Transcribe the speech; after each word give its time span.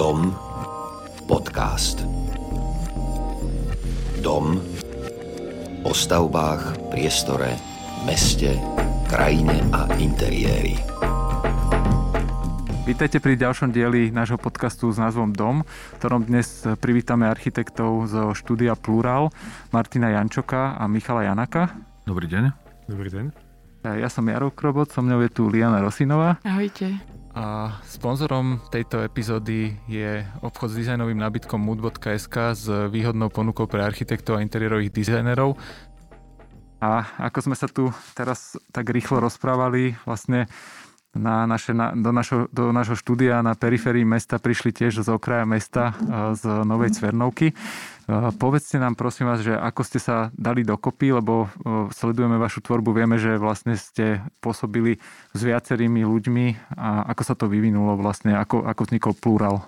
Dom 0.00 0.32
podcast. 1.28 2.08
Dom 4.24 4.56
o 5.84 5.92
stavbách, 5.92 6.88
priestore, 6.88 7.60
meste, 8.08 8.56
krajine 9.12 9.60
a 9.76 9.84
interiéri. 10.00 10.80
Vítajte 12.88 13.20
pri 13.20 13.36
ďalšom 13.36 13.76
dieli 13.76 14.08
nášho 14.08 14.40
podcastu 14.40 14.88
s 14.88 14.96
názvom 14.96 15.36
Dom, 15.36 15.68
v 15.68 15.96
ktorom 16.00 16.24
dnes 16.24 16.64
privítame 16.80 17.28
architektov 17.28 18.08
zo 18.08 18.32
štúdia 18.32 18.80
Plural, 18.80 19.28
Martina 19.68 20.16
Jančoka 20.16 20.80
a 20.80 20.88
Michala 20.88 21.28
Janaka. 21.28 21.76
Dobrý 22.08 22.24
deň. 22.24 22.44
Dobrý 22.88 23.12
deň. 23.12 23.24
Ja 24.00 24.08
som 24.08 24.24
Jaro 24.32 24.48
Krobot, 24.48 24.96
so 24.96 25.04
mnou 25.04 25.20
je 25.20 25.28
tu 25.28 25.52
Liana 25.52 25.84
Rosinová. 25.84 26.40
Ahojte. 26.40 27.19
A 27.30 27.78
sponzorom 27.86 28.58
tejto 28.74 29.06
epizódy 29.06 29.78
je 29.86 30.26
obchod 30.42 30.74
s 30.74 30.78
dizajnovým 30.82 31.14
nábytkom 31.14 31.62
mood.sk 31.62 32.58
s 32.58 32.66
výhodnou 32.90 33.30
ponukou 33.30 33.70
pre 33.70 33.86
architektov 33.86 34.38
a 34.38 34.42
interiérových 34.42 34.90
dizajnerov. 34.90 35.54
A 36.82 37.06
ako 37.30 37.38
sme 37.46 37.56
sa 37.56 37.70
tu 37.70 37.94
teraz 38.18 38.58
tak 38.74 38.90
rýchlo 38.90 39.22
rozprávali, 39.22 39.94
vlastne 40.02 40.50
na 41.14 41.46
naše, 41.46 41.74
na, 41.74 41.90
do, 41.94 42.10
našo, 42.14 42.46
do 42.54 42.70
našho 42.70 42.94
štúdia 42.94 43.42
na 43.42 43.58
periférii 43.58 44.06
mesta 44.06 44.38
prišli 44.38 44.70
tiež 44.70 45.02
z 45.02 45.08
okraja 45.10 45.42
mesta 45.42 45.94
z 46.34 46.66
Novej 46.66 46.94
Cvernovky. 46.94 47.50
Povedzte 48.36 48.82
nám 48.82 48.98
prosím 48.98 49.30
vás, 49.30 49.46
že 49.46 49.54
ako 49.54 49.82
ste 49.86 50.02
sa 50.02 50.34
dali 50.34 50.66
dokopy, 50.66 51.14
lebo 51.14 51.46
sledujeme 51.94 52.42
vašu 52.42 52.58
tvorbu, 52.66 52.90
vieme, 52.90 53.22
že 53.22 53.38
vlastne 53.38 53.78
ste 53.78 54.26
pôsobili 54.42 54.98
s 55.30 55.40
viacerými 55.40 56.02
ľuďmi 56.02 56.74
a 56.74 57.06
ako 57.14 57.22
sa 57.22 57.34
to 57.38 57.46
vyvinulo 57.46 57.94
vlastne, 57.94 58.34
ako, 58.34 58.66
ako 58.66 58.80
vznikol 58.90 59.14
Plural? 59.14 59.62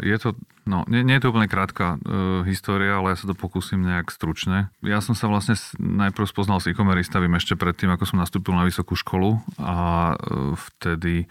Je 0.00 0.16
to, 0.16 0.32
no, 0.64 0.88
nie, 0.88 1.04
nie 1.04 1.20
je 1.20 1.28
to 1.28 1.36
úplne 1.36 1.52
krátka 1.52 2.00
uh, 2.00 2.40
história, 2.48 2.96
ale 2.96 3.12
ja 3.12 3.20
sa 3.20 3.28
to 3.28 3.36
pokúsim 3.36 3.84
nejak 3.84 4.08
stručne. 4.08 4.72
Ja 4.80 5.04
som 5.04 5.12
sa 5.12 5.28
vlastne 5.28 5.52
najprv 5.76 6.24
spoznal 6.24 6.64
s 6.64 6.68
e-commerce 6.72 7.12
ešte 7.12 7.60
predtým, 7.60 7.92
ako 7.92 8.08
som 8.08 8.20
nastúpil 8.24 8.56
na 8.56 8.64
vysokú 8.64 8.96
školu 8.96 9.36
a 9.60 9.76
uh, 10.16 10.56
vtedy 10.56 11.28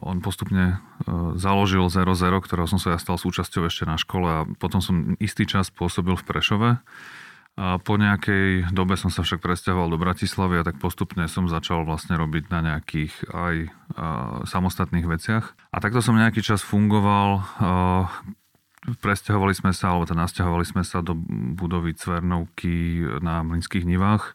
on 0.00 0.24
postupne 0.24 0.76
eh, 0.76 1.12
založil 1.36 1.84
00, 1.92 2.16
ktorého 2.40 2.68
som 2.68 2.80
sa 2.80 2.96
ja 2.96 2.98
stal 3.00 3.20
súčasťou 3.20 3.68
ešte 3.68 3.84
na 3.84 4.00
škole 4.00 4.28
a 4.28 4.40
potom 4.56 4.80
som 4.80 5.16
istý 5.20 5.44
čas 5.44 5.68
pôsobil 5.68 6.16
v 6.16 6.24
Prešove. 6.24 6.70
A 7.60 7.76
po 7.76 8.00
nejakej 8.00 8.72
dobe 8.72 8.96
som 8.96 9.12
sa 9.12 9.20
však 9.20 9.42
presťahoval 9.44 9.92
do 9.92 10.00
Bratislavy 10.00 10.62
a 10.62 10.64
tak 10.64 10.80
postupne 10.80 11.28
som 11.28 11.50
začal 11.50 11.84
vlastne 11.84 12.16
robiť 12.16 12.48
na 12.48 12.60
nejakých 12.64 13.12
aj 13.28 13.56
a, 13.60 13.68
eh, 13.68 14.48
samostatných 14.48 15.04
veciach. 15.04 15.44
A 15.74 15.76
takto 15.82 16.00
som 16.00 16.16
nejaký 16.16 16.40
čas 16.40 16.64
fungoval. 16.64 17.44
A, 17.60 18.08
presťahovali 18.80 19.52
sme 19.52 19.76
sa, 19.76 19.92
alebo 19.92 20.08
teda 20.08 20.24
nasťahovali 20.24 20.64
sme 20.64 20.80
sa 20.88 21.04
do 21.04 21.12
budovy 21.52 21.92
Cvernovky 21.92 23.04
na 23.20 23.44
Mlinských 23.44 23.84
nivách 23.84 24.32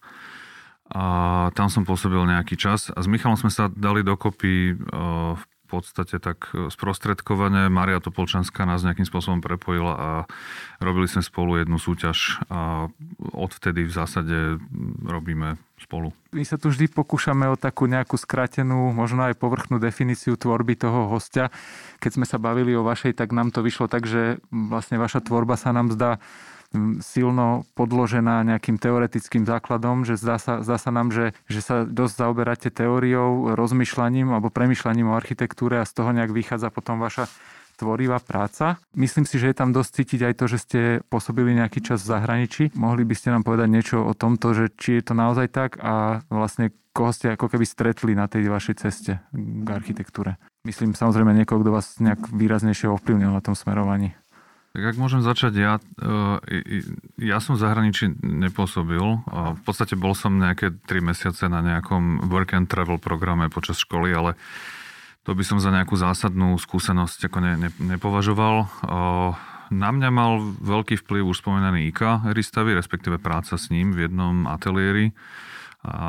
a 0.94 1.04
tam 1.58 1.66
som 1.72 1.82
pôsobil 1.82 2.22
nejaký 2.30 2.58
čas 2.60 2.94
a 2.94 3.02
s 3.02 3.10
Michalom 3.10 3.40
sme 3.40 3.50
sa 3.50 3.72
dali 3.74 4.06
dokopy 4.06 4.78
v 5.36 5.44
podstate 5.66 6.22
tak 6.22 6.54
sprostredkovane. 6.54 7.74
Maria 7.74 7.98
Topolčanská 7.98 8.70
nás 8.70 8.86
nejakým 8.86 9.10
spôsobom 9.10 9.42
prepojila 9.42 9.94
a 9.98 10.10
robili 10.78 11.10
sme 11.10 11.26
spolu 11.26 11.58
jednu 11.58 11.82
súťaž 11.82 12.38
a 12.54 12.86
odvtedy 13.34 13.90
v 13.90 13.90
zásade 13.90 14.62
robíme 15.02 15.58
spolu. 15.82 16.14
My 16.38 16.46
sa 16.46 16.62
tu 16.62 16.70
vždy 16.70 16.86
pokúšame 16.94 17.50
o 17.50 17.58
takú 17.58 17.90
nejakú 17.90 18.14
skratenú, 18.14 18.94
možno 18.94 19.26
aj 19.26 19.42
povrchnú 19.42 19.82
definíciu 19.82 20.38
tvorby 20.38 20.78
toho 20.78 21.10
hostia. 21.10 21.50
Keď 21.98 22.22
sme 22.22 22.30
sa 22.30 22.38
bavili 22.38 22.78
o 22.78 22.86
vašej, 22.86 23.18
tak 23.18 23.34
nám 23.34 23.50
to 23.50 23.66
vyšlo 23.66 23.90
tak, 23.90 24.06
že 24.06 24.38
vlastne 24.54 25.02
vaša 25.02 25.26
tvorba 25.26 25.58
sa 25.58 25.74
nám 25.74 25.90
zdá 25.90 26.22
silno 27.00 27.64
podložená 27.74 28.44
nejakým 28.46 28.78
teoretickým 28.78 29.48
základom, 29.48 30.04
že 30.04 30.20
zdá 30.20 30.38
sa, 30.38 30.62
zdá 30.62 30.78
sa 30.78 30.92
nám, 30.92 31.10
že, 31.10 31.32
že 31.50 31.62
sa 31.64 31.88
dosť 31.88 32.14
zaoberáte 32.22 32.70
teóriou, 32.70 33.56
rozmýšľaním 33.56 34.32
alebo 34.36 34.54
premyšľaním 34.54 35.12
o 35.12 35.18
architektúre 35.18 35.80
a 35.82 35.88
z 35.88 35.94
toho 35.96 36.12
nejak 36.12 36.32
vychádza 36.32 36.70
potom 36.70 37.00
vaša 37.02 37.28
tvorivá 37.76 38.24
práca. 38.24 38.80
Myslím 38.96 39.28
si, 39.28 39.36
že 39.36 39.52
je 39.52 39.60
tam 39.60 39.76
dosť 39.76 39.92
cítiť 40.02 40.22
aj 40.32 40.34
to, 40.40 40.46
že 40.48 40.58
ste 40.64 40.80
pôsobili 41.12 41.52
nejaký 41.52 41.84
čas 41.84 42.08
v 42.08 42.16
zahraničí. 42.16 42.64
Mohli 42.74 43.04
by 43.04 43.16
ste 43.16 43.36
nám 43.36 43.44
povedať 43.44 43.68
niečo 43.68 43.98
o 44.00 44.16
tomto, 44.16 44.56
že 44.56 44.72
či 44.80 45.00
je 45.00 45.04
to 45.04 45.14
naozaj 45.14 45.52
tak 45.52 45.76
a 45.84 46.24
vlastne 46.32 46.72
koho 46.96 47.12
ste 47.12 47.36
ako 47.36 47.52
keby 47.52 47.68
stretli 47.68 48.16
na 48.16 48.32
tej 48.32 48.48
vašej 48.48 48.76
ceste 48.80 49.20
k 49.36 49.68
architektúre. 49.68 50.40
Myslím 50.64 50.96
samozrejme 50.96 51.36
niekoho, 51.36 51.60
kto 51.60 51.76
vás 51.76 52.00
nejak 52.00 52.32
výraznejšie 52.32 52.88
ovplyvnil 52.88 53.36
na 53.36 53.44
tom 53.44 53.54
smerovaní. 53.54 54.16
Tak 54.76 54.92
ak 54.92 55.00
môžem 55.00 55.24
začať, 55.24 55.56
ja, 55.56 55.80
e, 56.04 56.84
ja 57.24 57.40
som 57.40 57.56
v 57.56 57.64
zahraničí 57.64 58.12
nepôsobil. 58.20 59.24
V 59.32 59.62
podstate 59.64 59.96
bol 59.96 60.12
som 60.12 60.36
nejaké 60.36 60.76
3 60.84 61.00
mesiace 61.00 61.48
na 61.48 61.64
nejakom 61.64 62.28
work 62.28 62.52
and 62.52 62.68
travel 62.68 63.00
programe 63.00 63.48
počas 63.48 63.80
školy, 63.80 64.12
ale 64.12 64.36
to 65.24 65.32
by 65.32 65.48
som 65.48 65.64
za 65.64 65.72
nejakú 65.72 65.96
zásadnú 65.96 66.60
skúsenosť 66.60 67.32
ako 67.32 67.38
ne, 67.40 67.54
ne, 67.56 67.70
nepovažoval. 67.96 68.68
Na 69.72 69.90
mňa 69.96 70.10
mal 70.12 70.44
veľký 70.60 71.00
vplyv 71.08 71.24
už 71.24 71.40
spomínaný 71.40 71.96
IK 71.96 72.28
Ristavy, 72.36 72.76
respektíve 72.76 73.16
práca 73.16 73.56
s 73.56 73.72
ním 73.72 73.96
v 73.96 74.12
jednom 74.12 74.44
ateliéri 74.44 75.16
a 75.86 76.08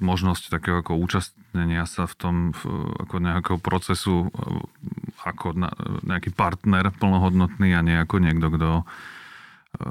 možnosť 0.00 0.48
takého 0.48 0.80
ako 0.80 0.96
účastnenia 0.96 1.84
sa 1.84 2.08
v 2.08 2.14
tom 2.16 2.36
v, 2.56 2.64
ako 3.04 3.16
nejakého 3.20 3.58
procesu 3.60 4.32
ako 5.20 5.52
na, 5.52 5.68
nejaký 6.08 6.32
partner 6.32 6.88
plnohodnotný 6.96 7.76
a 7.76 7.84
nie 7.84 8.00
ako 8.00 8.24
niekto, 8.24 8.48
kto 8.48 8.70
e, 8.80 8.84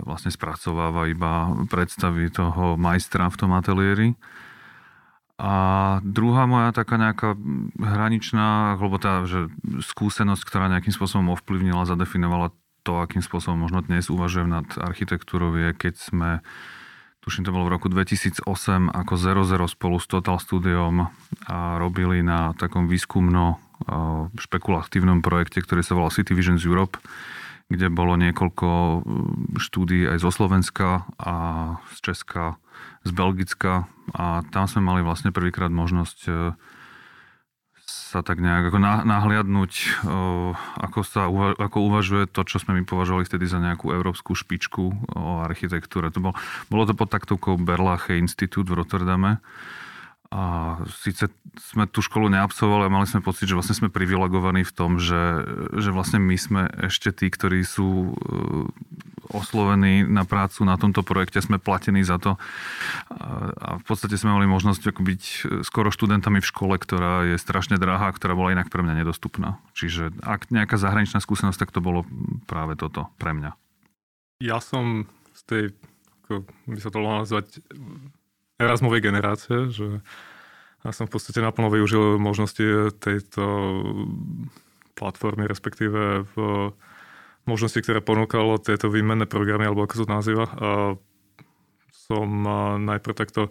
vlastne 0.10 0.34
spracováva 0.34 1.06
iba 1.06 1.54
predstavy 1.70 2.34
toho 2.34 2.82
majstra 2.82 3.30
v 3.30 3.38
tom 3.38 3.54
ateliéri. 3.54 4.18
A 5.38 5.54
druhá 6.02 6.50
moja 6.50 6.74
taká 6.74 6.98
nejaká 6.98 7.38
hraničná, 7.78 8.74
alebo 8.74 8.98
tá, 8.98 9.22
že 9.30 9.54
skúsenosť, 9.86 10.42
ktorá 10.42 10.66
nejakým 10.66 10.90
spôsobom 10.90 11.30
ovplyvnila, 11.38 11.86
zadefinovala 11.86 12.50
to, 12.82 12.98
akým 12.98 13.22
spôsobom 13.22 13.70
možno 13.70 13.86
dnes 13.86 14.10
uvažujem 14.10 14.50
nad 14.50 14.66
architektúrou, 14.82 15.54
je 15.54 15.78
keď 15.78 15.94
sme 15.94 16.30
tuším 17.28 17.44
to 17.44 17.52
bolo 17.52 17.68
v 17.68 17.76
roku 17.76 17.92
2008, 17.92 18.48
ako 18.88 19.14
00 19.20 19.68
spolu 19.68 20.00
s 20.00 20.08
Total 20.08 20.40
Studiom 20.40 21.12
a 21.52 21.76
robili 21.76 22.24
na 22.24 22.56
takom 22.56 22.88
výskumno 22.88 23.60
špekulatívnom 24.40 25.20
projekte, 25.20 25.60
ktorý 25.60 25.84
sa 25.84 26.00
volal 26.00 26.16
City 26.16 26.32
Visions 26.32 26.64
Europe, 26.64 26.96
kde 27.68 27.92
bolo 27.92 28.16
niekoľko 28.16 28.68
štúdí 29.60 30.08
aj 30.08 30.24
zo 30.24 30.32
Slovenska 30.32 31.04
a 31.20 31.36
z 31.92 31.98
Česka, 32.00 32.56
z 33.04 33.12
Belgicka. 33.12 33.92
A 34.16 34.48
tam 34.56 34.72
sme 34.72 34.88
mali 34.88 35.04
vlastne 35.04 35.36
prvýkrát 35.36 35.68
možnosť 35.68 36.20
e, 36.26 36.32
sa 38.18 38.26
tak 38.26 38.42
nejak 38.42 38.74
ako 38.74 38.80
nahliadnúť, 39.06 40.02
ako 40.82 41.00
sa 41.06 41.30
ako 41.62 41.78
uvažuje 41.86 42.26
to, 42.26 42.42
čo 42.50 42.58
sme 42.58 42.82
my 42.82 42.84
považovali 42.90 43.30
vtedy 43.30 43.46
za 43.46 43.62
nejakú 43.62 43.94
európsku 43.94 44.34
špičku 44.34 45.14
o 45.14 45.46
architektúre. 45.46 46.10
To 46.10 46.20
bol, 46.20 46.34
bolo 46.74 46.90
to 46.90 46.98
pod 46.98 47.14
taktovkou 47.14 47.62
Berlache 47.62 48.18
Institute 48.18 48.66
v 48.66 48.82
Rotterdame. 48.82 49.38
A 50.28 50.76
síce 50.92 51.32
sme 51.72 51.88
tú 51.88 52.04
školu 52.04 52.28
neabsolvovali 52.28 52.92
mali 52.92 53.08
sme 53.08 53.24
pocit, 53.24 53.48
že 53.48 53.56
vlastne 53.56 53.80
sme 53.86 53.94
privilegovaní 53.94 54.68
v 54.68 54.76
tom, 54.76 55.00
že, 55.00 55.46
že 55.78 55.96
vlastne 55.96 56.20
my 56.20 56.36
sme 56.36 56.68
ešte 56.90 57.16
tí, 57.16 57.32
ktorí 57.32 57.64
sú 57.64 58.12
oslovení 59.32 60.08
na 60.08 60.24
prácu 60.24 60.64
na 60.64 60.80
tomto 60.80 61.04
projekte, 61.04 61.44
sme 61.44 61.60
platení 61.62 62.04
za 62.04 62.18
to. 62.18 62.36
A 63.12 63.78
v 63.80 63.84
podstate 63.84 64.16
sme 64.16 64.36
mali 64.36 64.48
možnosť 64.48 64.94
byť 64.94 65.24
skoro 65.68 65.92
študentami 65.92 66.40
v 66.40 66.50
škole, 66.50 66.76
ktorá 66.80 67.28
je 67.28 67.38
strašne 67.42 67.76
drahá, 67.82 68.12
ktorá 68.12 68.34
bola 68.34 68.54
inak 68.56 68.72
pre 68.72 68.84
mňa 68.84 69.04
nedostupná. 69.04 69.60
Čiže 69.76 70.16
ak 70.24 70.52
nejaká 70.54 70.80
zahraničná 70.80 71.20
skúsenosť, 71.20 71.60
tak 71.68 71.74
to 71.76 71.84
bolo 71.84 72.04
práve 72.48 72.80
toto 72.80 73.12
pre 73.20 73.36
mňa. 73.36 73.52
Ja 74.44 74.62
som 74.62 75.10
z 75.34 75.42
tej, 75.46 75.64
ako 76.26 76.46
by 76.70 76.80
sa 76.82 76.90
to 76.94 76.98
mohlo 77.02 77.26
nazvať, 77.26 77.62
Erasmovej 78.58 79.06
generácie, 79.06 79.70
že 79.70 80.02
ja 80.82 80.90
som 80.90 81.06
v 81.06 81.14
podstate 81.14 81.46
naplno 81.46 81.70
využil 81.70 82.18
možnosti 82.18 82.90
tejto 82.98 83.46
platformy, 84.98 85.46
respektíve 85.46 86.26
v 86.34 86.36
možnosti, 87.48 87.80
ktoré 87.80 88.04
ponúkalo 88.04 88.60
tieto 88.60 88.92
výmenné 88.92 89.26
programy, 89.26 89.66
alebo 89.66 89.88
ako 89.88 90.04
to 90.04 90.08
nazýva. 90.08 90.46
Som 92.08 92.48
najprv 92.84 93.16
takto 93.16 93.50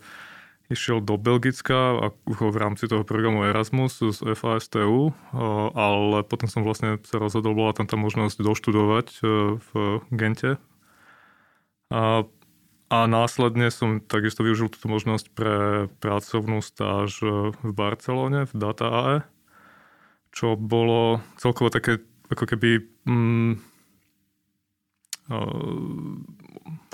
išiel 0.66 0.98
do 0.98 1.14
Belgicka 1.14 1.94
a 1.94 2.06
v 2.26 2.56
rámci 2.58 2.90
toho 2.90 3.06
programu 3.06 3.46
Erasmus 3.46 4.02
z 4.02 4.18
FASTU, 4.34 5.14
ale 5.74 6.26
potom 6.26 6.50
som 6.50 6.66
vlastne 6.66 6.98
sa 7.06 7.22
rozhodol, 7.22 7.54
bola 7.54 7.70
tam 7.70 7.86
tá 7.86 7.94
možnosť 7.94 8.42
doštudovať 8.42 9.06
e, 9.14 9.18
v 9.62 9.70
Gente. 10.10 10.58
A 11.94 12.26
a 12.86 13.10
následne 13.10 13.66
som 13.74 13.98
takisto 13.98 14.46
využil 14.46 14.70
túto 14.70 14.86
možnosť 14.86 15.26
pre 15.34 15.56
pracovnú 15.98 16.62
stáž 16.62 17.18
v 17.50 17.70
Barcelone, 17.74 18.46
v 18.46 18.52
Data 18.54 18.86
AE, 18.86 19.16
čo 20.30 20.54
bolo 20.54 21.18
celkovo 21.34 21.74
také 21.74 21.98
ako 22.30 22.46
keby 22.46 22.86
mm, 23.02 23.58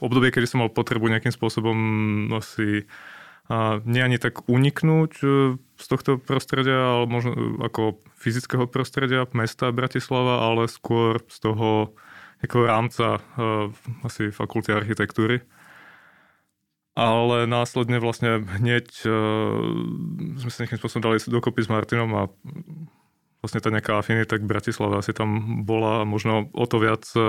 obdobie, 0.00 0.32
kedy 0.32 0.46
som 0.49 0.64
mal 0.64 0.70
potrebu 0.73 1.08
nejakým 1.08 1.32
spôsobom 1.32 1.76
asi 2.32 2.88
a 3.50 3.82
nie 3.82 4.00
ani 4.00 4.23
tak 4.23 4.46
uniknúť 4.46 5.12
e, 5.20 5.26
z 5.58 5.87
tohto 5.90 6.17
prostredia, 6.17 6.79
ale 6.79 7.05
možno 7.11 7.58
ako 7.58 7.99
fyzického 8.17 8.70
prostredia 8.70 9.26
mesta 9.34 9.75
Bratislava, 9.75 10.46
ale 10.46 10.70
skôr 10.70 11.20
z 11.26 11.50
toho 11.50 11.93
ako 12.43 12.58
rámca 12.67 13.23
asi 14.02 14.35
fakulty 14.35 14.75
architektúry. 14.75 15.46
Ale 16.99 17.46
následne 17.46 18.02
vlastne 18.02 18.43
hneď 18.43 18.90
sme 20.37 20.50
sa 20.50 20.61
nejakým 20.67 20.76
spôsobom 20.82 21.06
dali 21.06 21.23
dokopy 21.23 21.64
s 21.64 21.70
Martinom 21.70 22.11
a 22.19 22.23
vlastne 23.40 23.62
tá 23.62 23.70
nejaká 23.70 23.99
afinita 23.99 24.38
k 24.38 24.44
Bratislave 24.44 24.99
asi 24.99 25.14
tam 25.14 25.62
bola 25.62 26.02
možno 26.02 26.50
o 26.50 26.67
to 26.67 26.82
viac 26.82 27.06
e, 27.14 27.23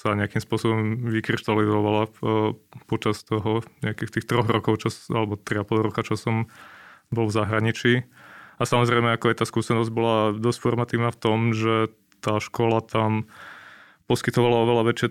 sa 0.00 0.16
nejakým 0.16 0.40
spôsobom 0.40 1.12
vykryštalizovala 1.12 2.08
e, 2.08 2.10
počas 2.88 3.20
toho 3.20 3.60
nejakých 3.84 4.16
tých 4.16 4.26
troch 4.32 4.48
rokov, 4.48 4.80
čo, 4.80 4.88
alebo 5.12 5.36
tri 5.36 5.60
a 5.60 5.64
pol 5.68 5.84
roka, 5.84 6.00
čo 6.00 6.16
som 6.16 6.48
bol 7.12 7.28
v 7.28 7.36
zahraničí. 7.36 7.92
A 8.56 8.62
samozrejme, 8.64 9.12
ako 9.12 9.28
aj 9.28 9.36
tá 9.40 9.44
skúsenosť 9.44 9.90
bola 9.92 10.32
dosť 10.32 10.58
formatívna 10.64 11.12
v 11.12 11.20
tom, 11.20 11.38
že 11.52 11.92
tá 12.24 12.40
škola 12.40 12.80
tam 12.80 13.28
poskytovala 14.08 14.66
oveľa 14.66 14.82
väčšie 14.90 15.08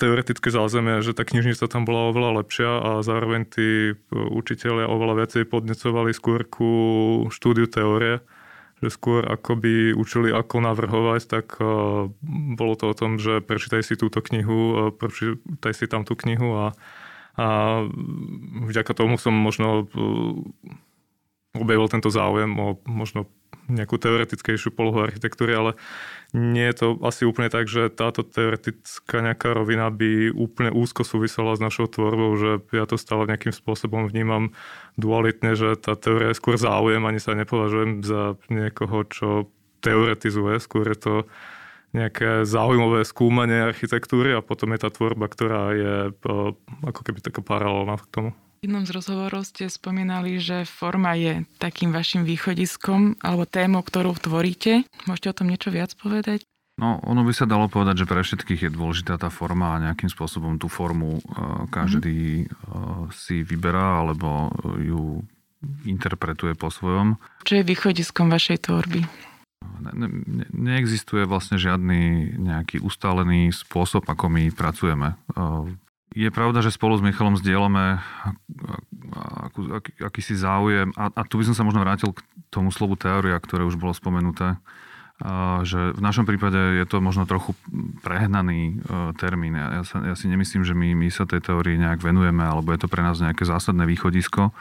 teoretické 0.00 0.48
zázemie, 0.48 1.04
že 1.04 1.12
tá 1.12 1.26
knižnica 1.26 1.66
tam 1.68 1.84
bola 1.84 2.08
oveľa 2.14 2.30
lepšia 2.40 2.70
a 2.72 2.90
zároveň 3.04 3.44
tí 3.44 3.92
učiteľia 4.10 4.88
oveľa 4.88 5.26
viacej 5.26 5.42
podnecovali 5.44 6.16
skôr 6.16 6.48
ku 6.48 6.70
štúdiu 7.28 7.68
teórie 7.68 8.24
že 8.80 8.88
skôr 8.88 9.24
ako 9.24 9.60
by 9.60 9.92
učili, 9.92 10.32
ako 10.32 10.64
navrhovať, 10.64 11.20
tak 11.28 11.46
uh, 11.60 12.08
bolo 12.56 12.74
to 12.76 12.92
o 12.92 12.96
tom, 12.96 13.20
že 13.20 13.44
prečítaj 13.44 13.84
si 13.84 13.94
túto 14.00 14.24
knihu, 14.24 14.60
uh, 14.72 14.78
prečítaj 14.92 15.72
si 15.76 15.84
tam 15.84 16.08
tú 16.08 16.16
knihu 16.16 16.56
a, 16.56 16.66
a 17.36 17.46
vďaka 18.64 18.92
tomu 18.96 19.20
som 19.20 19.36
možno 19.36 19.84
uh, 19.84 20.40
objavil 21.56 21.86
tento 21.92 22.08
záujem 22.08 22.50
o 22.56 22.80
možno 22.88 23.28
nejakú 23.70 23.96
teoretickejšiu 24.00 24.74
polohu 24.74 25.06
architektúry, 25.06 25.54
ale 25.54 25.70
nie 26.30 26.62
je 26.70 26.76
to 26.78 26.86
asi 27.02 27.26
úplne 27.26 27.50
tak, 27.50 27.66
že 27.66 27.90
táto 27.90 28.22
teoretická 28.22 29.18
nejaká 29.22 29.50
rovina 29.50 29.90
by 29.90 30.30
úplne 30.30 30.70
úzko 30.70 31.02
súvisela 31.02 31.54
s 31.54 31.62
našou 31.62 31.90
tvorbou, 31.90 32.34
že 32.38 32.50
ja 32.70 32.86
to 32.86 32.94
stále 32.94 33.26
nejakým 33.26 33.50
spôsobom 33.50 34.06
vnímam 34.06 34.54
dualitne, 34.94 35.58
že 35.58 35.74
tá 35.74 35.98
teória 35.98 36.30
je 36.30 36.38
skôr 36.38 36.54
záujem, 36.54 37.02
ani 37.02 37.18
sa 37.18 37.34
nepovažujem 37.34 38.06
za 38.06 38.38
niekoho, 38.46 39.02
čo 39.10 39.28
teoretizuje, 39.82 40.62
skôr 40.62 40.86
je 40.90 40.98
to 40.98 41.14
nejaké 41.90 42.46
zaujímavé 42.46 43.02
skúmanie 43.02 43.66
architektúry 43.66 44.30
a 44.30 44.46
potom 44.46 44.70
je 44.70 44.86
tá 44.86 44.94
tvorba, 44.94 45.26
ktorá 45.26 45.74
je 45.74 45.94
ako 46.86 47.00
keby 47.02 47.18
taká 47.18 47.42
paralelná 47.42 47.98
k 47.98 48.06
tomu. 48.14 48.30
Jednom 48.60 48.84
z 48.84 48.92
rozhovorov 48.92 49.48
ste 49.48 49.72
spomínali, 49.72 50.36
že 50.36 50.68
forma 50.68 51.16
je 51.16 51.48
takým 51.56 51.96
vašim 51.96 52.28
východiskom 52.28 53.16
alebo 53.24 53.48
témou, 53.48 53.80
ktorú 53.80 54.12
tvoríte. 54.20 54.84
Môžete 55.08 55.32
o 55.32 55.36
tom 55.40 55.48
niečo 55.48 55.72
viac 55.72 55.96
povedať? 55.96 56.44
No, 56.76 57.00
ono 57.00 57.24
by 57.24 57.32
sa 57.32 57.48
dalo 57.48 57.72
povedať, 57.72 58.04
že 58.04 58.08
pre 58.12 58.20
všetkých 58.20 58.68
je 58.68 58.76
dôležitá 58.76 59.16
tá 59.16 59.32
forma 59.32 59.80
a 59.80 59.82
nejakým 59.88 60.12
spôsobom 60.12 60.60
tú 60.60 60.68
formu 60.68 61.24
uh, 61.24 61.64
každý 61.72 62.52
uh, 62.52 63.08
si 63.16 63.40
vyberá 63.40 64.04
alebo 64.04 64.52
ju 64.76 65.24
interpretuje 65.88 66.52
po 66.52 66.68
svojom. 66.68 67.16
Čo 67.48 67.60
je 67.60 67.64
východiskom 67.64 68.28
vašej 68.28 68.68
tvorby? 68.68 69.00
Ne, 69.80 69.92
ne, 70.04 70.44
neexistuje 70.52 71.24
vlastne 71.24 71.56
žiadny 71.56 72.36
nejaký 72.36 72.84
ustálený 72.84 73.56
spôsob, 73.56 74.04
ako 74.04 74.28
my 74.28 74.52
pracujeme. 74.52 75.16
Je 76.10 76.26
pravda, 76.34 76.58
že 76.58 76.74
spolu 76.74 76.98
s 76.98 77.06
Michalom 77.06 77.38
zdieľame 77.38 78.02
akýsi 80.02 80.34
záujem, 80.34 80.90
a, 80.98 81.10
a 81.10 81.22
tu 81.22 81.38
by 81.38 81.46
som 81.46 81.54
sa 81.54 81.62
možno 81.62 81.82
vrátil 81.86 82.14
k 82.14 82.22
tomu 82.50 82.74
slovu 82.74 82.98
teória, 82.98 83.38
ktoré 83.38 83.62
už 83.62 83.78
bolo 83.78 83.94
spomenuté, 83.94 84.58
že 85.62 85.92
v 85.92 86.00
našom 86.00 86.24
prípade 86.24 86.56
je 86.56 86.86
to 86.88 87.04
možno 87.04 87.28
trochu 87.28 87.52
prehnaný 88.00 88.80
uh, 88.80 89.12
termín. 89.20 89.52
Ja, 89.52 89.84
sa, 89.84 90.00
ja 90.00 90.16
si 90.16 90.32
nemyslím, 90.32 90.64
že 90.64 90.72
my, 90.72 90.96
my 90.96 91.12
sa 91.12 91.28
tej 91.28 91.44
teórii 91.44 91.76
nejak 91.76 92.00
venujeme, 92.00 92.40
alebo 92.40 92.72
je 92.72 92.80
to 92.80 92.88
pre 92.88 93.04
nás 93.04 93.20
nejaké 93.20 93.44
zásadné 93.44 93.84
východisko. 93.84 94.56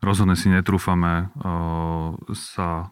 Rozhodne 0.00 0.40
si 0.40 0.48
netrúfame 0.48 1.28
uh, 1.28 2.16
sa 2.32 2.88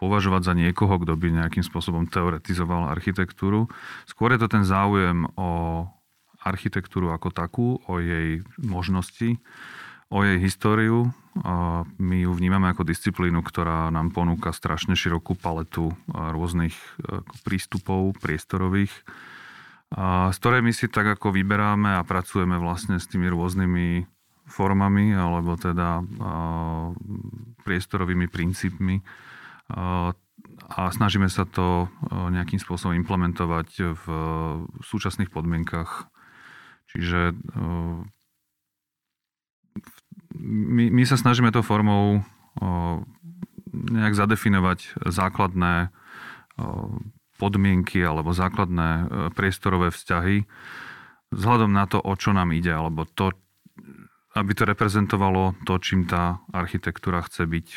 považovať 0.00 0.42
za 0.48 0.54
niekoho, 0.56 0.96
kto 0.96 1.12
by 1.12 1.44
nejakým 1.44 1.60
spôsobom 1.60 2.08
teoretizoval 2.08 2.88
architektúru. 2.88 3.68
Skôr 4.08 4.32
je 4.32 4.40
to 4.40 4.48
ten 4.48 4.64
záujem 4.64 5.28
o 5.36 5.84
architektúru 6.40 7.12
ako 7.12 7.28
takú, 7.32 7.68
o 7.84 8.00
jej 8.00 8.40
možnosti, 8.60 9.36
o 10.10 10.24
jej 10.26 10.40
históriu. 10.42 11.12
My 11.96 12.16
ju 12.26 12.30
vnímame 12.34 12.66
ako 12.72 12.82
disciplínu, 12.82 13.44
ktorá 13.46 13.92
nám 13.94 14.10
ponúka 14.10 14.50
strašne 14.50 14.98
širokú 14.98 15.38
paletu 15.38 15.94
rôznych 16.10 16.74
e, 16.74 17.22
prístupov 17.46 18.18
priestorových, 18.18 18.90
z 20.30 20.36
ktorej 20.38 20.62
my 20.62 20.72
si 20.74 20.86
tak 20.90 21.18
ako 21.18 21.34
vyberáme 21.34 21.98
a 21.98 22.06
pracujeme 22.06 22.58
vlastne 22.58 23.02
s 23.02 23.10
tými 23.10 23.26
rôznymi 23.26 24.06
formami 24.50 25.14
alebo 25.14 25.54
teda 25.58 26.02
priestorovými 27.62 28.26
princípmi 28.26 29.02
a 30.70 30.82
snažíme 30.90 31.26
sa 31.30 31.46
to 31.46 31.90
nejakým 32.10 32.58
spôsobom 32.62 32.94
implementovať 32.98 33.98
v 33.98 34.04
súčasných 34.82 35.30
podmienkach 35.30 36.10
Čiže 36.90 37.38
my, 40.40 40.84
my 40.90 41.02
sa 41.06 41.14
snažíme 41.14 41.54
to 41.54 41.62
formou 41.62 42.26
nejak 43.70 44.14
zadefinovať 44.18 44.98
základné 45.06 45.94
podmienky 47.38 48.02
alebo 48.02 48.34
základné 48.34 49.06
priestorové 49.32 49.94
vzťahy 49.94 50.44
vzhľadom 51.30 51.70
na 51.70 51.86
to, 51.86 52.02
o 52.02 52.12
čo 52.18 52.34
nám 52.34 52.50
ide, 52.50 52.74
alebo 52.74 53.06
to, 53.06 53.30
aby 54.34 54.50
to 54.52 54.66
reprezentovalo 54.66 55.54
to, 55.62 55.78
čím 55.78 56.04
tá 56.10 56.42
architektúra 56.50 57.22
chce 57.22 57.46
byť. 57.46 57.68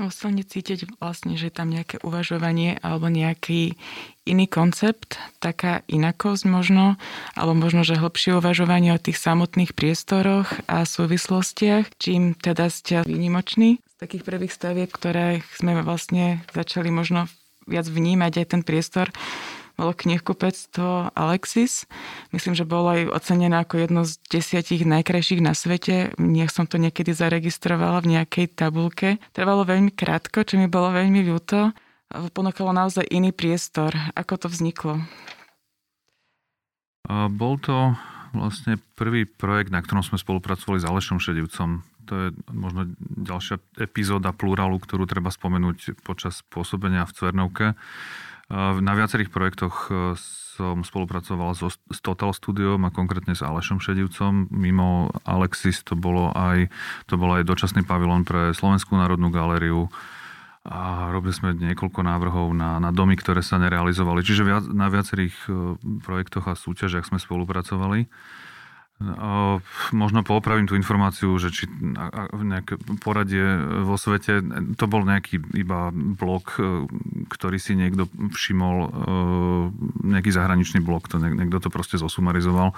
Oslovne 0.00 0.40
cítiť 0.40 0.96
vlastne, 0.96 1.36
že 1.36 1.52
je 1.52 1.54
tam 1.54 1.68
nejaké 1.68 2.00
uvažovanie 2.00 2.80
alebo 2.80 3.12
nejaký 3.12 3.76
iný 4.24 4.46
koncept, 4.48 5.20
taká 5.44 5.84
inakosť 5.92 6.48
možno, 6.48 6.96
alebo 7.36 7.68
možno, 7.68 7.84
že 7.84 8.00
hlbšie 8.00 8.40
uvažovanie 8.40 8.96
o 8.96 9.02
tých 9.02 9.20
samotných 9.20 9.76
priestoroch 9.76 10.48
a 10.64 10.88
súvislostiach, 10.88 11.92
čím 12.00 12.32
teda 12.32 12.72
ste 12.72 13.04
výnimoční 13.04 13.84
z 13.84 13.96
takých 14.00 14.24
prvých 14.24 14.56
stavieb, 14.56 14.88
ktoré 14.88 15.44
sme 15.60 15.84
vlastne 15.84 16.40
začali 16.56 16.88
možno 16.88 17.28
viac 17.68 17.84
vnímať 17.84 18.32
aj 18.40 18.46
ten 18.56 18.62
priestor 18.64 19.12
bolo 19.80 19.96
knihkupectvo 19.96 21.16
Alexis. 21.16 21.88
Myslím, 22.36 22.52
že 22.52 22.68
bolo 22.68 22.92
aj 22.92 23.16
ocenené 23.16 23.64
ako 23.64 23.80
jedno 23.80 24.04
z 24.04 24.20
desiatich 24.28 24.84
najkrajších 24.84 25.40
na 25.40 25.56
svete. 25.56 26.12
Nech 26.20 26.52
som 26.52 26.68
to 26.68 26.76
niekedy 26.76 27.16
zaregistrovala 27.16 28.04
v 28.04 28.20
nejakej 28.20 28.52
tabulke. 28.52 29.16
Trvalo 29.32 29.64
veľmi 29.64 29.96
krátko, 29.96 30.44
čo 30.44 30.60
mi 30.60 30.68
bolo 30.68 30.92
veľmi 30.92 31.24
ľúto. 31.24 31.72
Ponúkalo 32.12 32.76
naozaj 32.76 33.08
iný 33.08 33.32
priestor. 33.32 33.96
Ako 34.12 34.36
to 34.36 34.52
vzniklo? 34.52 35.00
A 37.08 37.32
bol 37.32 37.56
to 37.56 37.96
vlastne 38.36 38.78
prvý 38.94 39.26
projekt, 39.26 39.72
na 39.74 39.80
ktorom 39.82 40.04
sme 40.04 40.20
spolupracovali 40.20 40.78
s 40.78 40.86
Alešom 40.86 41.18
Šedivcom. 41.18 41.82
To 42.06 42.12
je 42.14 42.28
možno 42.50 42.90
ďalšia 42.98 43.62
epizóda 43.78 44.34
plurálu, 44.34 44.78
ktorú 44.82 45.06
treba 45.06 45.30
spomenúť 45.30 46.02
počas 46.02 46.42
pôsobenia 46.50 47.06
v 47.06 47.14
Cvernovke. 47.14 47.66
Na 48.50 48.92
viacerých 48.98 49.30
projektoch 49.30 49.86
e, 49.86 50.18
som 50.58 50.82
spolupracoval 50.82 51.54
so, 51.54 51.70
s 51.70 51.98
Total 52.02 52.34
Studiom 52.34 52.82
a 52.82 52.90
konkrétne 52.90 53.38
s 53.38 53.46
Alešom 53.46 53.78
Šedivcom. 53.78 54.50
Mimo 54.50 55.14
Alexis 55.22 55.86
to 55.86 55.94
bolo 55.94 56.34
aj, 56.34 56.66
to 57.06 57.14
bol 57.14 57.30
aj 57.30 57.46
dočasný 57.46 57.86
pavilon 57.86 58.26
pre 58.26 58.50
Slovenskú 58.50 58.98
národnú 58.98 59.30
galériu 59.30 59.86
a 60.66 61.08
robili 61.14 61.32
sme 61.32 61.54
niekoľko 61.54 62.02
návrhov 62.02 62.52
na, 62.52 62.82
na 62.82 62.90
domy, 62.90 63.14
ktoré 63.14 63.40
sa 63.40 63.56
nerealizovali. 63.56 64.20
Čiže 64.20 64.42
viac, 64.42 64.64
na 64.66 64.90
viacerých 64.90 65.36
e, 65.46 65.50
projektoch 66.02 66.50
a 66.50 66.58
súťažiach 66.58 67.06
sme 67.06 67.22
spolupracovali. 67.22 68.10
Možno 69.96 70.20
poopravím 70.20 70.68
tú 70.68 70.76
informáciu, 70.76 71.32
že 71.40 71.48
či 71.48 71.64
nejaké 72.36 72.76
poradie 73.00 73.40
vo 73.80 73.96
svete, 73.96 74.44
to 74.76 74.84
bol 74.84 75.08
nejaký 75.08 75.40
iba 75.56 75.88
blok, 75.88 76.60
e, 76.60 76.84
ktorý 77.32 77.56
si 77.56 77.80
niekto 77.80 78.12
všimol, 78.12 78.76
e, 78.76 78.88
nejaký 80.04 80.36
zahraničný 80.36 80.84
blok, 80.84 81.08
to 81.08 81.16
niekto 81.16 81.64
to 81.64 81.72
proste 81.72 81.96
zosumarizoval. 81.96 82.76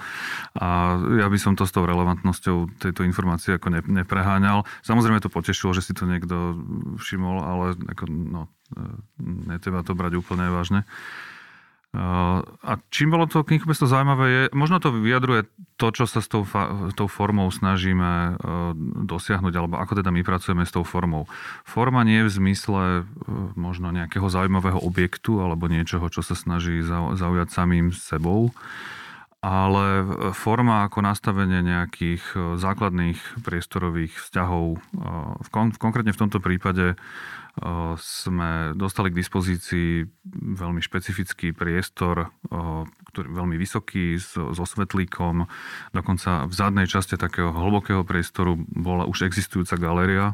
A 0.55 0.95
ja 0.95 1.27
by 1.27 1.35
som 1.35 1.59
to 1.59 1.67
s 1.67 1.75
tou 1.75 1.83
relevantnosťou 1.83 2.79
tejto 2.79 3.03
informácie 3.03 3.59
ako 3.59 3.83
nepreháňal. 3.83 4.63
Samozrejme 4.79 5.19
to 5.19 5.27
potešilo, 5.27 5.75
že 5.75 5.83
si 5.83 5.91
to 5.91 6.07
niekto 6.07 6.55
všimol, 7.03 7.43
ale 7.43 7.65
ako, 7.91 8.07
no, 8.07 8.47
e, 8.71 8.79
netreba 9.51 9.83
to 9.83 9.91
brať 9.91 10.23
úplne 10.23 10.47
vážne. 10.47 10.87
A 11.93 12.81
čím 12.89 13.13
bolo 13.13 13.29
to 13.29 13.45
knihkupectvo 13.45 13.85
zaujímavé 13.85 14.25
je, 14.25 14.43
možno 14.57 14.81
to 14.81 14.89
vyjadruje 14.89 15.45
to, 15.77 15.93
čo 15.93 16.09
sa 16.09 16.25
s 16.25 16.27
tou, 16.27 16.41
tou 16.97 17.05
formou 17.05 17.53
snažíme 17.53 18.41
dosiahnuť, 19.05 19.53
alebo 19.53 19.77
ako 19.77 20.01
teda 20.01 20.09
my 20.09 20.25
pracujeme 20.25 20.65
s 20.65 20.73
tou 20.73 20.81
formou. 20.81 21.29
Forma 21.61 22.01
nie 22.01 22.25
je 22.25 22.27
v 22.29 22.35
zmysle 22.41 22.83
možno 23.53 23.93
nejakého 23.93 24.25
zaujímavého 24.25 24.81
objektu 24.81 25.37
alebo 25.37 25.69
niečoho, 25.69 26.09
čo 26.09 26.25
sa 26.25 26.33
snaží 26.33 26.81
zaujať 26.81 27.53
samým 27.53 27.93
sebou, 27.93 28.49
ale 29.43 30.07
forma 30.31 30.87
ako 30.87 31.03
nastavenie 31.03 31.59
nejakých 31.59 32.23
e, 32.31 32.35
základných 32.55 33.43
priestorových 33.43 34.15
vzťahov, 34.15 34.65
e, 34.71 34.79
v 35.43 35.47
kon, 35.51 35.75
konkrétne 35.75 36.15
v 36.15 36.21
tomto 36.23 36.39
prípade 36.39 36.95
e, 36.95 36.97
sme 38.01 38.73
dostali 38.73 39.13
k 39.13 39.19
dispozícii 39.21 40.09
veľmi 40.57 40.81
špecifický 40.81 41.53
priestor, 41.53 42.33
ktorý 43.13 43.27
je 43.29 43.37
veľmi 43.37 43.55
vysoký, 43.61 44.17
so 44.17 44.65
svetlíkom. 44.65 45.45
Dokonca 45.93 46.49
v 46.49 46.53
zadnej 46.53 46.89
časti 46.89 47.13
takého 47.13 47.53
hlbokého 47.53 48.01
priestoru 48.01 48.57
bola 48.57 49.05
už 49.05 49.29
existujúca 49.29 49.77
galéria, 49.77 50.33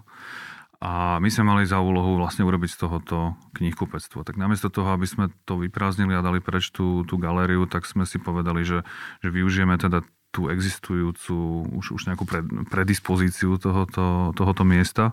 a 0.79 1.19
my 1.19 1.27
sme 1.27 1.43
mali 1.43 1.67
za 1.67 1.83
úlohu 1.83 2.15
vlastne 2.15 2.47
urobiť 2.47 2.71
z 2.71 2.87
tohoto 2.87 3.35
knihkupectvo. 3.59 4.23
Tak 4.23 4.39
namiesto 4.39 4.71
toho, 4.71 4.95
aby 4.95 5.03
sme 5.03 5.27
to 5.43 5.59
vyprázdnili 5.59 6.15
a 6.15 6.23
dali 6.23 6.39
preč 6.39 6.71
tú, 6.71 7.03
tú 7.03 7.19
galériu, 7.19 7.67
tak 7.67 7.83
sme 7.83 8.07
si 8.07 8.15
povedali, 8.15 8.63
že, 8.63 8.87
že 9.19 9.27
využijeme 9.27 9.75
teda 9.75 10.07
tú 10.31 10.47
existujúcu 10.47 11.67
už, 11.75 11.99
už 11.99 12.01
nejakú 12.07 12.23
pred, 12.23 12.47
predispozíciu 12.71 13.59
tohoto, 13.59 14.31
tohoto 14.39 14.63
miesta. 14.63 15.11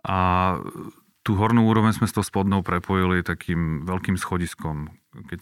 A 0.00 0.56
tú 1.22 1.36
hornú 1.36 1.68
úroveň 1.68 1.92
sme 1.96 2.08
s 2.08 2.14
tou 2.16 2.24
spodnou 2.24 2.64
prepojili 2.64 3.20
takým 3.20 3.84
veľkým 3.84 4.16
schodiskom. 4.16 4.92
Keď 5.28 5.40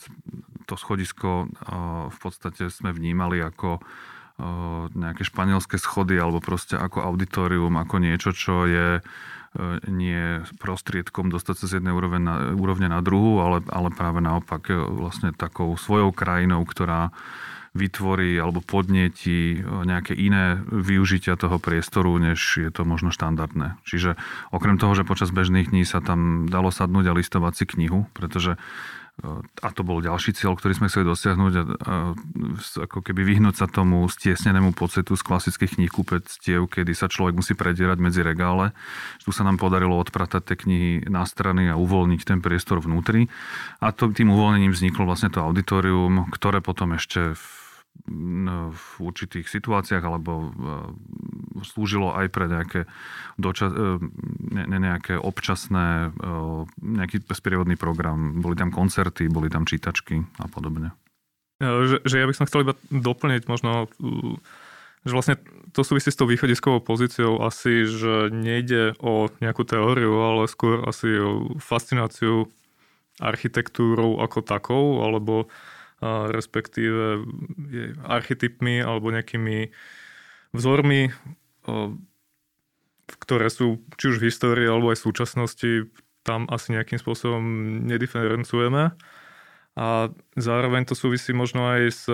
to 0.66 0.75
schodisko 0.75 1.47
v 2.11 2.18
podstate 2.18 2.73
sme 2.73 2.90
vnímali 2.90 3.38
ako 3.38 3.78
nejaké 4.92 5.25
španielské 5.25 5.80
schody 5.80 6.21
alebo 6.21 6.45
proste 6.45 6.76
ako 6.76 7.00
auditorium, 7.00 7.80
ako 7.80 7.97
niečo, 8.02 8.37
čo 8.37 8.68
je 8.68 9.00
E, 9.56 9.80
nie 9.88 10.45
prostriedkom 10.61 11.33
dostať 11.33 11.56
sa 11.56 11.66
z 11.66 11.73
jednej 11.80 11.97
úrovne 11.97 12.21
na, 12.21 12.35
úrovne 12.52 12.92
na 12.92 13.00
druhú, 13.00 13.40
ale, 13.40 13.64
ale 13.73 13.88
práve 13.88 14.21
naopak 14.21 14.68
vlastne 14.92 15.33
takou 15.33 15.73
svojou 15.80 16.12
krajinou, 16.12 16.61
ktorá 16.68 17.09
vytvorí 17.76 18.40
alebo 18.40 18.64
podnieti 18.64 19.61
e, 19.61 19.62
nejaké 19.62 20.16
iné 20.16 20.59
využitia 20.64 21.37
toho 21.37 21.61
priestoru, 21.61 22.16
než 22.16 22.40
je 22.56 22.71
to 22.73 22.88
možno 22.88 23.12
štandardné. 23.12 23.76
Čiže 23.85 24.16
okrem 24.50 24.80
toho, 24.80 24.97
že 24.97 25.04
počas 25.04 25.28
bežných 25.28 25.71
dní 25.71 25.85
sa 25.85 26.00
tam 26.00 26.49
dalo 26.49 26.73
sadnúť 26.73 27.12
a 27.12 27.16
listovať 27.16 27.52
si 27.52 27.64
knihu, 27.68 28.09
pretože 28.16 28.56
a 29.64 29.68
to 29.73 29.80
bol 29.80 30.04
ďalší 30.04 30.37
cieľ, 30.37 30.61
ktorý 30.61 30.76
sme 30.76 30.92
chceli 30.92 31.09
dosiahnuť 31.09 31.52
a, 31.56 31.62
a 31.64 31.95
ako 32.85 33.00
keby 33.00 33.25
vyhnúť 33.25 33.64
sa 33.64 33.64
tomu 33.64 34.04
stiesnenému 34.04 34.76
pocitu 34.76 35.16
z 35.16 35.25
klasických 35.25 35.80
kníh 35.80 35.88
kúpectiev, 35.88 36.68
kedy 36.68 36.92
sa 36.92 37.09
človek 37.09 37.33
musí 37.33 37.56
predierať 37.56 37.97
medzi 37.97 38.21
regále. 38.21 38.76
Tu 39.25 39.33
sa 39.33 39.40
nám 39.40 39.56
podarilo 39.56 39.97
odpratať 39.97 40.52
tie 40.52 40.56
knihy 40.61 40.92
na 41.09 41.25
strany 41.25 41.73
a 41.73 41.80
uvoľniť 41.80 42.28
ten 42.28 42.45
priestor 42.45 42.85
vnútri. 42.85 43.33
A 43.80 43.88
to, 43.88 44.12
tým 44.12 44.37
uvoľnením 44.37 44.76
vzniklo 44.76 45.09
vlastne 45.09 45.33
to 45.33 45.40
auditorium, 45.40 46.28
ktoré 46.28 46.61
potom 46.61 46.92
ešte 46.92 47.33
v 47.33 47.56
v 48.71 48.87
určitých 49.00 49.49
situáciách 49.50 50.05
alebo 50.05 50.33
e, 50.33 50.49
slúžilo 51.65 52.15
aj 52.15 52.26
pre 52.31 52.47
nejaké, 52.47 52.81
dočas, 53.41 53.73
e, 53.73 53.99
ne, 54.53 54.79
nejaké 54.79 55.19
občasné, 55.19 56.12
e, 56.15 56.29
nejaký 56.81 57.25
sprievodný 57.33 57.75
program. 57.75 58.38
Boli 58.38 58.55
tam 58.55 58.71
koncerty, 58.71 59.26
boli 59.26 59.50
tam 59.50 59.67
čítačky 59.67 60.23
a 60.43 60.47
podobne. 60.47 60.95
Že, 61.62 62.05
že 62.05 62.17
ja 62.21 62.29
by 62.29 62.35
som 62.37 62.47
chcel 62.47 62.69
iba 62.69 62.75
doplniť 62.93 63.49
možno, 63.49 63.88
že 65.09 65.12
vlastne 65.17 65.41
to 65.73 65.81
súvisí 65.81 66.12
s 66.12 66.19
tou 66.21 66.29
východiskovou 66.29 66.85
pozíciou 66.85 67.41
asi, 67.41 67.88
že 67.88 68.29
nejde 68.29 68.93
o 69.00 69.33
nejakú 69.41 69.65
teóriu, 69.65 70.21
ale 70.21 70.53
skôr 70.53 70.85
asi 70.85 71.17
o 71.17 71.57
fascináciu 71.57 72.53
architektúrou 73.17 74.21
ako 74.21 74.45
takou, 74.45 75.00
alebo 75.00 75.49
respektíve 76.03 77.25
archetypmi 78.05 78.85
alebo 78.85 79.09
nejakými 79.09 79.73
vzormi, 80.53 81.12
ktoré 83.07 83.49
sú 83.49 83.81
či 83.97 84.05
už 84.12 84.21
v 84.21 84.26
histórii 84.29 84.67
alebo 84.69 84.93
aj 84.93 84.99
v 85.00 85.07
súčasnosti, 85.09 85.71
tam 86.26 86.50
asi 86.50 86.75
nejakým 86.75 86.99
spôsobom 86.99 87.43
nediferencujeme. 87.87 88.93
A 89.76 89.87
zároveň 90.35 90.88
to 90.88 90.97
súvisí 90.97 91.37
možno 91.37 91.69
aj 91.69 91.83
s 91.93 92.05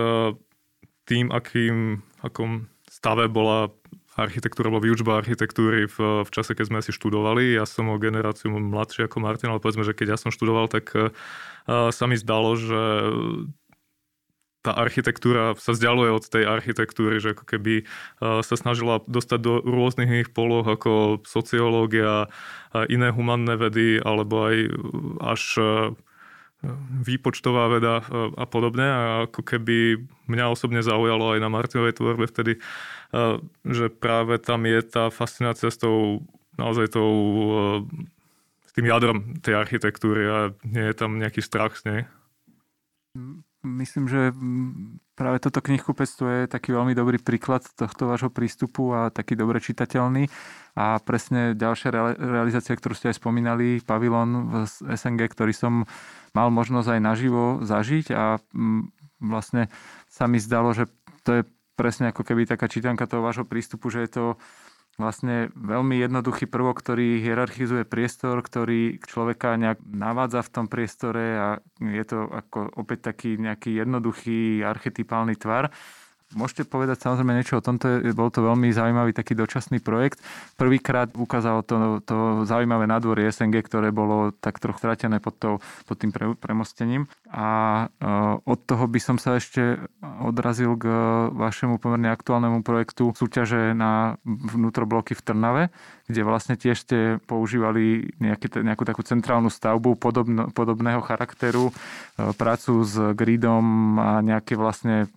tým, 1.06 1.30
akým, 1.30 2.02
akom 2.22 2.68
stave 2.90 3.26
bola 3.30 3.70
architektúra 4.12 4.68
alebo 4.68 4.84
výučba 4.84 5.16
architektúry 5.16 5.88
v, 5.88 6.26
v 6.26 6.30
čase, 6.30 6.52
keď 6.52 6.66
sme 6.68 6.80
si 6.84 6.92
študovali. 6.92 7.56
Ja 7.56 7.64
som 7.64 7.88
o 7.88 7.96
generáciu 7.96 8.52
mladší 8.52 9.08
ako 9.08 9.24
Martin, 9.24 9.48
ale 9.48 9.62
povedzme, 9.62 9.88
že 9.88 9.96
keď 9.96 10.16
ja 10.16 10.18
som 10.20 10.28
študoval, 10.28 10.68
tak 10.68 10.92
uh, 10.92 11.08
sa 11.88 12.04
mi 12.04 12.20
zdalo, 12.20 12.52
že 12.60 12.82
tá 14.62 14.78
architektúra 14.78 15.58
sa 15.58 15.74
vzdialuje 15.74 16.10
od 16.14 16.24
tej 16.24 16.46
architektúry, 16.46 17.18
že 17.18 17.34
ako 17.34 17.44
keby 17.44 17.82
e, 17.82 17.84
sa 18.46 18.54
snažila 18.54 19.02
dostať 19.10 19.38
do 19.42 19.58
rôznych 19.58 20.06
iných 20.06 20.30
poloh 20.30 20.62
ako 20.62 21.26
sociológia, 21.26 22.30
iné 22.88 23.12
humanné 23.12 23.58
vedy, 23.58 23.98
alebo 24.00 24.48
aj 24.48 24.56
až 25.20 25.42
e, 25.58 25.64
výpočtová 27.02 27.74
veda 27.74 28.00
e, 28.00 28.32
a 28.38 28.46
podobne. 28.46 28.86
A 28.86 29.02
ako 29.26 29.42
keby 29.42 29.98
mňa 30.30 30.54
osobne 30.54 30.80
zaujalo 30.80 31.34
aj 31.34 31.42
na 31.42 31.50
Martinovej 31.50 31.98
tvorbe 31.98 32.30
vtedy, 32.30 32.62
že 33.68 33.92
práve 33.92 34.40
tam 34.40 34.64
je 34.64 34.80
tá 34.80 35.12
fascinácia 35.12 35.68
s 35.68 35.76
tou 35.76 36.24
naozaj 36.56 36.96
tou 36.96 37.12
tým 38.72 38.88
jadrom 38.88 39.36
tej 39.44 39.52
architektúry 39.52 40.24
a 40.24 40.38
nie 40.64 40.80
je 40.88 40.96
tam 40.96 41.20
nejaký 41.20 41.44
strach 41.44 41.76
z 41.76 41.82
nej 41.84 42.00
myslím, 43.62 44.10
že 44.10 44.34
práve 45.14 45.38
toto 45.38 45.62
knihkupectvo 45.62 46.26
je 46.26 46.40
taký 46.50 46.74
veľmi 46.74 46.92
dobrý 46.98 47.22
príklad 47.22 47.62
tohto 47.78 48.10
vášho 48.10 48.28
prístupu 48.28 48.90
a 48.90 49.14
taký 49.14 49.38
dobre 49.38 49.62
čitateľný. 49.62 50.26
A 50.74 50.98
presne 50.98 51.54
ďalšia 51.54 51.90
realizácia, 52.16 52.74
ktorú 52.74 52.96
ste 52.96 53.14
aj 53.14 53.22
spomínali, 53.22 53.78
pavilon 53.84 54.64
z 54.66 54.96
SNG, 54.98 55.30
ktorý 55.30 55.52
som 55.54 55.86
mal 56.32 56.48
možnosť 56.50 56.98
aj 56.98 57.00
naživo 57.00 57.44
zažiť 57.62 58.06
a 58.16 58.40
vlastne 59.22 59.70
sa 60.10 60.26
mi 60.26 60.42
zdalo, 60.42 60.74
že 60.74 60.90
to 61.22 61.40
je 61.40 61.42
presne 61.76 62.10
ako 62.10 62.22
keby 62.26 62.44
taká 62.44 62.68
čítanka 62.68 63.06
toho 63.08 63.24
vášho 63.24 63.48
prístupu, 63.48 63.88
že 63.88 64.04
je 64.04 64.10
to 64.10 64.24
vlastne 65.00 65.48
veľmi 65.56 65.96
jednoduchý 66.04 66.44
prvok, 66.48 66.84
ktorý 66.84 67.24
hierarchizuje 67.24 67.88
priestor, 67.88 68.44
ktorý 68.44 69.00
človeka 69.00 69.56
nejak 69.56 69.80
navádza 69.88 70.44
v 70.44 70.52
tom 70.52 70.66
priestore 70.68 71.24
a 71.36 71.48
je 71.80 72.04
to 72.04 72.28
ako 72.28 72.76
opäť 72.76 73.12
taký 73.12 73.40
nejaký 73.40 73.80
jednoduchý 73.80 74.60
archetypálny 74.60 75.36
tvar. 75.40 75.72
Môžete 76.32 76.64
povedať 76.64 77.04
samozrejme 77.04 77.36
niečo 77.36 77.60
o 77.60 77.64
tomto, 77.64 78.00
bol 78.16 78.32
to 78.32 78.40
veľmi 78.40 78.72
zaujímavý 78.72 79.12
taký 79.12 79.36
dočasný 79.36 79.84
projekt. 79.84 80.24
Prvýkrát 80.56 81.12
ukázalo 81.12 81.60
to, 81.60 82.00
to 82.08 82.48
zaujímavé 82.48 82.88
nádvorie 82.88 83.28
SNG, 83.28 83.60
ktoré 83.60 83.92
bolo 83.92 84.32
tak 84.32 84.56
trochu 84.56 84.80
stratené 84.80 85.20
pod, 85.20 85.36
to, 85.36 85.50
pod 85.84 85.96
tým 86.00 86.08
pre, 86.08 86.32
premostením. 86.36 87.04
A 87.28 87.48
uh, 87.86 88.40
od 88.48 88.58
toho 88.64 88.88
by 88.88 89.00
som 89.00 89.16
sa 89.20 89.36
ešte 89.36 89.76
odrazil 90.24 90.72
k 90.80 90.88
vašemu 91.36 91.76
pomerne 91.76 92.08
aktuálnemu 92.08 92.64
projektu 92.64 93.12
súťaže 93.12 93.76
na 93.76 94.16
vnútrobloky 94.24 95.12
v 95.12 95.24
Trnave, 95.24 95.62
kde 96.08 96.20
vlastne 96.24 96.56
tiež 96.56 96.76
ste 96.80 96.98
používali 97.28 98.08
nejaký, 98.20 98.64
nejakú 98.64 98.88
takú 98.88 99.04
centrálnu 99.04 99.52
stavbu 99.52 100.00
podobno, 100.00 100.48
podobného 100.52 101.04
charakteru, 101.04 101.68
uh, 101.68 102.32
prácu 102.32 102.88
s 102.88 102.96
gridom 103.12 104.00
a 104.00 104.24
nejaké 104.24 104.56
vlastne 104.56 105.12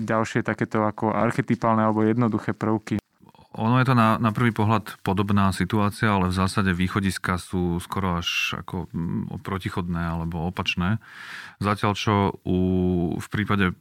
ďalšie 0.00 0.40
takéto 0.40 0.88
ako 0.88 1.12
archetypálne 1.12 1.84
alebo 1.84 2.02
jednoduché 2.02 2.56
prvky. 2.56 2.96
Ono 3.58 3.80
je 3.80 3.88
to 3.90 3.96
na, 3.96 4.20
na 4.22 4.30
prvý 4.30 4.54
pohľad 4.54 5.02
podobná 5.02 5.50
situácia, 5.50 6.14
ale 6.14 6.30
v 6.30 6.38
zásade 6.38 6.70
východiska 6.70 7.40
sú 7.42 7.82
skoro 7.82 8.20
až 8.20 8.54
ako 8.60 8.86
mm, 8.92 9.42
protichodné 9.42 9.98
alebo 9.98 10.46
opačné. 10.46 11.02
Zatiaľ 11.58 11.92
čo 11.98 12.14
u, 12.46 12.58
v 13.18 13.28
prípade 13.32 13.74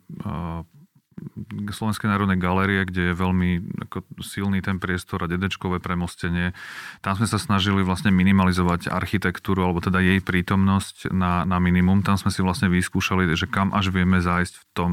Slovenskej 1.74 2.13
národnej 2.13 2.38
galérie, 2.38 2.86
kde 2.86 3.12
je 3.12 3.13
veľmi 3.17 3.50
ako, 3.89 4.05
silný 4.21 4.62
ten 4.62 4.77
priestor 4.77 5.25
a 5.25 5.31
dedečkové 5.31 5.81
premostenie. 5.81 6.53
Tam 7.01 7.17
sme 7.17 7.25
sa 7.25 7.41
snažili 7.41 7.81
vlastne 7.81 8.13
minimalizovať 8.13 8.93
architektúru, 8.93 9.65
alebo 9.65 9.81
teda 9.81 9.97
jej 9.97 10.21
prítomnosť 10.21 11.09
na, 11.09 11.41
na 11.50 11.57
minimum. 11.57 12.05
Tam 12.05 12.21
sme 12.21 12.29
si 12.29 12.45
vlastne 12.45 12.69
vyskúšali, 12.69 13.25
že 13.33 13.50
kam 13.50 13.74
až 13.74 13.89
vieme 13.89 14.21
zájsť 14.21 14.53
v 14.53 14.65
tom 14.77 14.91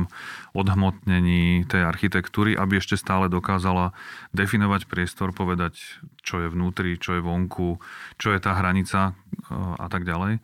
odhmotnení 0.57 1.69
tej 1.69 1.85
architektúry, 1.85 2.57
aby 2.57 2.81
ešte 2.81 2.97
stále 2.97 3.29
dokázala 3.29 3.93
definovať 4.33 4.89
priestor, 4.89 5.37
povedať, 5.37 5.77
čo 6.25 6.41
je 6.41 6.49
vnútri, 6.49 6.97
čo 6.97 7.17
je 7.17 7.21
vonku, 7.21 7.77
čo 8.17 8.33
je 8.33 8.41
tá 8.41 8.57
hranica 8.57 9.13
a 9.53 9.87
tak 9.93 10.09
ďalej. 10.09 10.41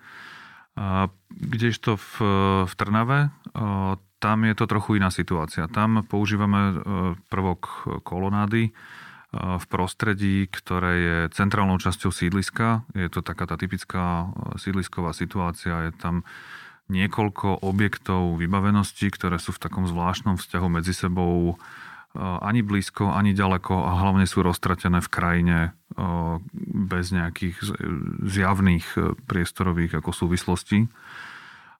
Kdežto 1.30 1.96
v, 1.96 2.12
v 2.68 2.72
Trnave, 2.76 3.32
tam 4.20 4.44
je 4.44 4.54
to 4.54 4.68
trochu 4.68 5.00
iná 5.00 5.08
situácia. 5.08 5.64
Tam 5.66 6.04
používame 6.04 6.76
prvok 7.32 7.88
kolonády, 8.04 8.70
v 9.30 9.64
prostredí, 9.70 10.50
ktoré 10.50 10.92
je 10.98 11.18
centrálnou 11.30 11.78
časťou 11.78 12.10
sídliska. 12.10 12.82
Je 12.98 13.06
to 13.06 13.22
taká 13.22 13.46
tá 13.46 13.54
typická 13.54 14.26
sídlisková 14.58 15.14
situácia. 15.14 15.86
Je 15.86 15.92
tam 15.94 16.26
niekoľko 16.90 17.62
objektov 17.62 18.42
vybavenosti, 18.42 19.06
ktoré 19.14 19.38
sú 19.38 19.54
v 19.54 19.62
takom 19.62 19.86
zvláštnom 19.86 20.34
vzťahu 20.34 20.68
medzi 20.74 20.90
sebou 20.90 21.54
ani 22.18 22.66
blízko, 22.66 23.14
ani 23.14 23.30
ďaleko 23.30 23.86
a 23.86 24.02
hlavne 24.02 24.26
sú 24.26 24.42
roztratené 24.42 24.98
v 24.98 25.12
krajine 25.14 25.58
bez 26.90 27.14
nejakých 27.14 27.54
zjavných 28.26 28.86
e, 28.98 29.14
priestorových 29.30 30.02
ako 30.02 30.10
súvislostí. 30.10 30.90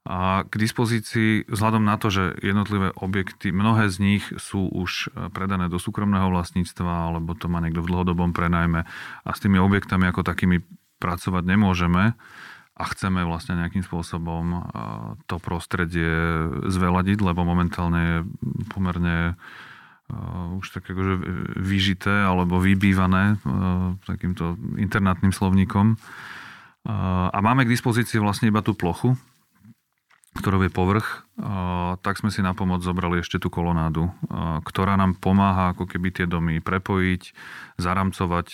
A 0.08 0.48
k 0.48 0.54
dispozícii, 0.56 1.44
vzhľadom 1.44 1.84
na 1.84 2.00
to, 2.00 2.08
že 2.08 2.32
jednotlivé 2.40 2.88
objekty, 2.96 3.52
mnohé 3.52 3.92
z 3.92 3.96
nich 4.00 4.24
sú 4.40 4.64
už 4.72 5.12
e, 5.12 5.28
predané 5.28 5.68
do 5.68 5.76
súkromného 5.76 6.32
vlastníctva, 6.32 7.12
alebo 7.12 7.36
to 7.36 7.52
má 7.52 7.60
niekto 7.60 7.84
v 7.84 7.90
dlhodobom 7.92 8.32
prenajme 8.32 8.88
a 9.24 9.28
s 9.28 9.42
tými 9.44 9.60
objektami 9.60 10.08
ako 10.08 10.24
takými 10.24 10.64
pracovať 11.04 11.44
nemôžeme 11.44 12.16
a 12.80 12.84
chceme 12.96 13.28
vlastne 13.28 13.60
nejakým 13.60 13.84
spôsobom 13.84 14.44
e, 14.48 14.58
to 15.28 15.36
prostredie 15.36 16.48
zveladiť, 16.64 17.20
lebo 17.20 17.44
momentálne 17.44 18.00
je 18.00 18.18
pomerne 18.72 19.36
uh, 19.36 20.58
už 20.58 20.66
tak 20.74 20.90
akože 20.90 21.14
vyžité 21.58 22.26
alebo 22.26 22.58
vybývané 22.58 23.38
takýmto 24.06 24.58
internátnym 24.78 25.30
slovníkom. 25.30 25.94
A 27.30 27.38
máme 27.44 27.68
k 27.68 27.72
dispozícii 27.76 28.18
vlastne 28.18 28.48
iba 28.48 28.64
tú 28.64 28.72
plochu, 28.72 29.14
ktorou 30.30 30.62
je 30.62 30.70
povrch, 30.70 31.26
tak 32.06 32.14
sme 32.22 32.30
si 32.30 32.38
na 32.38 32.54
pomoc 32.54 32.86
zobrali 32.86 33.18
ešte 33.18 33.42
tú 33.42 33.50
kolonádu, 33.50 34.14
ktorá 34.62 34.94
nám 34.94 35.18
pomáha 35.18 35.74
ako 35.74 35.90
keby 35.90 36.14
tie 36.14 36.26
domy 36.30 36.62
prepojiť, 36.62 37.34
zaramcovať 37.82 38.46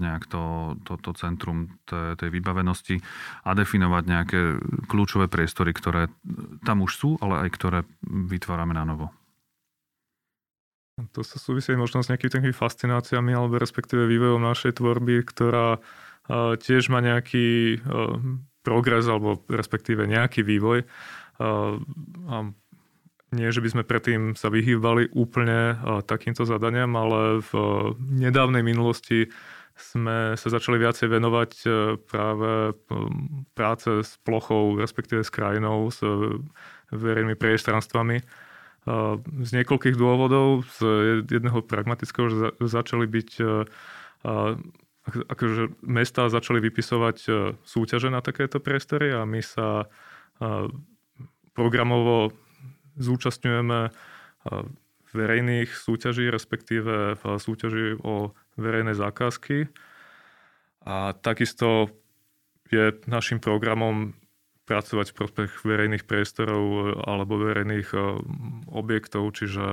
nejak 0.00 0.24
to, 0.32 0.74
to, 0.88 0.96
to 0.96 1.10
centrum 1.20 1.76
tej, 1.84 2.16
tej 2.16 2.28
vybavenosti 2.32 3.04
a 3.44 3.52
definovať 3.52 4.04
nejaké 4.08 4.40
kľúčové 4.88 5.28
priestory, 5.28 5.76
ktoré 5.76 6.08
tam 6.64 6.80
už 6.80 6.92
sú, 6.96 7.10
ale 7.20 7.44
aj 7.44 7.48
ktoré 7.52 7.78
vytvárame 8.08 8.72
na 8.72 8.88
novo. 8.88 9.12
To 11.16 11.20
sa 11.20 11.36
súvisí 11.36 11.72
možno 11.76 12.00
s 12.00 12.08
nejakými 12.08 12.32
takými 12.32 12.54
fascináciami 12.56 13.32
alebo 13.36 13.60
respektíve 13.60 14.08
vývojom 14.08 14.40
našej 14.40 14.80
tvorby, 14.80 15.24
ktorá 15.24 15.80
tiež 16.60 16.92
má 16.92 17.04
nejaký 17.04 17.80
progres 18.60 19.08
alebo 19.08 19.40
respektíve 19.48 20.04
nejaký 20.04 20.44
vývoj. 20.44 20.84
A 21.40 22.36
nie, 23.30 23.48
že 23.54 23.62
by 23.62 23.68
sme 23.70 23.82
predtým 23.86 24.34
sa 24.34 24.50
vyhýbali 24.50 25.14
úplne 25.14 25.78
takýmto 26.04 26.42
zadaniam, 26.42 26.90
ale 26.98 27.38
v 27.40 27.52
nedávnej 27.98 28.66
minulosti 28.66 29.30
sme 29.80 30.36
sa 30.36 30.48
začali 30.52 30.76
viacej 30.76 31.08
venovať 31.08 31.50
práve 32.10 32.74
práce 33.56 33.88
s 34.04 34.18
plochou, 34.26 34.76
respektíve 34.76 35.24
s 35.24 35.32
krajinou, 35.32 35.88
s 35.88 36.02
verejnými 36.92 37.38
priestranstvami. 37.38 38.18
Z 39.24 39.50
niekoľkých 39.56 39.96
dôvodov, 39.96 40.68
z 40.80 41.22
jedného 41.24 41.64
pragmatického, 41.64 42.26
že 42.28 42.36
začali 42.60 43.06
byť 43.06 43.30
akože 45.10 45.82
mesta 45.82 46.30
začali 46.30 46.58
vypisovať 46.62 47.16
e, 47.26 47.30
súťaže 47.62 48.08
na 48.08 48.22
takéto 48.22 48.62
priestory 48.62 49.12
a 49.12 49.26
my 49.26 49.40
sa 49.42 49.84
e, 49.84 49.86
programovo 51.52 52.32
zúčastňujeme 52.96 53.80
e, 53.86 53.90
verejných 55.10 55.70
súťaží, 55.70 56.30
respektíve 56.30 57.18
v 57.18 57.24
súťaži 57.38 57.98
o 57.98 58.30
verejné 58.54 58.94
zákazky. 58.94 59.66
A 60.86 61.12
takisto 61.18 61.90
je 62.70 62.94
našim 63.10 63.42
programom 63.42 64.14
pracovať 64.70 65.10
v 65.10 65.18
prospech 65.18 65.50
verejných 65.66 66.06
priestorov 66.06 66.94
alebo 67.02 67.42
verejných 67.42 67.90
objektov, 68.70 69.34
čiže 69.34 69.66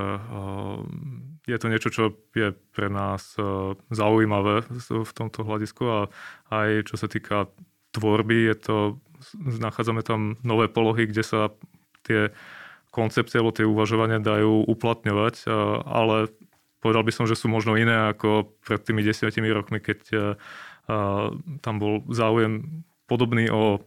je 1.48 1.58
to 1.58 1.72
niečo, 1.72 1.88
čo 1.88 2.02
je 2.36 2.52
pre 2.76 2.92
nás 2.92 3.32
e, 3.40 3.72
zaujímavé 3.88 4.68
v 4.88 5.12
tomto 5.16 5.48
hľadisku 5.48 5.82
a 5.88 5.98
aj 6.52 6.92
čo 6.92 7.00
sa 7.00 7.08
týka 7.08 7.48
tvorby, 7.96 8.52
je 8.52 8.56
to, 8.60 8.76
nachádzame 9.40 10.04
tam 10.04 10.36
nové 10.44 10.68
polohy, 10.68 11.08
kde 11.08 11.24
sa 11.24 11.40
tie 12.04 12.28
koncepcie 12.92 13.40
alebo 13.40 13.56
tie 13.56 13.64
uvažovania 13.64 14.20
dajú 14.20 14.68
uplatňovať, 14.68 15.34
e, 15.42 15.46
ale 15.88 16.28
povedal 16.84 17.02
by 17.02 17.12
som, 17.16 17.24
že 17.24 17.34
sú 17.34 17.48
možno 17.48 17.74
iné 17.80 18.12
ako 18.12 18.52
pred 18.60 18.84
tými 18.84 19.00
desiatimi 19.00 19.48
rokmi, 19.48 19.80
keď 19.80 20.00
e, 20.12 20.18
tam 21.64 21.74
bol 21.76 22.04
záujem 22.08 22.84
podobný 23.08 23.48
o 23.52 23.80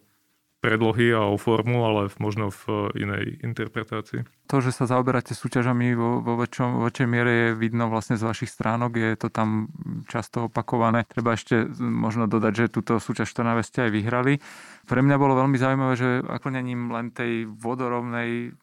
predlohy 0.61 1.09
a 1.17 1.25
o 1.25 1.41
formu, 1.41 1.81
ale 1.81 2.13
možno 2.21 2.53
v 2.53 2.93
inej 2.93 3.41
interpretácii. 3.41 4.23
To, 4.45 4.61
že 4.61 4.69
sa 4.69 4.85
zaoberáte 4.85 5.33
súťažami 5.33 5.97
vo, 5.97 6.21
vo, 6.21 6.37
väčšom, 6.37 6.77
vo 6.77 6.85
väčšej 6.85 7.07
miere 7.09 7.31
je 7.33 7.47
vidno 7.57 7.89
vlastne 7.89 8.13
z 8.13 8.23
vašich 8.29 8.53
stránok, 8.53 8.93
je 8.93 9.17
to 9.17 9.33
tam 9.33 9.73
často 10.05 10.45
opakované. 10.53 11.09
Treba 11.09 11.33
ešte 11.33 11.65
možno 11.81 12.29
dodať, 12.29 12.53
že 12.53 12.65
túto 12.69 13.01
súťaž 13.01 13.33
to 13.33 13.41
ste 13.65 13.89
aj 13.89 13.91
vyhrali. 13.91 14.37
Pre 14.85 15.01
mňa 15.01 15.15
bolo 15.17 15.33
veľmi 15.33 15.57
zaujímavé, 15.57 15.93
že 15.97 16.21
naplnením 16.51 16.93
len 16.93 17.09
tej 17.09 17.49
vodorovnej 17.49 18.53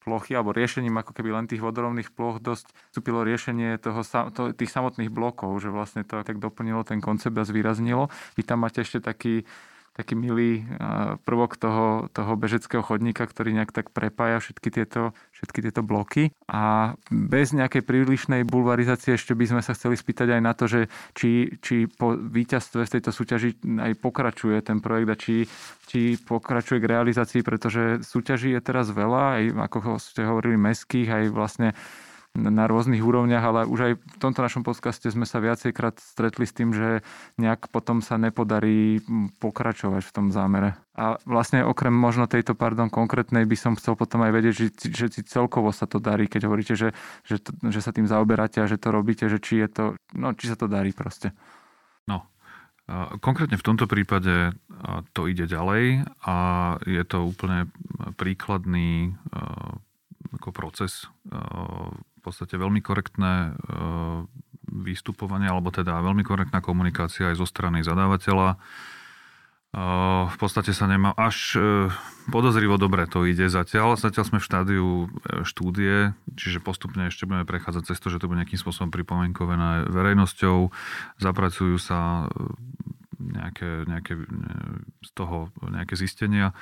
plochy 0.00 0.32
alebo 0.32 0.56
riešením 0.56 0.96
ako 0.96 1.12
keby 1.12 1.28
len 1.34 1.44
tých 1.44 1.60
vodorovných 1.60 2.16
ploch 2.16 2.40
dosť 2.40 2.72
vstúpilo 2.92 3.20
riešenie 3.20 3.76
toho, 3.76 4.00
to, 4.32 4.56
tých 4.56 4.72
samotných 4.72 5.12
blokov, 5.12 5.60
že 5.60 5.68
vlastne 5.68 6.08
to 6.08 6.24
tak 6.24 6.40
doplnilo 6.40 6.84
ten 6.88 7.04
koncept 7.04 7.36
a 7.36 7.44
zvýraznilo. 7.44 8.08
Vy 8.38 8.42
tam 8.48 8.64
máte 8.64 8.80
ešte 8.80 9.04
taký 9.04 9.44
taký 10.00 10.16
milý 10.16 10.64
prvok 11.28 11.60
toho, 11.60 12.08
toho 12.16 12.32
bežeckého 12.40 12.80
chodníka, 12.80 13.28
ktorý 13.28 13.52
nejak 13.52 13.76
tak 13.76 13.92
prepája 13.92 14.40
všetky 14.40 14.72
tieto, 14.72 15.12
všetky 15.36 15.60
tieto 15.68 15.84
bloky. 15.84 16.32
A 16.48 16.96
bez 17.12 17.52
nejakej 17.52 17.84
prílišnej 17.84 18.48
bulvarizácie 18.48 19.20
ešte 19.20 19.36
by 19.36 19.44
sme 19.44 19.60
sa 19.60 19.76
chceli 19.76 20.00
spýtať 20.00 20.40
aj 20.40 20.40
na 20.40 20.52
to, 20.56 20.64
že 20.64 20.80
či, 21.12 21.60
či 21.60 21.84
po 21.84 22.16
víťazstve 22.16 22.88
z 22.88 22.92
tejto 22.96 23.12
súťaži 23.12 23.60
aj 23.60 23.92
pokračuje 24.00 24.56
ten 24.64 24.80
projekt 24.80 25.08
a 25.12 25.20
či, 25.20 25.44
či 25.84 26.16
pokračuje 26.16 26.80
k 26.80 26.90
realizácii, 26.96 27.44
pretože 27.44 28.00
súťaží 28.00 28.56
je 28.56 28.60
teraz 28.64 28.88
veľa, 28.88 29.22
aj 29.36 29.42
ako 29.68 29.78
ste 30.00 30.24
hovorili, 30.24 30.56
meských, 30.56 31.08
aj 31.12 31.24
vlastne 31.28 31.68
na 32.38 32.70
rôznych 32.70 33.02
úrovniach, 33.02 33.42
ale 33.42 33.60
už 33.66 33.80
aj 33.82 33.92
v 33.98 34.16
tomto 34.22 34.40
našom 34.40 34.62
podcaste 34.62 35.10
sme 35.10 35.26
sa 35.26 35.42
viacejkrát 35.42 35.98
stretli 35.98 36.46
s 36.46 36.54
tým, 36.54 36.70
že 36.70 37.02
nejak 37.42 37.74
potom 37.74 37.98
sa 37.98 38.22
nepodarí 38.22 39.02
pokračovať 39.42 40.02
v 40.06 40.14
tom 40.14 40.26
zámere. 40.30 40.78
A 40.94 41.18
vlastne 41.26 41.66
okrem 41.66 41.90
možno 41.90 42.30
tejto, 42.30 42.54
pardon, 42.54 42.86
konkrétnej 42.86 43.42
by 43.50 43.56
som 43.58 43.72
chcel 43.74 43.98
potom 43.98 44.22
aj 44.22 44.30
vedieť, 44.30 44.54
že, 44.94 45.06
si 45.10 45.22
celkovo 45.26 45.74
sa 45.74 45.90
to 45.90 45.98
darí, 45.98 46.30
keď 46.30 46.46
hovoríte, 46.46 46.74
že, 46.78 46.94
že, 47.26 47.42
to, 47.42 47.50
že 47.66 47.82
sa 47.82 47.90
tým 47.90 48.06
zaoberáte 48.06 48.62
a 48.62 48.70
že 48.70 48.78
to 48.78 48.94
robíte, 48.94 49.26
že 49.26 49.42
či 49.42 49.66
je 49.66 49.68
to, 49.68 49.84
no 50.14 50.30
či 50.38 50.46
sa 50.46 50.54
to 50.54 50.70
darí 50.70 50.94
proste. 50.94 51.34
No, 52.06 52.30
Konkrétne 53.22 53.54
v 53.54 53.66
tomto 53.66 53.86
prípade 53.86 54.50
to 55.14 55.30
ide 55.30 55.46
ďalej 55.46 56.10
a 56.26 56.36
je 56.82 57.02
to 57.06 57.22
úplne 57.22 57.70
príkladný 58.18 59.14
ako 60.34 60.50
proces 60.50 61.06
podstate 62.30 62.54
veľmi 62.54 62.78
korektné 62.78 63.32
e, 63.34 63.52
vystupovanie, 64.70 65.50
alebo 65.50 65.74
teda 65.74 65.98
veľmi 65.98 66.22
korektná 66.22 66.62
komunikácia 66.62 67.34
aj 67.34 67.42
zo 67.42 67.46
strany 67.50 67.82
zadávateľa. 67.82 68.54
E, 68.54 68.58
v 70.30 70.36
podstate 70.38 70.70
sa 70.70 70.86
nemá 70.86 71.10
až 71.18 71.58
e, 71.58 71.90
podozrivo 72.30 72.78
dobre 72.78 73.10
to 73.10 73.26
ide 73.26 73.50
zatiaľ. 73.50 73.98
Zatiaľ 73.98 74.24
sme 74.30 74.38
v 74.38 74.46
štádiu 74.46 74.86
štúdie, 75.42 76.14
čiže 76.38 76.62
postupne 76.62 77.10
ešte 77.10 77.26
budeme 77.26 77.42
prechádzať 77.42 77.90
cez 77.90 77.98
to, 77.98 78.14
že 78.14 78.22
to 78.22 78.30
bude 78.30 78.38
nejakým 78.38 78.62
spôsobom 78.62 78.94
pripomienkované 78.94 79.90
verejnosťou. 79.90 80.70
Zapracujú 81.18 81.74
sa 81.82 82.30
nejaké, 83.20 83.84
nejaké, 83.84 84.16
z 85.04 85.10
toho 85.12 85.52
nejaké 85.60 85.94
zistenia. 85.94 86.56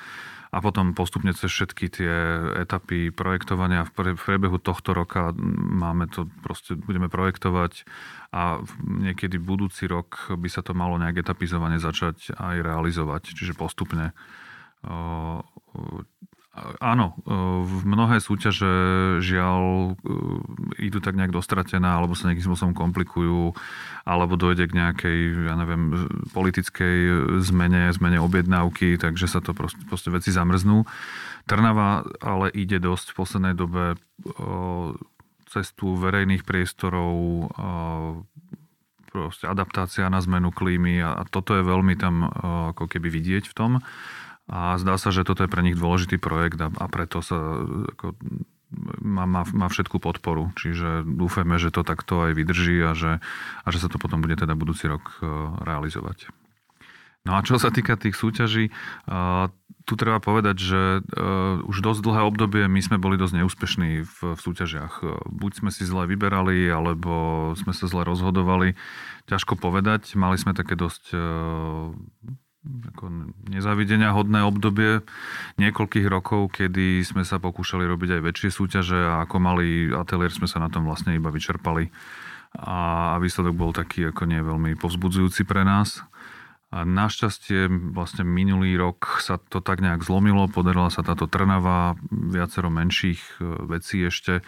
A 0.51 0.59
potom 0.59 0.91
postupne 0.91 1.31
cez 1.31 1.47
všetky 1.47 1.85
tie 1.87 2.13
etapy 2.59 3.15
projektovania 3.15 3.87
v 3.87 4.19
priebehu 4.19 4.59
tohto 4.59 4.91
roka 4.91 5.31
máme 5.55 6.11
to 6.11 6.27
proste, 6.43 6.75
budeme 6.75 7.07
projektovať 7.07 7.87
a 8.35 8.59
niekedy 8.83 9.39
budúci 9.39 9.87
rok 9.87 10.35
by 10.35 10.49
sa 10.51 10.59
to 10.61 10.75
malo 10.75 10.99
nejak 10.99 11.23
etapizovane 11.23 11.79
začať 11.79 12.35
aj 12.35 12.55
realizovať, 12.61 13.33
čiže 13.33 13.55
postupne 13.55 14.11
áno, 16.81 17.15
v 17.63 17.81
mnohé 17.85 18.19
súťaže 18.19 18.71
žiaľ 19.23 19.95
idú 20.81 20.99
tak 20.99 21.15
nejak 21.15 21.31
dostratená, 21.31 21.95
alebo 21.95 22.17
sa 22.17 22.27
nejakým 22.27 22.45
spôsobom 22.45 22.75
komplikujú, 22.75 23.53
alebo 24.03 24.35
dojde 24.35 24.67
k 24.67 24.75
nejakej, 24.75 25.19
ja 25.47 25.55
neviem, 25.55 26.09
politickej 26.35 26.97
zmene, 27.45 27.93
zmene 27.93 28.19
objednávky, 28.19 28.99
takže 28.99 29.29
sa 29.29 29.39
to 29.39 29.55
proste, 29.55 29.79
proste 29.87 30.09
veci 30.11 30.33
zamrznú. 30.33 30.83
Trnava 31.47 32.03
ale 32.19 32.51
ide 32.51 32.81
dosť 32.81 33.13
v 33.13 33.17
poslednej 33.17 33.53
dobe 33.55 33.95
cestu 35.49 35.97
verejných 35.97 36.45
priestorov, 36.45 37.49
proste 39.09 39.49
adaptácia 39.49 40.05
na 40.05 40.21
zmenu 40.21 40.53
klímy 40.53 41.01
a 41.01 41.25
toto 41.25 41.57
je 41.57 41.65
veľmi 41.65 41.97
tam 41.97 42.29
ako 42.75 42.85
keby 42.85 43.09
vidieť 43.09 43.49
v 43.49 43.57
tom. 43.57 43.71
A 44.49 44.81
zdá 44.81 44.97
sa, 44.97 45.13
že 45.13 45.21
toto 45.21 45.45
je 45.45 45.51
pre 45.51 45.61
nich 45.61 45.77
dôležitý 45.77 46.17
projekt 46.17 46.57
a, 46.57 46.73
a 46.73 46.85
preto 46.89 47.21
sa 47.21 47.37
ako, 47.93 48.17
má, 49.01 49.25
má, 49.29 49.45
má 49.45 49.67
všetku 49.69 50.01
podporu. 50.01 50.49
Čiže 50.57 51.05
dúfajme, 51.05 51.57
že 51.61 51.73
to 51.73 51.85
takto 51.85 52.29
aj 52.29 52.31
vydrží 52.33 52.81
a 52.81 52.97
že, 52.97 53.21
a 53.65 53.67
že 53.69 53.77
sa 53.81 53.89
to 53.89 54.01
potom 54.01 54.21
bude 54.21 54.37
teda 54.37 54.53
budúci 54.57 54.89
rok 54.89 55.21
e, 55.21 55.25
realizovať. 55.65 56.29
No 57.27 57.35
a 57.35 57.43
čo 57.43 57.59
sa 57.61 57.69
týka 57.69 57.93
tých 57.99 58.17
súťaží, 58.17 58.69
e, 58.69 58.73
tu 59.85 59.93
treba 59.97 60.21
povedať, 60.21 60.57
že 60.61 60.81
e, 60.81 61.21
už 61.65 61.81
dosť 61.81 62.01
dlhé 62.05 62.21
obdobie 62.25 62.65
my 62.69 62.81
sme 62.81 63.01
boli 63.01 63.17
dosť 63.17 63.41
neúspešní 63.41 64.05
v, 64.05 64.17
v 64.33 64.39
súťažiach. 64.39 65.25
Buď 65.29 65.51
sme 65.65 65.69
si 65.73 65.85
zle 65.85 66.05
vyberali, 66.05 66.69
alebo 66.69 67.53
sme 67.57 67.73
sa 67.73 67.89
zle 67.89 68.05
rozhodovali. 68.05 68.77
Ťažko 69.29 69.57
povedať. 69.57 70.13
Mali 70.13 70.37
sme 70.37 70.53
také 70.53 70.77
dosť 70.77 71.13
ako 72.59 73.31
nezavidenia 73.47 74.11
hodné 74.11 74.43
obdobie 74.43 74.99
niekoľkých 75.55 76.07
rokov, 76.11 76.59
kedy 76.59 77.07
sme 77.07 77.23
sa 77.23 77.39
pokúšali 77.39 77.87
robiť 77.87 78.19
aj 78.19 78.21
väčšie 78.21 78.49
súťaže 78.51 78.99
a 78.99 79.23
ako 79.23 79.35
malý 79.39 79.95
ateliér 79.95 80.35
sme 80.35 80.47
sa 80.47 80.59
na 80.59 80.67
tom 80.67 80.83
vlastne 80.83 81.15
iba 81.15 81.31
vyčerpali. 81.31 81.87
A 82.59 83.15
výsledok 83.21 83.55
bol 83.55 83.71
taký 83.71 84.11
ako 84.11 84.27
nie 84.27 84.41
veľmi 84.43 84.75
povzbudzujúci 84.75 85.47
pre 85.47 85.63
nás. 85.63 86.03
A 86.69 86.85
našťastie 86.85 87.65
vlastne 87.95 88.21
minulý 88.21 88.77
rok 88.77 89.23
sa 89.25 89.41
to 89.41 89.57
tak 89.57 89.81
nejak 89.81 90.05
zlomilo, 90.05 90.45
podarila 90.45 90.93
sa 90.93 91.01
táto 91.01 91.25
Trnava, 91.25 91.97
viacero 92.13 92.69
menších 92.69 93.41
e, 93.41 93.65
vecí 93.65 94.05
ešte 94.05 94.45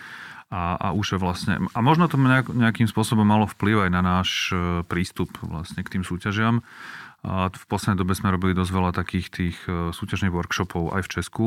a, 0.54 0.78
a 0.78 0.88
už 0.94 1.16
je 1.16 1.18
vlastne, 1.18 1.54
a 1.74 1.80
možno 1.82 2.06
to 2.06 2.22
nejakým 2.54 2.86
spôsobom 2.86 3.26
malo 3.26 3.50
vplyv 3.50 3.88
aj 3.88 3.92
na 3.96 4.02
náš 4.06 4.54
e, 4.54 4.86
prístup 4.86 5.34
vlastne 5.42 5.82
k 5.82 5.98
tým 5.98 6.04
súťažiam, 6.06 6.62
a 7.22 7.54
v 7.54 7.66
poslednej 7.70 8.02
dobe 8.02 8.18
sme 8.18 8.34
robili 8.34 8.58
dosť 8.58 8.72
veľa 8.74 8.92
takých 8.98 9.28
tých 9.30 9.58
e, 9.70 9.94
súťažných 9.94 10.34
workshopov 10.34 10.98
aj 10.98 11.06
v 11.06 11.12
Česku. 11.14 11.46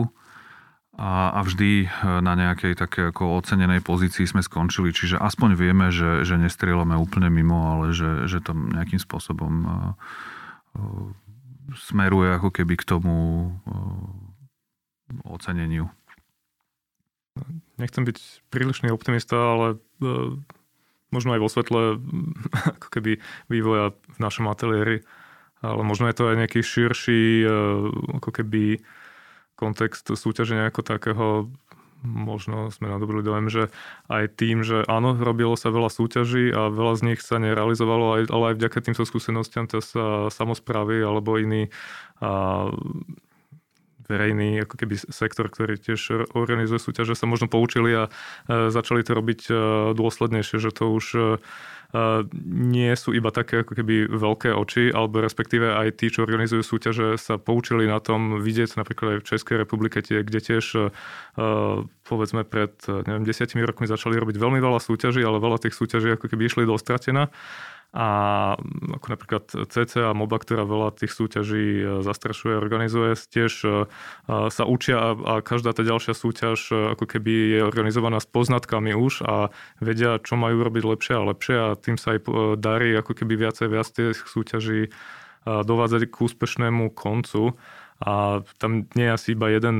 A, 0.94 1.34
a 1.34 1.42
vždy 1.42 1.70
e, 1.82 1.86
na 2.22 2.38
nejakej 2.38 2.78
také 2.78 3.10
ako 3.10 3.42
ocenenej 3.42 3.82
pozícii 3.82 4.22
sme 4.22 4.38
skončili. 4.38 4.94
Čiže 4.94 5.18
aspoň 5.18 5.58
vieme, 5.58 5.90
že, 5.90 6.22
že 6.22 6.38
nestrieľame 6.38 6.94
úplne 6.94 7.26
mimo, 7.26 7.74
ale 7.74 7.90
že, 7.90 8.30
že 8.30 8.38
to 8.38 8.54
nejakým 8.54 9.02
spôsobom 9.02 9.52
uh, 9.66 11.10
smeruje 11.74 12.30
ako 12.30 12.54
keby 12.54 12.78
k 12.78 12.86
tomu 12.86 13.50
oceneniu. 15.26 15.90
Nechcem 17.82 18.06
byť 18.06 18.46
prílišný 18.54 18.94
optimista, 18.94 19.34
ale 19.34 19.82
možno 21.10 21.34
aj 21.34 21.40
vo 21.42 21.50
svetle 21.50 21.82
ako 22.78 22.88
keby 22.94 23.18
vývoja 23.50 23.90
v 23.90 24.18
našom 24.22 24.46
ateliéri 24.46 25.02
ale 25.64 25.82
možno 25.82 26.12
je 26.12 26.16
to 26.16 26.24
aj 26.28 26.36
nejaký 26.44 26.60
širší 26.60 27.22
eh, 27.42 27.48
ako 28.20 28.30
keby 28.30 28.84
kontext 29.56 30.12
súťaženia 30.12 30.68
ako 30.68 30.82
takého. 30.84 31.26
Možno 32.04 32.68
sme 32.68 32.92
nadobili 32.92 33.24
dojem, 33.24 33.48
že 33.48 33.62
aj 34.12 34.36
tým, 34.36 34.60
že 34.60 34.84
áno, 34.84 35.16
robilo 35.16 35.56
sa 35.56 35.72
veľa 35.72 35.88
súťaží 35.88 36.52
a 36.52 36.68
veľa 36.68 37.00
z 37.00 37.02
nich 37.08 37.20
sa 37.24 37.40
nerealizovalo, 37.40 38.28
ale 38.28 38.44
aj 38.52 38.60
vďaka 38.60 38.78
týmto 38.84 39.08
skúsenostiam 39.08 39.64
to 39.64 39.80
sa 39.80 40.28
samozprávy 40.28 41.00
alebo 41.00 41.40
iný 41.40 41.72
a, 42.20 42.68
verejný 44.08 44.68
ako 44.68 44.74
keby 44.76 44.94
sektor, 45.08 45.48
ktorý 45.48 45.80
tiež 45.80 46.28
organizuje 46.36 46.80
súťaže, 46.80 47.16
sa 47.16 47.24
možno 47.24 47.48
poučili 47.48 47.96
a 47.96 48.02
e, 48.08 48.10
začali 48.68 49.00
to 49.00 49.16
robiť 49.16 49.40
e, 49.48 49.52
dôslednejšie, 49.96 50.60
že 50.60 50.70
to 50.70 50.92
už 50.92 51.06
e, 51.14 51.20
nie 52.50 52.90
sú 52.98 53.14
iba 53.14 53.30
také 53.30 53.62
ako 53.62 53.78
keby 53.78 54.10
veľké 54.10 54.50
oči, 54.50 54.90
alebo 54.90 55.22
respektíve 55.22 55.70
aj 55.70 56.02
tí, 56.02 56.10
čo 56.10 56.26
organizujú 56.26 56.66
súťaže, 56.66 57.14
sa 57.14 57.38
poučili 57.38 57.86
na 57.86 58.02
tom 58.02 58.42
vidieť 58.42 58.74
napríklad 58.74 59.08
aj 59.14 59.18
v 59.22 59.28
Českej 59.30 59.56
republike, 59.62 60.02
tie, 60.02 60.26
kde 60.26 60.40
tiež 60.42 60.90
povedzme 62.02 62.42
pred 62.42 62.74
neviem, 62.86 63.22
desiatimi 63.22 63.62
rokmi 63.62 63.86
začali 63.86 64.18
robiť 64.18 64.36
veľmi 64.36 64.58
veľa 64.58 64.82
súťaží, 64.82 65.22
ale 65.22 65.38
veľa 65.38 65.62
tých 65.62 65.78
súťaží 65.78 66.18
ako 66.18 66.26
keby 66.26 66.42
išli 66.50 66.66
dostratená 66.66 67.30
a 67.94 68.08
ako 68.98 69.06
napríklad 69.06 69.44
CC 69.70 70.02
a 70.02 70.10
MOBA, 70.10 70.42
ktorá 70.42 70.66
veľa 70.66 70.98
tých 70.98 71.14
súťaží 71.14 71.78
e, 71.78 71.84
zastrašuje, 72.02 72.58
organizuje, 72.58 73.14
tiež 73.14 73.52
e, 73.62 73.68
sa 74.50 74.64
učia 74.66 75.14
a 75.14 75.38
každá 75.46 75.70
tá 75.70 75.86
ďalšia 75.86 76.10
súťaž 76.10 76.74
e, 76.74 76.98
ako 76.98 77.06
keby 77.06 77.32
je 77.54 77.60
organizovaná 77.62 78.18
s 78.18 78.26
poznatkami 78.26 78.98
už 78.98 79.22
a 79.22 79.54
vedia, 79.78 80.18
čo 80.18 80.34
majú 80.34 80.66
robiť 80.66 80.82
lepšie 80.82 81.14
a 81.14 81.26
lepšie 81.30 81.54
a 81.54 81.68
tým 81.78 81.94
sa 81.94 82.18
aj 82.18 82.26
darí 82.58 82.98
ako 82.98 83.14
keby 83.14 83.46
viacej 83.46 83.66
viac 83.70 83.86
tých 83.86 84.18
súťaží 84.26 84.90
dovádzať 85.44 86.08
k 86.08 86.16
úspešnému 86.18 86.96
koncu. 86.96 87.54
A 88.02 88.42
tam 88.58 88.90
nie 88.98 89.06
je 89.06 89.14
asi 89.14 89.28
iba 89.38 89.52
jeden 89.52 89.76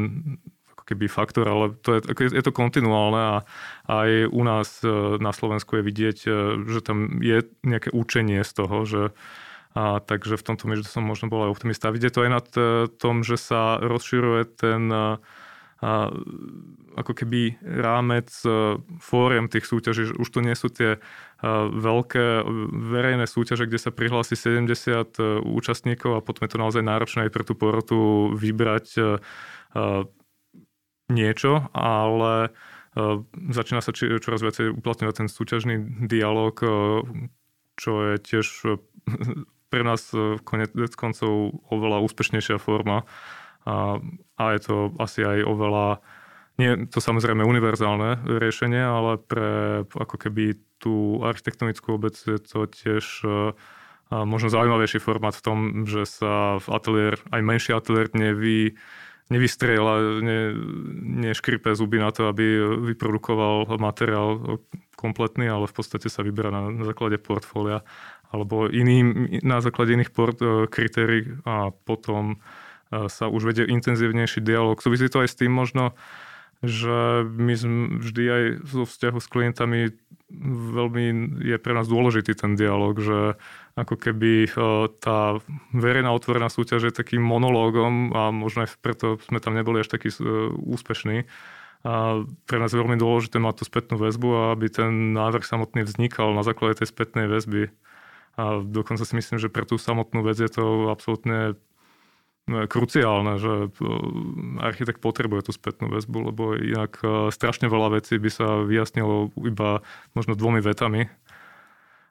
keby 0.84 1.08
faktor, 1.08 1.48
ale 1.48 1.64
to 1.80 1.96
je, 1.96 2.00
je 2.30 2.42
to 2.44 2.52
kontinuálne 2.52 3.20
a 3.20 3.36
aj 3.88 4.10
u 4.28 4.42
nás 4.44 4.84
e, 4.84 4.88
na 5.18 5.32
Slovensku 5.32 5.80
je 5.80 5.82
vidieť, 5.82 6.18
e, 6.28 6.30
že 6.68 6.80
tam 6.84 7.24
je 7.24 7.48
nejaké 7.64 7.88
učenie 7.90 8.44
z 8.44 8.52
toho, 8.52 8.76
že 8.84 9.02
a, 9.74 9.98
takže 9.98 10.38
v 10.38 10.46
tomto 10.46 10.70
že 10.78 10.86
som 10.86 11.02
možno 11.02 11.26
bol 11.26 11.50
aj 11.50 11.58
optimista. 11.58 11.90
Vidieť 11.90 12.12
to 12.14 12.22
aj 12.22 12.30
na 12.30 12.42
tom, 12.94 13.26
že 13.26 13.34
sa 13.34 13.82
rozširuje 13.82 14.42
ten 14.54 14.86
a, 14.86 15.18
a, 15.82 16.14
ako 16.94 17.12
keby 17.16 17.58
rámec 17.64 18.30
e, 18.46 18.78
fóriem 19.02 19.50
tých 19.50 19.66
súťaží. 19.66 20.14
Už 20.14 20.28
to 20.30 20.44
nie 20.44 20.54
sú 20.54 20.70
tie 20.70 21.00
veľké 21.44 22.40
verejné 22.72 23.28
súťaže, 23.28 23.68
kde 23.68 23.76
sa 23.76 23.92
prihlási 23.92 24.32
70 24.32 25.44
účastníkov 25.44 26.16
a 26.16 26.24
potom 26.24 26.48
je 26.48 26.56
to 26.56 26.62
naozaj 26.62 26.80
náročné 26.80 27.28
aj 27.28 27.32
pre 27.36 27.44
tú 27.44 27.52
porotu 27.52 28.32
vybrať 28.32 28.96
niečo, 31.14 31.70
ale 31.70 32.50
uh, 32.50 33.22
začína 33.54 33.78
sa 33.78 33.94
čoraz 33.94 34.42
viacej 34.42 34.74
uplatňovať 34.74 35.14
ten 35.14 35.28
súťažný 35.30 36.06
dialog, 36.10 36.58
uh, 36.58 37.06
čo 37.78 37.92
je 38.10 38.14
tiež 38.18 38.46
uh, 38.66 38.82
pre 39.74 39.82
nás 39.82 40.06
konec 40.46 40.70
koncov 40.94 41.58
oveľa 41.66 42.06
úspešnejšia 42.06 42.62
forma. 42.62 43.02
A 43.66 44.44
je 44.54 44.60
to 44.62 44.94
asi 45.02 45.26
aj 45.26 45.42
oveľa 45.42 45.98
nie 46.62 46.86
to 46.86 47.02
samozrejme 47.02 47.42
univerzálne 47.42 48.22
riešenie, 48.22 48.78
ale 48.78 49.18
pre 49.18 49.82
ako 49.90 50.14
keby 50.14 50.62
tú 50.78 51.18
architektonickú 51.26 51.98
obec 51.98 52.14
je 52.14 52.38
to 52.38 52.70
tiež 52.70 53.26
možno 54.14 54.46
zaujímavejší 54.46 55.02
formát 55.02 55.34
v 55.34 55.42
tom, 55.42 55.58
že 55.90 56.06
sa 56.06 56.62
v 56.62 56.66
ateliér, 56.70 57.14
aj 57.34 57.40
menší 57.42 57.74
ateliér 57.74 58.14
nevy, 58.14 58.78
nevystrieľa, 59.32 59.94
ne, 60.20 60.38
neškripe 61.28 61.72
zuby 61.72 61.96
na 61.96 62.12
to, 62.12 62.28
aby 62.28 62.44
vyprodukoval 62.92 63.80
materiál 63.80 64.60
kompletný, 65.00 65.48
ale 65.48 65.64
v 65.64 65.74
podstate 65.74 66.12
sa 66.12 66.20
vyberá 66.20 66.52
na, 66.52 66.68
na 66.68 66.84
základe 66.84 67.16
portfólia 67.16 67.84
alebo 68.34 68.66
iným, 68.66 69.38
na 69.46 69.62
základe 69.62 69.94
iných 69.94 70.10
port, 70.10 70.42
e, 70.42 70.66
kritérií 70.66 71.38
a 71.46 71.70
potom 71.70 72.36
e, 72.90 73.06
sa 73.06 73.30
už 73.30 73.46
vedie 73.46 73.64
intenzívnejší 73.70 74.42
dialog. 74.42 74.82
Súvisí 74.82 75.06
to 75.06 75.22
aj 75.22 75.30
s 75.30 75.38
tým 75.38 75.54
možno, 75.54 75.94
že 76.66 77.28
my 77.28 77.54
vždy 78.00 78.24
aj 78.26 78.42
zo 78.68 78.82
vzťahu 78.84 79.18
s 79.20 79.28
klientami 79.28 79.80
veľmi 80.74 81.04
je 81.46 81.56
pre 81.60 81.72
nás 81.76 81.86
dôležitý 81.86 82.34
ten 82.34 82.58
dialog, 82.58 82.98
že 82.98 83.38
ako 83.78 83.94
keby 83.98 84.46
e, 84.46 84.50
tá 84.98 85.38
verejná 85.74 86.10
otvorená 86.10 86.50
súťaž 86.50 86.90
je 86.90 86.98
takým 86.98 87.22
monológom 87.22 88.14
a 88.14 88.30
možno 88.34 88.66
aj 88.66 88.78
preto 88.80 89.18
sme 89.26 89.38
tam 89.38 89.54
neboli 89.54 89.82
až 89.82 89.94
takí 89.94 90.10
e, 90.10 90.18
úspešní. 90.54 91.26
A 91.84 92.24
pre 92.48 92.56
nás 92.56 92.72
je 92.72 92.80
veľmi 92.80 92.96
dôležité 92.96 93.36
mať 93.36 93.60
tú 93.60 93.64
spätnú 93.68 94.00
väzbu 94.00 94.56
aby 94.56 94.72
ten 94.72 95.12
návrh 95.12 95.44
samotný 95.44 95.84
vznikal 95.84 96.32
na 96.32 96.40
základe 96.40 96.80
tej 96.80 96.88
spätnej 96.88 97.28
väzby. 97.28 97.68
A 98.34 98.64
dokonca 98.64 99.04
si 99.04 99.14
myslím, 99.14 99.38
že 99.38 99.52
pre 99.52 99.68
tú 99.68 99.76
samotnú 99.76 100.24
vec 100.24 100.40
je 100.40 100.50
to 100.50 100.90
absolútne 100.90 101.54
kruciálne, 102.44 103.40
že 103.40 103.52
e, 103.66 103.88
architekt 104.60 105.00
potrebuje 105.00 105.48
tú 105.48 105.52
spätnú 105.56 105.88
väzbu, 105.88 106.18
lebo 106.28 106.42
inak 106.52 107.00
strašne 107.32 107.72
veľa 107.72 107.96
vecí 107.96 108.20
by 108.20 108.30
sa 108.30 108.62
vyjasnilo 108.64 109.32
iba 109.44 109.80
možno 110.12 110.36
dvomi 110.36 110.60
vetami 110.60 111.08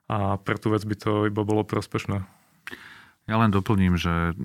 a 0.10 0.38
pre 0.42 0.58
tú 0.58 0.74
vec 0.74 0.84
by 0.84 0.96
to 0.98 1.12
iba 1.30 1.42
bolo 1.46 1.64
prospešné. 1.64 2.26
Ja 3.24 3.40
len 3.40 3.56
doplním, 3.56 3.96
že 3.96 4.36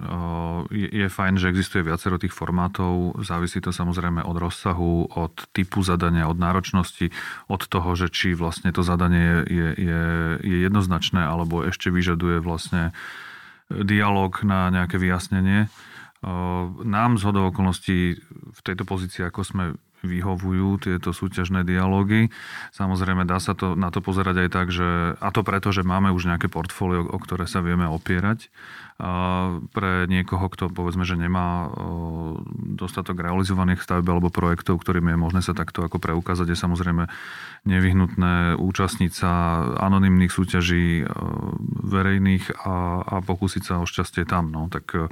je 0.70 1.11
fajn, 1.11 1.42
že 1.42 1.51
existuje 1.51 1.83
viacero 1.83 2.14
tých 2.14 2.31
formátov. 2.31 3.18
Závisí 3.27 3.59
to 3.59 3.74
samozrejme 3.74 4.22
od 4.22 4.38
rozsahu, 4.38 5.18
od 5.18 5.35
typu 5.51 5.83
zadania, 5.83 6.31
od 6.31 6.38
náročnosti, 6.38 7.11
od 7.51 7.66
toho, 7.66 7.98
že 7.98 8.07
či 8.07 8.38
vlastne 8.38 8.70
to 8.70 8.87
zadanie 8.87 9.42
je, 9.51 9.68
je, 9.74 10.03
je 10.46 10.57
jednoznačné 10.62 11.27
alebo 11.27 11.66
ešte 11.66 11.90
vyžaduje 11.90 12.38
vlastne 12.38 12.94
dialog 13.68 14.33
na 14.44 14.72
nejaké 14.72 14.96
vyjasnenie. 14.96 15.68
Nám 16.83 17.11
z 17.20 17.22
hodou 17.28 17.54
okolností 17.54 18.18
v 18.26 18.61
tejto 18.66 18.83
pozícii, 18.83 19.22
ako 19.22 19.40
sme 19.44 19.64
vyhovujú 20.02 20.78
tieto 20.78 21.11
súťažné 21.11 21.66
dialógy. 21.66 22.31
Samozrejme, 22.70 23.26
dá 23.26 23.42
sa 23.42 23.54
to, 23.59 23.74
na 23.74 23.90
to 23.90 23.98
pozerať 23.98 24.46
aj 24.46 24.48
tak, 24.50 24.66
že, 24.70 25.18
a 25.18 25.28
to 25.35 25.42
preto, 25.42 25.74
že 25.74 25.83
máme 25.83 26.14
už 26.14 26.31
nejaké 26.31 26.46
portfólio, 26.46 27.07
o 27.07 27.18
ktoré 27.18 27.50
sa 27.50 27.62
vieme 27.62 27.87
opierať 27.87 28.50
pre 29.70 30.11
niekoho, 30.11 30.50
kto 30.50 30.74
povedzme, 30.74 31.06
že 31.06 31.14
nemá 31.14 31.70
dostatok 32.74 33.22
realizovaných 33.22 33.87
staveb 33.87 34.02
alebo 34.11 34.26
projektov, 34.26 34.82
ktorým 34.82 35.14
je 35.14 35.16
možné 35.22 35.40
sa 35.46 35.54
takto 35.54 35.87
ako 35.87 36.02
preukázať, 36.02 36.50
je 36.50 36.58
samozrejme 36.58 37.06
nevyhnutné 37.62 38.58
účastniť 38.58 39.12
sa 39.14 39.62
anonimných 39.78 40.34
súťaží 40.34 41.06
verejných 41.87 42.58
a, 42.66 43.06
a 43.06 43.14
pokúsiť 43.22 43.62
sa 43.62 43.74
o 43.78 43.87
šťastie 43.87 44.26
tam. 44.26 44.50
No. 44.50 44.66
Tak 44.66 44.87
e, 44.98 45.06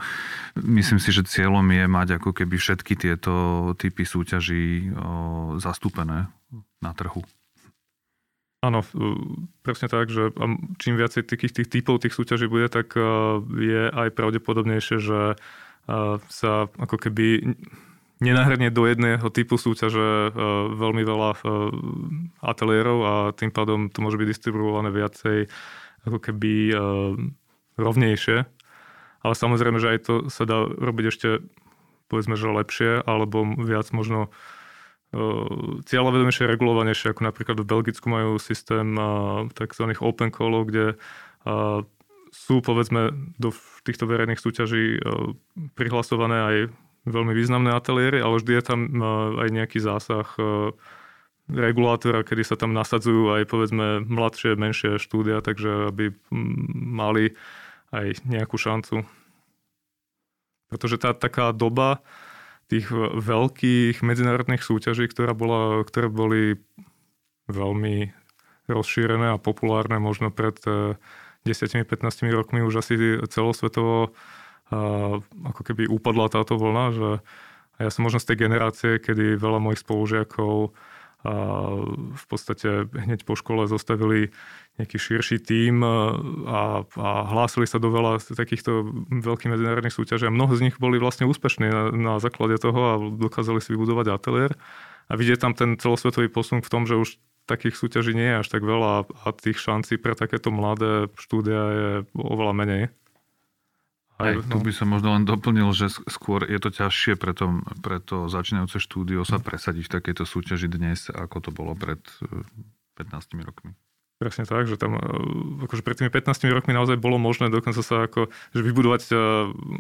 myslím 0.66 0.98
si, 0.98 1.14
že 1.14 1.22
cieľom 1.22 1.64
je 1.70 1.86
mať 1.86 2.18
ako 2.18 2.34
keby 2.34 2.58
všetky 2.58 2.98
tieto 2.98 3.70
typy 3.78 4.02
súťaží 4.02 4.90
zastúpené 5.62 6.26
na 6.82 6.90
trhu. 6.90 7.22
Áno, 8.64 8.80
presne 9.60 9.86
tak, 9.86 10.08
že 10.08 10.32
čím 10.80 10.96
viacej 10.96 11.28
takých 11.28 11.52
tých 11.62 11.68
typov 11.68 12.00
tých 12.02 12.16
súťaží 12.16 12.48
bude, 12.48 12.66
tak 12.72 12.96
je 13.52 13.82
aj 13.92 14.16
pravdepodobnejšie, 14.16 14.96
že 14.98 15.36
sa 16.32 16.52
ako 16.80 16.96
keby 16.98 17.56
nenahrnie 18.18 18.72
do 18.72 18.88
jedného 18.88 19.28
typu 19.28 19.60
súťaže 19.60 20.32
veľmi 20.72 21.04
veľa 21.04 21.30
ateliérov 22.42 22.98
a 23.04 23.14
tým 23.36 23.52
pádom 23.52 23.92
to 23.92 24.00
môže 24.00 24.16
byť 24.16 24.28
distribuované 24.34 24.88
viacej 24.88 25.46
ako 26.08 26.18
keby 26.18 26.72
rovnejšie. 27.76 28.48
Ale 29.20 29.34
samozrejme, 29.36 29.78
že 29.78 29.90
aj 29.94 29.98
to 30.06 30.14
sa 30.32 30.48
dá 30.48 30.64
robiť 30.64 31.04
ešte 31.12 31.28
povedzme, 32.06 32.38
že 32.38 32.46
lepšie, 32.46 32.90
alebo 33.02 33.42
viac 33.58 33.90
možno 33.90 34.30
cieľavedomejšie, 35.86 36.50
regulovanejšie, 36.50 37.14
ako 37.14 37.22
napríklad 37.24 37.56
v 37.62 37.70
Belgicku 37.70 38.06
majú 38.10 38.42
systém 38.42 38.98
tzv. 39.54 39.84
open 40.02 40.34
callov, 40.34 40.66
kde 40.68 40.98
sú 42.34 42.60
povedzme 42.60 43.14
do 43.38 43.54
týchto 43.86 44.04
verejných 44.04 44.42
súťaží 44.42 44.98
prihlasované 45.78 46.38
aj 46.42 46.56
veľmi 47.06 47.32
významné 47.32 47.70
ateliéry, 47.70 48.18
ale 48.18 48.42
vždy 48.42 48.52
je 48.58 48.64
tam 48.66 48.80
aj 49.40 49.48
nejaký 49.54 49.78
zásah 49.78 50.26
regulátora, 51.46 52.26
kedy 52.26 52.42
sa 52.42 52.58
tam 52.58 52.74
nasadzujú 52.74 53.30
aj 53.38 53.46
povedzme 53.46 54.02
mladšie, 54.02 54.58
menšie 54.58 54.98
štúdia, 54.98 55.38
takže 55.38 55.94
aby 55.94 56.10
mali 56.74 57.38
aj 57.94 58.26
nejakú 58.26 58.58
šancu. 58.58 59.06
Pretože 60.66 60.98
tá 60.98 61.14
taká 61.14 61.54
doba, 61.54 62.02
tých 62.66 62.90
veľkých 62.90 64.02
medzinárodných 64.02 64.62
súťaží, 64.62 65.06
ktorá 65.06 65.32
bola, 65.38 65.86
ktoré 65.86 66.10
boli 66.10 66.58
veľmi 67.46 68.10
rozšírené 68.66 69.34
a 69.34 69.42
populárne 69.42 70.02
možno 70.02 70.34
pred 70.34 70.58
10-15 71.46 71.46
eh, 71.46 72.34
rokmi 72.34 72.66
už 72.66 72.82
asi 72.82 72.94
celosvetovo 73.30 74.10
a, 74.66 74.78
ako 75.22 75.60
keby 75.62 75.86
upadla 75.86 76.26
táto 76.26 76.58
vlna, 76.58 76.86
že 76.90 77.10
ja 77.78 77.90
som 77.92 78.02
možno 78.02 78.18
z 78.18 78.34
tej 78.34 78.50
generácie, 78.50 78.90
kedy 78.98 79.38
veľa 79.38 79.62
mojich 79.62 79.84
spolužiakov 79.86 80.74
v 82.16 82.24
podstate 82.28 82.88
hneď 82.90 83.26
po 83.26 83.34
škole 83.34 83.66
zostavili 83.66 84.30
nejaký 84.76 84.96
širší 85.00 85.40
tím 85.40 85.80
a, 85.80 86.84
a 86.84 87.08
hlásili 87.32 87.64
sa 87.64 87.80
do 87.80 87.88
veľa 87.88 88.20
takýchto 88.20 88.92
veľkých 89.08 89.52
medzinárodných 89.52 89.96
súťaží 89.96 90.28
a 90.28 90.34
mnoho 90.34 90.52
z 90.56 90.68
nich 90.68 90.76
boli 90.76 91.00
vlastne 91.00 91.24
úspešní 91.24 91.66
na, 91.68 91.82
na 91.92 92.14
základe 92.20 92.60
toho 92.60 92.80
a 92.80 92.94
dokázali 93.00 93.64
si 93.64 93.72
vybudovať 93.72 94.06
ateliér. 94.12 94.52
A 95.06 95.14
vidieť 95.14 95.38
tam 95.38 95.54
ten 95.54 95.78
celosvetový 95.78 96.26
posun 96.26 96.60
v 96.60 96.72
tom, 96.72 96.82
že 96.84 96.98
už 96.98 97.16
takých 97.46 97.78
súťaží 97.78 98.12
nie 98.12 98.26
je 98.26 98.40
až 98.42 98.48
tak 98.50 98.66
veľa 98.66 99.06
a 99.06 99.28
tých 99.32 99.62
šancí 99.62 100.02
pre 100.02 100.18
takéto 100.18 100.50
mladé 100.50 101.06
štúdia 101.14 101.62
je 101.62 101.88
oveľa 102.18 102.54
menej. 102.58 102.82
Aj, 104.16 104.32
tu 104.32 104.56
no. 104.56 104.64
by 104.64 104.72
som 104.72 104.88
možno 104.88 105.12
len 105.12 105.28
doplnil, 105.28 105.68
že 105.76 105.92
skôr 106.08 106.48
je 106.48 106.56
to 106.56 106.72
ťažšie 106.72 107.20
to, 107.20 107.46
pre 107.84 108.00
to 108.00 108.32
začínajúce 108.32 108.80
štúdio 108.80 109.28
sa 109.28 109.36
presadiť 109.36 109.92
v 109.92 109.94
takejto 110.00 110.24
súťaži 110.24 110.72
dnes, 110.72 111.12
ako 111.12 111.36
to 111.44 111.50
bolo 111.52 111.76
pred 111.76 112.00
15 112.96 113.12
e, 113.12 113.44
rokmi. 113.44 113.70
Presne 114.16 114.48
tak, 114.48 114.72
že 114.72 114.80
tam 114.80 114.96
e, 114.96 115.04
akože 115.68 115.84
pred 115.84 116.00
tými 116.00 116.08
15 116.08 116.48
rokmi 116.48 116.72
naozaj 116.72 116.96
bolo 116.96 117.20
možné 117.20 117.52
dokonca 117.52 117.84
sa 117.84 118.08
ako, 118.08 118.32
že 118.56 118.64
vybudovať 118.64 119.02
e, 119.12 119.14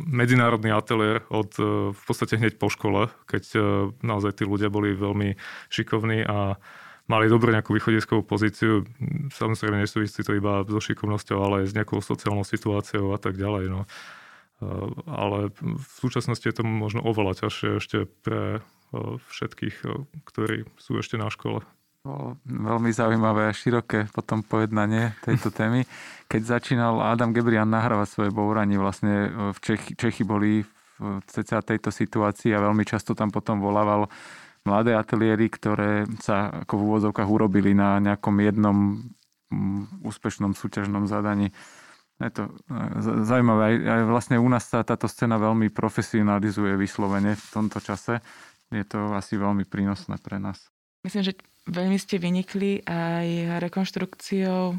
medzinárodný 0.04 0.68
ateliér 0.68 1.24
od 1.32 1.56
v 1.96 2.02
podstate 2.04 2.36
hneď 2.36 2.60
po 2.60 2.68
škole, 2.68 3.08
keď 3.24 3.56
naozaj 4.04 4.36
tí 4.36 4.44
ľudia 4.44 4.68
boli 4.68 4.92
veľmi 4.92 5.32
šikovní 5.72 6.28
a 6.28 6.60
mali 7.06 7.30
dobrú 7.30 7.54
nejakú 7.54 7.72
východiskovú 7.72 8.26
pozíciu. 8.26 8.82
Samozrejme 9.30 9.80
nesúvisí 9.80 10.20
to 10.26 10.34
iba 10.34 10.66
so 10.66 10.82
šikovnosťou, 10.82 11.38
ale 11.38 11.54
aj 11.64 11.66
s 11.70 11.76
nejakou 11.78 12.02
sociálnou 12.02 12.42
situáciou 12.42 13.14
a 13.14 13.18
tak 13.18 13.38
ďalej. 13.38 13.70
No. 13.70 13.86
Eh, 14.56 14.88
ale 15.04 15.52
v 15.60 15.84
súčasnosti 16.00 16.48
je 16.48 16.56
to 16.56 16.64
možno 16.64 17.04
oveľa 17.04 17.44
ťažšie 17.44 17.68
ešte 17.76 17.98
pre 18.24 18.64
eh, 18.64 19.16
všetkých, 19.28 19.76
eh, 19.84 20.08
ktorí 20.24 20.64
sú 20.80 20.96
ešte 20.96 21.20
na 21.20 21.28
škole. 21.28 21.60
Bolo 22.06 22.40
veľmi 22.46 22.88
zaujímavé 22.88 23.50
a 23.50 23.56
široké 23.56 24.08
potom 24.14 24.40
pojednanie 24.40 25.12
tejto 25.26 25.52
témy. 25.52 25.84
Keď 26.30 26.56
začínal 26.56 27.02
Adam 27.02 27.34
Gebrian 27.36 27.68
nahrávať 27.68 28.08
svoje 28.08 28.30
bouranie, 28.32 28.78
vlastne 28.78 29.28
v 29.52 29.58
Čechy, 29.58 29.92
Čechy 29.98 30.22
boli 30.22 30.62
v 30.96 31.20
cca 31.26 31.60
tejto 31.60 31.90
situácii 31.90 32.54
a 32.54 32.62
veľmi 32.62 32.86
často 32.86 33.12
tam 33.12 33.34
potom 33.34 33.58
volával 33.58 34.08
mladé 34.62 34.94
ateliéry, 34.94 35.50
ktoré 35.50 36.06
sa 36.22 36.62
ako 36.64 36.78
v 36.78 36.84
úvodzovkách 36.86 37.28
urobili 37.28 37.74
na 37.74 37.98
nejakom 37.98 38.38
jednom 38.38 39.02
mm, 39.50 40.06
úspešnom 40.06 40.54
súťažnom 40.54 41.10
zadaní. 41.10 41.50
Je 42.16 42.32
to 42.32 42.48
e, 42.48 43.22
zaujímavé. 43.28 43.62
Aj, 43.62 43.76
aj 43.76 44.02
vlastne 44.08 44.36
u 44.40 44.48
nás 44.48 44.64
sa 44.64 44.80
táto 44.80 45.04
scéna 45.04 45.36
veľmi 45.36 45.68
profesionalizuje 45.68 46.72
vyslovene 46.80 47.36
v 47.36 47.46
tomto 47.52 47.76
čase. 47.84 48.24
Je 48.72 48.84
to 48.88 49.12
asi 49.12 49.36
veľmi 49.36 49.68
prínosné 49.68 50.16
pre 50.24 50.40
nás. 50.40 50.72
Myslím, 51.04 51.22
že 51.22 51.32
veľmi 51.68 51.96
ste 52.00 52.16
vynikli 52.16 52.82
aj 52.88 53.60
rekonštrukciou 53.62 54.62
e, 54.72 54.76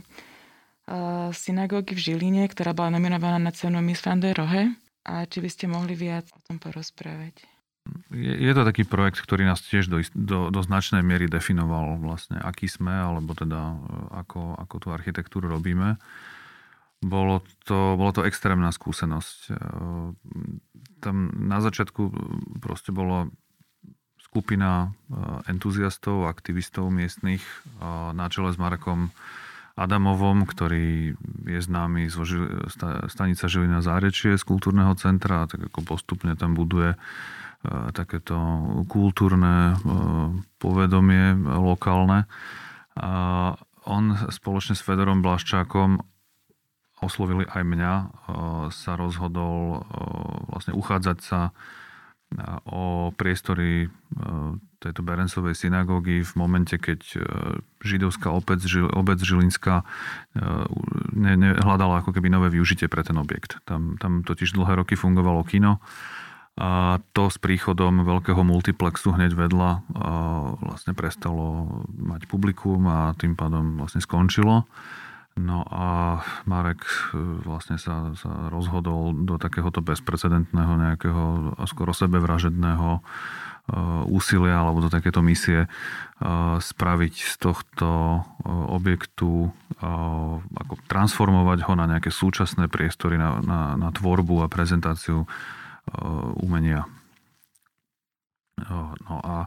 synagógy 1.31 1.93
v 1.93 2.03
Žiline, 2.03 2.43
ktorá 2.49 2.73
bola 2.73 2.97
nominovaná 2.97 3.37
na 3.37 3.53
cenu 3.53 3.79
Miss 3.85 4.01
van 4.01 4.17
der 4.17 4.33
Rohe. 4.33 4.73
A 5.07 5.23
či 5.23 5.39
by 5.39 5.47
ste 5.47 5.71
mohli 5.71 5.95
viac 5.95 6.27
o 6.35 6.39
tom 6.43 6.59
porozprávať? 6.59 7.47
Je, 8.11 8.33
je 8.43 8.51
to 8.51 8.67
taký 8.67 8.83
projekt, 8.83 9.23
ktorý 9.23 9.47
nás 9.47 9.63
tiež 9.63 9.87
do, 9.87 10.03
do, 10.11 10.51
do 10.51 10.59
značnej 10.59 10.99
miery 10.99 11.31
definoval 11.31 11.95
vlastne, 12.03 12.35
aký 12.43 12.67
sme, 12.67 12.91
alebo 12.91 13.31
teda 13.37 13.71
e, 13.71 13.75
ako, 14.25 14.57
ako 14.57 14.75
tú 14.81 14.87
architektúru 14.89 15.47
robíme. 15.47 16.01
Bolo 16.97 17.45
to, 17.61 17.93
bolo 17.93 18.09
to 18.09 18.25
extrémna 18.25 18.73
skúsenosť. 18.73 19.39
E, 19.47 19.55
tam 20.97 21.29
na 21.37 21.61
začiatku 21.61 22.09
proste 22.57 22.89
bolo 22.89 23.29
skupina 24.17 24.89
e, 24.89 25.53
entuziastov, 25.53 26.25
aktivistov 26.25 26.89
miestnych 26.89 27.45
e, 27.45 27.53
na 28.17 28.25
čele 28.33 28.49
s 28.49 28.57
Markom 28.57 29.13
Adamovom, 29.77 30.49
ktorý 30.49 31.13
je 31.45 31.59
známy 31.61 32.09
z 32.09 32.17
stanica 33.13 33.45
Žilina 33.45 33.85
Zárečie 33.85 34.33
z 34.33 34.41
kultúrneho 34.41 34.97
centra 34.97 35.45
tak 35.45 35.69
ako 35.69 35.85
postupne 35.85 36.33
tam 36.33 36.57
buduje 36.57 36.97
takéto 37.93 38.37
kultúrne 38.89 39.77
povedomie 40.57 41.37
lokálne. 41.45 42.25
A 42.97 43.13
on 43.85 44.17
spoločne 44.33 44.73
s 44.73 44.81
Fedorom 44.81 45.21
Blaščákom 45.21 46.01
oslovili 47.01 47.45
aj 47.45 47.63
mňa, 47.63 47.93
e, 47.93 48.05
sa 48.73 48.97
rozhodol 48.97 49.57
e, 49.57 49.79
vlastne 50.49 50.73
uchádzať 50.73 51.17
sa 51.21 51.39
e, 51.49 51.51
o 52.67 53.13
priestory 53.13 53.89
tejto 54.77 55.01
Berencovej 55.03 55.57
synagógy 55.57 56.23
v 56.23 56.33
momente, 56.37 56.77
keď 56.79 56.99
židovská 57.81 58.29
obec, 58.31 58.61
obec 58.93 59.19
Žilinská 59.19 59.83
ne, 61.17 61.33
nehľadala 61.33 62.05
ako 62.05 62.13
keby 62.15 62.31
nové 62.31 62.53
využitie 62.53 62.87
pre 62.87 63.03
ten 63.03 63.17
objekt. 63.19 63.57
Tam, 63.67 63.97
tam 63.97 64.21
totiž 64.21 64.53
dlhé 64.53 64.79
roky 64.79 64.93
fungovalo 64.93 65.43
kino 65.43 65.83
a 66.57 67.01
to 67.13 67.29
s 67.29 67.37
príchodom 67.37 68.05
veľkého 68.05 68.41
multiplexu 68.41 69.13
hneď 69.13 69.37
vedľa 69.37 69.85
vlastne 70.61 70.93
prestalo 70.97 71.67
mať 71.89 72.29
publikum 72.29 72.85
a 72.87 73.13
tým 73.17 73.33
pádom 73.37 73.81
vlastne 73.81 74.01
skončilo. 74.01 74.65
No 75.37 75.61
a 75.69 76.19
Marek 76.49 76.81
vlastne 77.45 77.77
sa, 77.77 78.09
sa 78.17 78.49
rozhodol 78.49 79.13
do 79.13 79.37
takéhoto 79.37 79.85
bezprecedentného 79.85 80.73
nejakého 80.81 81.53
skoro 81.69 81.93
sebevražedného 81.93 83.05
úsilia 84.07 84.63
alebo 84.63 84.79
do 84.79 84.89
takéto 84.89 85.19
misie 85.19 85.67
spraviť 86.57 87.13
z 87.13 87.35
tohto 87.37 88.23
objektu, 88.71 89.51
ako 90.55 90.73
transformovať 90.87 91.67
ho 91.67 91.73
na 91.75 91.85
nejaké 91.85 92.09
súčasné 92.09 92.71
priestory 92.71 93.19
na, 93.19 93.43
na, 93.43 93.59
na 93.75 93.89
tvorbu 93.91 94.41
a 94.41 94.49
prezentáciu 94.49 95.27
umenia. 96.39 96.87
No 98.57 99.21
a 99.21 99.45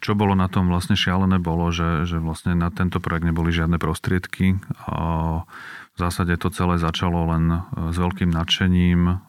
čo 0.00 0.16
bolo 0.16 0.32
na 0.32 0.48
tom 0.48 0.72
vlastne 0.72 0.96
šialené 0.96 1.36
bolo, 1.36 1.68
že, 1.68 2.08
že 2.08 2.16
vlastne 2.16 2.56
na 2.56 2.72
tento 2.72 2.96
projekt 2.96 3.28
neboli 3.28 3.52
žiadne 3.52 3.76
prostriedky. 3.76 4.56
V 5.90 5.96
zásade 6.00 6.32
to 6.40 6.48
celé 6.48 6.80
začalo 6.80 7.28
len 7.28 7.60
s 7.92 7.96
veľkým 8.00 8.32
nadšením, 8.32 9.20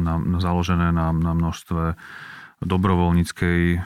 na, 0.00 0.14
založené 0.40 0.96
na, 0.96 1.12
na 1.12 1.32
množstve 1.36 2.00
dobrovoľníckej 2.64 3.62
e, 3.76 3.80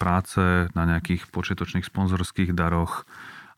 práce, 0.00 0.72
na 0.72 0.82
nejakých 0.88 1.28
počiatočných 1.28 1.84
sponzorských 1.84 2.56
daroch 2.56 3.04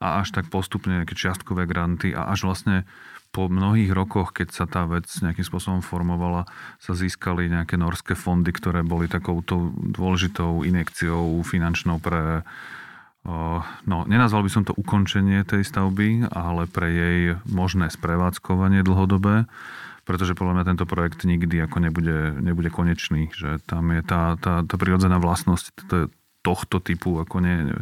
a 0.01 0.25
až 0.25 0.33
tak 0.33 0.49
postupne 0.49 0.97
nejaké 0.97 1.13
čiastkové 1.13 1.69
granty 1.69 2.17
a 2.17 2.33
až 2.33 2.49
vlastne 2.49 2.89
po 3.31 3.47
mnohých 3.47 3.95
rokoch, 3.95 4.35
keď 4.35 4.49
sa 4.51 4.67
tá 4.67 4.89
vec 4.91 5.07
nejakým 5.07 5.47
spôsobom 5.47 5.87
formovala, 5.87 6.51
sa 6.83 6.99
získali 6.99 7.47
nejaké 7.47 7.79
norské 7.79 8.19
fondy, 8.19 8.51
ktoré 8.51 8.83
boli 8.83 9.07
takouto 9.07 9.71
dôležitou 9.77 10.67
inekciou 10.67 11.45
finančnou 11.47 12.03
pre 12.03 12.43
No, 13.85 14.09
nenazval 14.09 14.49
by 14.49 14.51
som 14.51 14.65
to 14.65 14.73
ukončenie 14.73 15.45
tej 15.45 15.61
stavby, 15.69 16.33
ale 16.33 16.65
pre 16.65 16.89
jej 16.89 17.19
možné 17.45 17.93
sprevádzkovanie 17.93 18.81
dlhodobé 18.81 19.45
pretože 20.09 20.35
podľa 20.35 20.59
mňa 20.59 20.69
tento 20.75 20.91
projekt 20.91 21.23
nikdy 21.23 21.71
ako 21.71 21.87
nebude, 21.87 22.35
nebude 22.43 22.67
konečný, 22.67 23.31
že 23.31 23.63
tam 23.63 23.95
je 23.95 24.03
tá, 24.03 24.35
tá, 24.43 24.67
tá 24.67 24.75
prirodzená 24.75 25.23
vlastnosť 25.23 25.87
tohto 26.43 26.83
typu 26.83 27.23
ako 27.23 27.37
ne, 27.39 27.79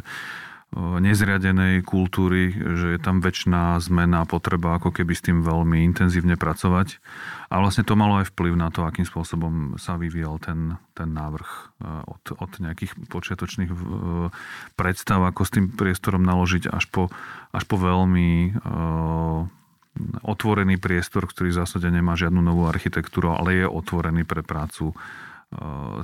nezriadenej 0.77 1.81
kultúry, 1.81 2.53
že 2.53 2.93
je 2.93 2.99
tam 3.01 3.25
väčšiná 3.25 3.81
zmena, 3.81 4.29
potreba 4.29 4.77
ako 4.77 4.93
keby 4.93 5.13
s 5.17 5.25
tým 5.25 5.41
veľmi 5.41 5.81
intenzívne 5.81 6.37
pracovať. 6.37 7.01
A 7.49 7.57
vlastne 7.57 7.81
to 7.81 7.97
malo 7.97 8.21
aj 8.21 8.29
vplyv 8.29 8.53
na 8.53 8.69
to, 8.69 8.85
akým 8.85 9.01
spôsobom 9.01 9.81
sa 9.81 9.97
vyvíjal 9.97 10.37
ten, 10.37 10.77
ten 10.93 11.09
návrh 11.09 11.49
e, 11.49 11.61
od, 12.05 12.21
od 12.37 12.51
nejakých 12.61 12.93
počiatočných 13.09 13.71
e, 13.73 13.77
predstav, 14.77 15.25
ako 15.25 15.41
s 15.41 15.53
tým 15.57 15.73
priestorom 15.73 16.21
naložiť 16.21 16.69
až 16.69 16.85
po, 16.93 17.09
až 17.49 17.63
po 17.65 17.81
veľmi 17.81 18.29
e, 18.29 18.49
otvorený 20.21 20.77
priestor, 20.77 21.25
ktorý 21.25 21.49
v 21.49 21.59
zásade 21.65 21.89
nemá 21.89 22.13
žiadnu 22.13 22.45
novú 22.45 22.69
architektúru, 22.69 23.33
ale 23.33 23.65
je 23.65 23.65
otvorený 23.65 24.21
pre 24.29 24.45
prácu 24.45 24.93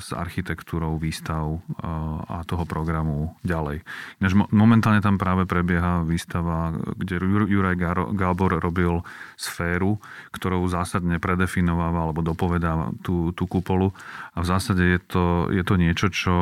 s 0.01 0.09
architektúrou 0.09 0.97
výstav 0.97 1.45
eh, 1.45 1.85
a 2.25 2.41
toho 2.49 2.65
programu 2.65 3.37
ďalej. 3.45 3.85
Ináč 4.17 4.33
momentálne 4.49 5.05
tam 5.05 5.21
práve 5.21 5.45
prebieha 5.45 6.01
výstava, 6.01 6.73
kde 6.97 7.21
Juraj 7.45 7.77
Gábor 8.17 8.57
robil 8.57 9.05
sféru, 9.37 10.01
ktorou 10.33 10.65
zásadne 10.65 11.21
predefinováva 11.21 12.09
alebo 12.09 12.25
dopovedá 12.25 12.89
tú, 13.05 13.37
tú 13.37 13.45
kupolu 13.45 13.93
a 14.33 14.41
v 14.41 14.49
zásade 14.49 14.81
je 14.81 14.99
to, 15.05 15.25
je 15.53 15.61
to 15.61 15.75
niečo, 15.77 16.07
čo, 16.09 16.37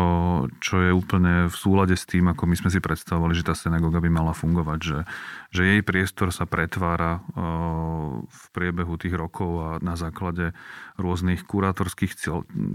čo 0.63 0.75
je 0.79 0.95
úplne 0.95 1.51
v 1.51 1.55
súlade 1.55 1.99
s 1.99 2.07
tým, 2.07 2.31
ako 2.31 2.47
my 2.47 2.55
sme 2.55 2.69
si 2.71 2.79
predstavovali, 2.79 3.35
že 3.35 3.43
tá 3.43 3.51
synagoga 3.51 3.99
by 3.99 4.09
mala 4.09 4.31
fungovať, 4.31 4.79
že, 4.79 4.99
že 5.53 5.61
jej 5.61 5.81
priestor 5.85 6.33
sa 6.33 6.49
pretvára 6.49 7.21
eh, 7.21 7.21
v 8.25 8.43
priebehu 8.49 8.97
tých 8.97 9.13
rokov 9.13 9.51
a 9.61 9.69
na 9.77 9.93
základe 9.93 10.57
rôznych 10.97 11.45
kurátorských 11.45 12.17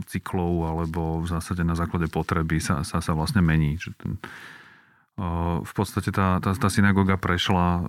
cyklov 0.06 0.52
alebo 0.70 1.18
v 1.18 1.26
zásade 1.26 1.66
na 1.66 1.74
základe 1.74 2.06
potreby 2.06 2.62
sa, 2.62 2.86
sa, 2.86 3.02
sa 3.02 3.12
vlastne 3.18 3.42
mení. 3.42 3.82
Ten, 3.98 4.22
v 5.66 5.72
podstate 5.74 6.14
tá, 6.14 6.38
tá, 6.38 6.54
tá 6.54 6.68
synagóga 6.70 7.18
prešla 7.18 7.82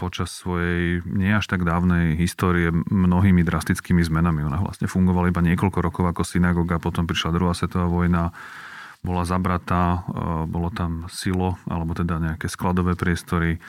počas 0.00 0.32
svojej 0.32 1.04
nie 1.04 1.28
až 1.28 1.44
tak 1.44 1.68
dávnej 1.68 2.16
histórie 2.16 2.72
mnohými 2.72 3.44
drastickými 3.44 4.00
zmenami. 4.00 4.48
Ona 4.48 4.64
vlastne 4.64 4.88
fungovala 4.88 5.28
iba 5.28 5.44
niekoľko 5.44 5.76
rokov 5.76 6.04
ako 6.08 6.24
synagóga, 6.24 6.80
potom 6.80 7.04
prišla 7.04 7.36
druhá 7.36 7.52
svetová 7.52 7.84
vojna, 7.84 8.32
bola 9.04 9.28
zabratá, 9.28 10.08
bolo 10.48 10.72
tam 10.72 11.04
silo, 11.12 11.60
alebo 11.68 11.92
teda 11.92 12.16
nejaké 12.16 12.48
skladové 12.48 12.96
priestory, 12.96 13.60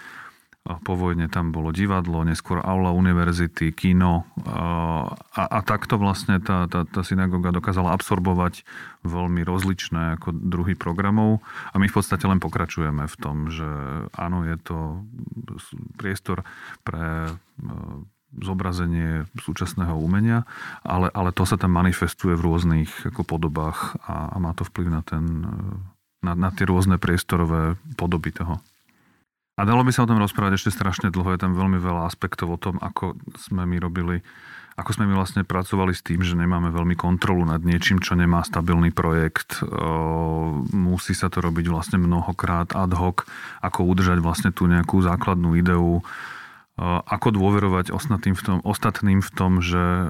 po 0.61 0.93
vojne 0.93 1.25
tam 1.25 1.49
bolo 1.49 1.73
divadlo, 1.73 2.21
neskôr 2.21 2.61
aula 2.61 2.93
univerzity, 2.93 3.73
kino 3.73 4.29
a, 4.45 5.17
a 5.41 5.59
takto 5.65 5.97
vlastne 5.97 6.37
tá, 6.37 6.69
tá, 6.69 6.85
tá 6.85 7.01
synagóga 7.01 7.49
dokázala 7.49 7.97
absorbovať 7.97 8.61
veľmi 9.01 9.41
rozličné 9.41 10.21
ako 10.21 10.29
druhy 10.37 10.77
programov 10.77 11.41
a 11.73 11.81
my 11.81 11.89
v 11.89 11.95
podstate 11.97 12.29
len 12.29 12.37
pokračujeme 12.37 13.09
v 13.09 13.15
tom, 13.17 13.49
že 13.49 13.65
áno, 14.13 14.45
je 14.45 14.57
to 14.61 15.01
priestor 15.97 16.45
pre 16.85 17.33
e, 17.33 17.33
zobrazenie 18.37 19.25
súčasného 19.41 19.97
umenia, 19.97 20.45
ale, 20.85 21.09
ale 21.09 21.33
to 21.33 21.41
sa 21.41 21.57
tam 21.57 21.73
manifestuje 21.73 22.37
v 22.37 22.45
rôznych 22.45 23.09
ako 23.09 23.25
podobách 23.25 23.97
a, 24.05 24.29
a 24.29 24.37
má 24.37 24.53
to 24.53 24.61
vplyv 24.61 24.87
na, 24.93 25.01
ten, 25.01 25.25
e, 25.25 25.57
na, 26.21 26.37
na 26.37 26.53
tie 26.53 26.69
rôzne 26.69 27.01
priestorové 27.01 27.81
podoby 27.97 28.29
toho. 28.29 28.61
A 29.61 29.65
dalo 29.69 29.85
by 29.85 29.93
sa 29.93 30.01
o 30.01 30.09
tom 30.09 30.17
rozprávať 30.17 30.57
ešte 30.57 30.73
strašne 30.73 31.13
dlho. 31.13 31.37
Je 31.37 31.41
tam 31.45 31.53
veľmi 31.53 31.77
veľa 31.77 32.09
aspektov 32.09 32.49
o 32.49 32.57
tom, 32.57 32.81
ako 32.81 33.13
sme 33.37 33.69
my 33.69 33.77
robili, 33.77 34.25
ako 34.73 34.89
sme 34.97 35.05
my 35.05 35.13
vlastne 35.13 35.45
pracovali 35.45 35.93
s 35.93 36.01
tým, 36.01 36.25
že 36.25 36.33
nemáme 36.33 36.73
veľmi 36.73 36.97
kontrolu 36.97 37.45
nad 37.45 37.61
niečím, 37.61 38.01
čo 38.01 38.17
nemá 38.17 38.41
stabilný 38.41 38.89
projekt. 38.89 39.61
Musí 40.73 41.13
sa 41.13 41.29
to 41.29 41.45
robiť 41.45 41.69
vlastne 41.69 42.01
mnohokrát 42.01 42.73
ad 42.73 42.97
hoc, 42.97 43.29
ako 43.61 43.85
udržať 43.85 44.17
vlastne 44.17 44.49
tú 44.49 44.65
nejakú 44.65 44.97
základnú 45.05 45.53
ideu 45.53 46.01
ako 46.81 47.37
dôverovať 47.37 47.93
ostatným 47.93 48.33
v 48.33 48.41
tom, 48.41 48.57
ostatným 48.65 49.21
v 49.21 49.31
tom, 49.37 49.61
že 49.61 50.09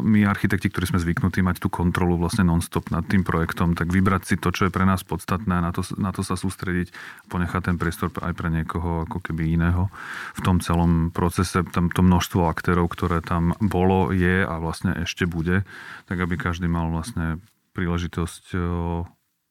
my 0.00 0.24
architekti, 0.24 0.72
ktorí 0.72 0.88
sme 0.88 1.02
zvyknutí 1.04 1.44
mať 1.44 1.60
tú 1.60 1.68
kontrolu 1.68 2.16
vlastne 2.16 2.48
non-stop 2.48 2.88
nad 2.88 3.04
tým 3.04 3.20
projektom, 3.20 3.76
tak 3.76 3.92
vybrať 3.92 4.22
si 4.24 4.34
to, 4.40 4.48
čo 4.48 4.68
je 4.68 4.72
pre 4.72 4.88
nás 4.88 5.04
podstatné 5.04 5.60
na 5.60 5.76
to, 5.76 5.84
na 6.00 6.08
to 6.16 6.24
sa 6.24 6.40
sústrediť, 6.40 6.88
ponechať 7.28 7.68
ten 7.68 7.76
priestor 7.76 8.08
aj 8.16 8.32
pre 8.32 8.48
niekoho 8.48 9.04
ako 9.04 9.20
keby 9.20 9.60
iného. 9.60 9.92
V 10.32 10.40
tom 10.40 10.64
celom 10.64 11.12
procese 11.12 11.60
tam 11.68 11.92
to 11.92 12.00
množstvo 12.00 12.48
aktérov, 12.48 12.88
ktoré 12.88 13.20
tam 13.20 13.52
bolo, 13.60 14.16
je 14.16 14.40
a 14.40 14.56
vlastne 14.56 14.96
ešte 15.04 15.28
bude, 15.28 15.68
tak 16.08 16.16
aby 16.16 16.40
každý 16.40 16.64
mal 16.64 16.88
vlastne 16.88 17.44
príležitosť 17.76 18.44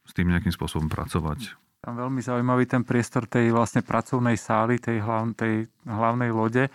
s 0.05 0.11
tým 0.17 0.27
nejakým 0.33 0.49
spôsobom 0.49 0.89
pracovať 0.89 1.64
tam 1.85 2.01
veľmi 2.01 2.17
zaujímavý 2.17 2.65
ten 2.65 2.81
priestor 2.81 3.29
tej 3.29 3.53
vlastne 3.53 3.85
pracovnej 3.85 4.33
sály, 4.41 4.81
tej, 4.81 5.05
hlav, 5.05 5.37
tej 5.37 5.69
hlavnej 5.85 6.33
lode. 6.33 6.65
E, 6.65 6.71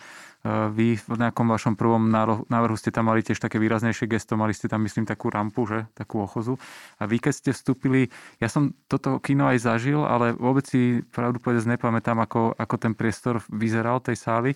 vy 0.71 1.03
v 1.03 1.17
nejakom 1.19 1.51
vašom 1.51 1.75
prvom 1.75 2.07
návrhu 2.47 2.79
ste 2.79 2.95
tam 2.95 3.11
mali 3.11 3.27
tiež 3.27 3.43
také 3.43 3.59
výraznejšie 3.59 4.07
gesto, 4.07 4.39
mali 4.39 4.55
ste 4.55 4.71
tam 4.71 4.87
myslím 4.87 5.11
takú 5.11 5.27
rampu, 5.27 5.67
že? 5.67 5.91
takú 5.99 6.23
ochozu. 6.23 6.63
A 7.03 7.11
vy 7.11 7.19
keď 7.19 7.35
ste 7.35 7.51
vstúpili, 7.51 8.07
ja 8.39 8.47
som 8.47 8.71
toto 8.87 9.19
kino 9.19 9.51
aj 9.51 9.59
zažil, 9.59 10.07
ale 10.07 10.31
vôbec 10.39 10.71
si 10.71 11.03
pravdu 11.11 11.43
povedať 11.43 11.67
nepamätám, 11.67 12.23
ako, 12.23 12.55
ako 12.55 12.75
ten 12.79 12.95
priestor 12.95 13.43
vyzeral 13.51 13.99
tej 13.99 14.15
sály. 14.15 14.55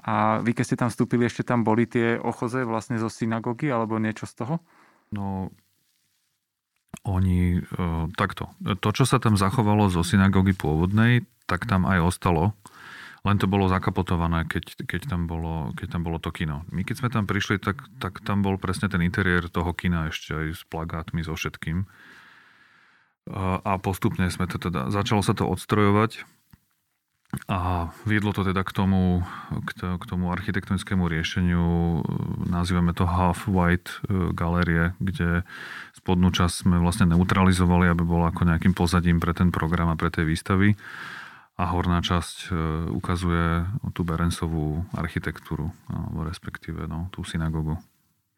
A 0.00 0.40
vy 0.40 0.56
keď 0.56 0.64
ste 0.64 0.80
tam 0.80 0.88
vstúpili, 0.88 1.28
ešte 1.28 1.44
tam 1.44 1.60
boli 1.60 1.84
tie 1.84 2.16
ochoze 2.16 2.64
vlastne 2.64 2.96
zo 2.96 3.12
synagógy 3.12 3.68
alebo 3.68 4.00
niečo 4.00 4.24
z 4.24 4.32
toho? 4.32 4.64
No, 5.12 5.52
oni 7.06 7.58
e, 7.58 7.60
takto. 8.14 8.52
To, 8.60 8.88
čo 8.92 9.04
sa 9.08 9.22
tam 9.22 9.38
zachovalo 9.38 9.88
zo 9.88 10.04
synagógy 10.04 10.52
pôvodnej, 10.52 11.24
tak 11.48 11.66
tam 11.66 11.88
aj 11.88 11.98
ostalo. 12.02 12.52
Len 13.20 13.36
to 13.36 13.44
bolo 13.44 13.68
zakapotované, 13.68 14.48
keď, 14.48 14.88
keď, 14.88 15.12
tam 15.12 15.28
bolo, 15.28 15.76
keď 15.76 15.98
tam 15.98 16.02
bolo 16.08 16.16
to 16.16 16.32
kino. 16.32 16.64
My 16.72 16.88
keď 16.88 17.04
sme 17.04 17.08
tam 17.12 17.28
prišli, 17.28 17.60
tak, 17.60 17.84
tak 18.00 18.24
tam 18.24 18.40
bol 18.40 18.56
presne 18.56 18.88
ten 18.88 19.04
interiér 19.04 19.52
toho 19.52 19.76
kina 19.76 20.08
ešte 20.08 20.32
aj 20.32 20.46
s 20.56 20.62
plagátmi, 20.64 21.20
so 21.20 21.36
všetkým. 21.36 21.84
A 23.36 23.76
postupne 23.76 24.24
sme 24.32 24.48
to 24.48 24.56
teda, 24.56 24.88
začalo 24.88 25.20
sa 25.20 25.36
to 25.36 25.44
odstrojovať 25.44 26.24
a 27.46 27.90
viedlo 28.10 28.34
to 28.34 28.42
teda 28.42 28.66
k 28.66 28.74
tomu, 28.74 29.22
k 29.78 30.04
tomu 30.06 30.34
architektonickému 30.34 31.06
riešeniu, 31.06 31.62
nazývame 32.50 32.90
to 32.90 33.06
half-white 33.06 33.86
e, 33.86 34.34
galérie, 34.34 34.98
kde 34.98 35.46
spodnú 35.94 36.34
časť 36.34 36.66
sme 36.66 36.82
vlastne 36.82 37.06
neutralizovali, 37.14 37.86
aby 37.86 38.02
bola 38.02 38.34
ako 38.34 38.50
nejakým 38.50 38.74
pozadím 38.74 39.22
pre 39.22 39.30
ten 39.30 39.54
program 39.54 39.94
a 39.94 39.98
pre 39.98 40.10
tie 40.10 40.26
výstavy. 40.26 40.74
A 41.54 41.70
horná 41.70 42.02
časť 42.02 42.50
e, 42.50 42.88
ukazuje 42.98 43.62
tú 43.94 44.02
Berensovú 44.02 44.82
architektúru, 44.98 45.70
alebo 45.86 46.26
respektíve 46.26 46.90
no, 46.90 47.14
tú 47.14 47.22
synagogu. 47.22 47.78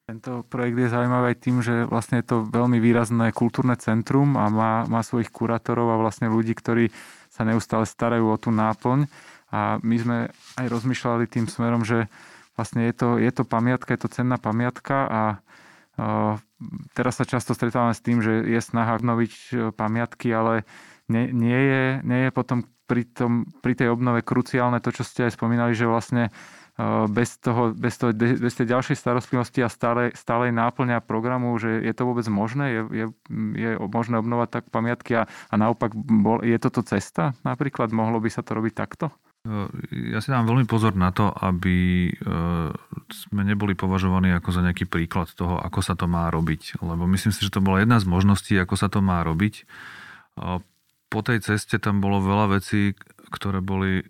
Tento 0.05 0.45
projekt 0.45 0.76
je 0.76 0.93
zaujímavý 0.93 1.32
aj 1.32 1.38
tým, 1.40 1.57
že 1.64 1.88
vlastne 1.88 2.20
je 2.20 2.26
to 2.28 2.45
veľmi 2.45 2.76
výrazné 2.76 3.32
kultúrne 3.32 3.78
centrum 3.80 4.36
a 4.36 4.51
má, 4.53 4.72
má 4.84 5.01
svojich 5.01 5.32
kurátorov 5.32 5.95
a 5.95 6.01
vlastne 6.03 6.28
ľudí, 6.28 6.53
ktorí 6.53 6.93
sa 7.33 7.49
neustále 7.49 7.89
starajú 7.89 8.28
o 8.28 8.37
tú 8.37 8.53
náplň. 8.53 9.09
A 9.53 9.80
my 9.80 9.97
sme 9.97 10.18
aj 10.61 10.66
rozmýšľali 10.68 11.24
tým 11.28 11.49
smerom, 11.49 11.85
že 11.85 12.09
vlastne 12.57 12.85
je 12.85 12.95
to, 12.97 13.09
je 13.16 13.33
to 13.33 13.49
pamiatka, 13.49 13.97
je 13.97 14.05
to 14.05 14.12
cenná 14.12 14.37
pamiatka 14.37 15.09
a 15.09 15.22
teraz 16.97 17.20
sa 17.20 17.28
často 17.28 17.53
stretávame 17.53 17.93
s 17.93 18.05
tým, 18.05 18.24
že 18.24 18.45
je 18.49 18.61
snaha 18.61 18.97
obnoviť 18.97 19.33
pamiatky, 19.76 20.33
ale 20.33 20.64
nie, 21.09 21.28
nie, 21.33 21.61
je, 21.61 21.85
nie 22.05 22.20
je 22.28 22.30
potom 22.33 22.64
pri, 22.89 23.09
tom, 23.09 23.49
pri 23.61 23.76
tej 23.76 23.93
obnove 23.93 24.24
kruciálne 24.24 24.80
to, 24.80 24.93
čo 24.93 25.05
ste 25.05 25.28
aj 25.28 25.37
spomínali, 25.37 25.72
že 25.76 25.89
vlastne 25.89 26.33
bez, 27.09 27.39
toho, 27.39 27.76
bez, 27.76 27.95
toho, 28.01 28.11
bez 28.16 28.53
tej 28.57 28.66
ďalšej 28.72 28.97
starostlivosti 28.97 29.61
a 29.62 29.68
stále, 29.68 30.11
stálej 30.16 30.51
náplňa 30.57 31.05
programu, 31.05 31.55
že 31.61 31.83
je 31.83 31.93
to 31.95 32.09
vôbec 32.09 32.26
možné? 32.26 32.64
Je, 32.72 32.83
je, 32.91 33.07
je 33.59 33.70
možné 33.78 34.18
obnovať 34.18 34.49
tak 34.61 34.64
pamiatky 34.72 35.18
a, 35.20 35.28
a 35.28 35.55
naopak 35.55 35.93
bol, 35.95 36.41
je 36.41 36.57
toto 36.57 36.80
cesta 36.83 37.37
napríklad? 37.45 37.93
Mohlo 37.93 38.22
by 38.24 38.30
sa 38.33 38.43
to 38.43 38.57
robiť 38.57 38.74
takto? 38.74 39.12
Ja 39.91 40.22
si 40.22 40.30
dám 40.30 40.47
veľmi 40.47 40.70
pozor 40.70 40.95
na 40.95 41.11
to, 41.11 41.35
aby 41.35 42.14
sme 43.11 43.43
neboli 43.43 43.74
považovaní 43.74 44.30
ako 44.30 44.55
za 44.55 44.62
nejaký 44.62 44.87
príklad 44.87 45.35
toho, 45.35 45.59
ako 45.59 45.83
sa 45.83 45.99
to 45.99 46.07
má 46.07 46.30
robiť. 46.30 46.78
Lebo 46.78 47.11
myslím 47.11 47.35
si, 47.35 47.43
že 47.43 47.51
to 47.51 47.59
bola 47.59 47.83
jedna 47.83 47.99
z 47.99 48.07
možností, 48.07 48.55
ako 48.55 48.78
sa 48.78 48.87
to 48.87 49.03
má 49.03 49.18
robiť. 49.26 49.66
Po 51.11 51.20
tej 51.26 51.43
ceste 51.43 51.83
tam 51.83 51.99
bolo 51.99 52.22
veľa 52.22 52.62
vecí, 52.62 52.95
ktoré 53.35 53.59
boli 53.59 54.07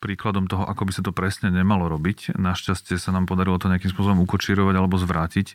príkladom 0.00 0.48
toho, 0.48 0.64
ako 0.64 0.88
by 0.88 0.92
sa 0.92 1.02
to 1.04 1.12
presne 1.12 1.52
nemalo 1.52 1.86
robiť. 1.92 2.34
Našťastie 2.34 2.96
sa 2.96 3.12
nám 3.12 3.28
podarilo 3.28 3.60
to 3.60 3.68
nejakým 3.68 3.92
spôsobom 3.92 4.24
ukočírovať 4.24 4.74
alebo 4.74 4.96
zvrátiť. 4.96 5.54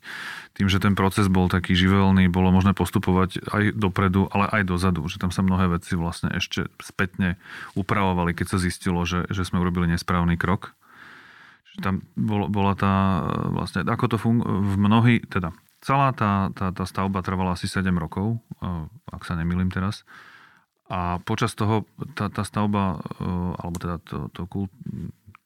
Tým, 0.53 0.67
že 0.69 0.77
ten 0.77 0.93
proces 0.93 1.27
bol 1.27 1.49
taký 1.49 1.73
živelný, 1.73 2.29
bolo 2.29 2.53
možné 2.53 2.77
postupovať 2.77 3.43
aj 3.49 3.63
dopredu, 3.75 4.29
ale 4.29 4.49
aj 4.49 4.63
dozadu. 4.69 5.05
Že 5.09 5.27
tam 5.27 5.31
sa 5.33 5.41
mnohé 5.41 5.69
veci 5.69 5.97
vlastne 5.97 6.29
ešte 6.33 6.69
spätne 6.79 7.41
upravovali, 7.73 8.37
keď 8.37 8.55
sa 8.55 8.57
zistilo, 8.61 9.01
že, 9.03 9.25
že 9.33 9.43
sme 9.43 9.61
urobili 9.61 9.89
nesprávny 9.89 10.37
krok. 10.37 10.77
Čiže 11.73 11.79
tam 11.81 11.95
bolo, 12.13 12.49
bola 12.49 12.73
tá 12.77 12.93
vlastne, 13.51 13.85
ako 13.85 14.05
to 14.09 14.17
funguje, 14.17 14.49
v 14.49 14.75
mnohý, 14.77 15.15
teda 15.25 15.53
celá 15.79 16.11
tá, 16.11 16.51
tá, 16.51 16.71
tá 16.75 16.83
stavba 16.83 17.23
trvala 17.23 17.55
asi 17.55 17.67
7 17.67 17.87
rokov, 17.95 18.39
ak 19.09 19.23
sa 19.23 19.39
nemýlim 19.39 19.71
teraz. 19.71 20.03
A 20.89 21.21
počas 21.21 21.53
toho 21.53 21.85
tá, 22.17 22.33
tá 22.33 22.41
stavba, 22.41 22.97
e, 22.97 23.25
alebo 23.61 23.77
teda 23.77 23.97
to, 24.01 24.17
to 24.33 24.41
kult, 24.49 24.73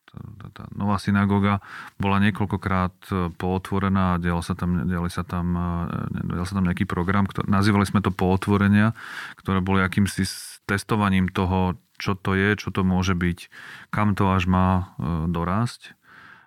tá, 0.08 0.48
tá 0.56 0.64
nová 0.72 0.96
synagóga 0.96 1.60
bola 2.00 2.24
niekoľkokrát 2.24 2.96
e, 3.12 3.14
pootvorená 3.36 4.16
a 4.16 4.22
dial 4.24 4.40
sa 4.40 4.56
tam, 4.56 4.88
diali 4.88 5.12
sa 5.12 5.28
tam, 5.28 5.52
e, 5.52 6.32
dial 6.32 6.48
sa 6.48 6.56
tam 6.56 6.64
nejaký 6.64 6.88
program, 6.88 7.28
ktorý, 7.28 7.52
nazývali 7.52 7.84
sme 7.84 8.00
to 8.00 8.16
pootvorenia, 8.16 8.96
ktoré 9.36 9.60
boli 9.60 9.84
akýmsi 9.84 10.24
testovaním 10.64 11.28
toho, 11.28 11.76
čo 12.00 12.16
to 12.16 12.40
je, 12.40 12.56
čo 12.56 12.72
to 12.72 12.88
môže 12.88 13.12
byť, 13.12 13.52
kam 13.92 14.16
to 14.16 14.32
až 14.32 14.48
má 14.48 14.96
dorásť. 15.28 15.92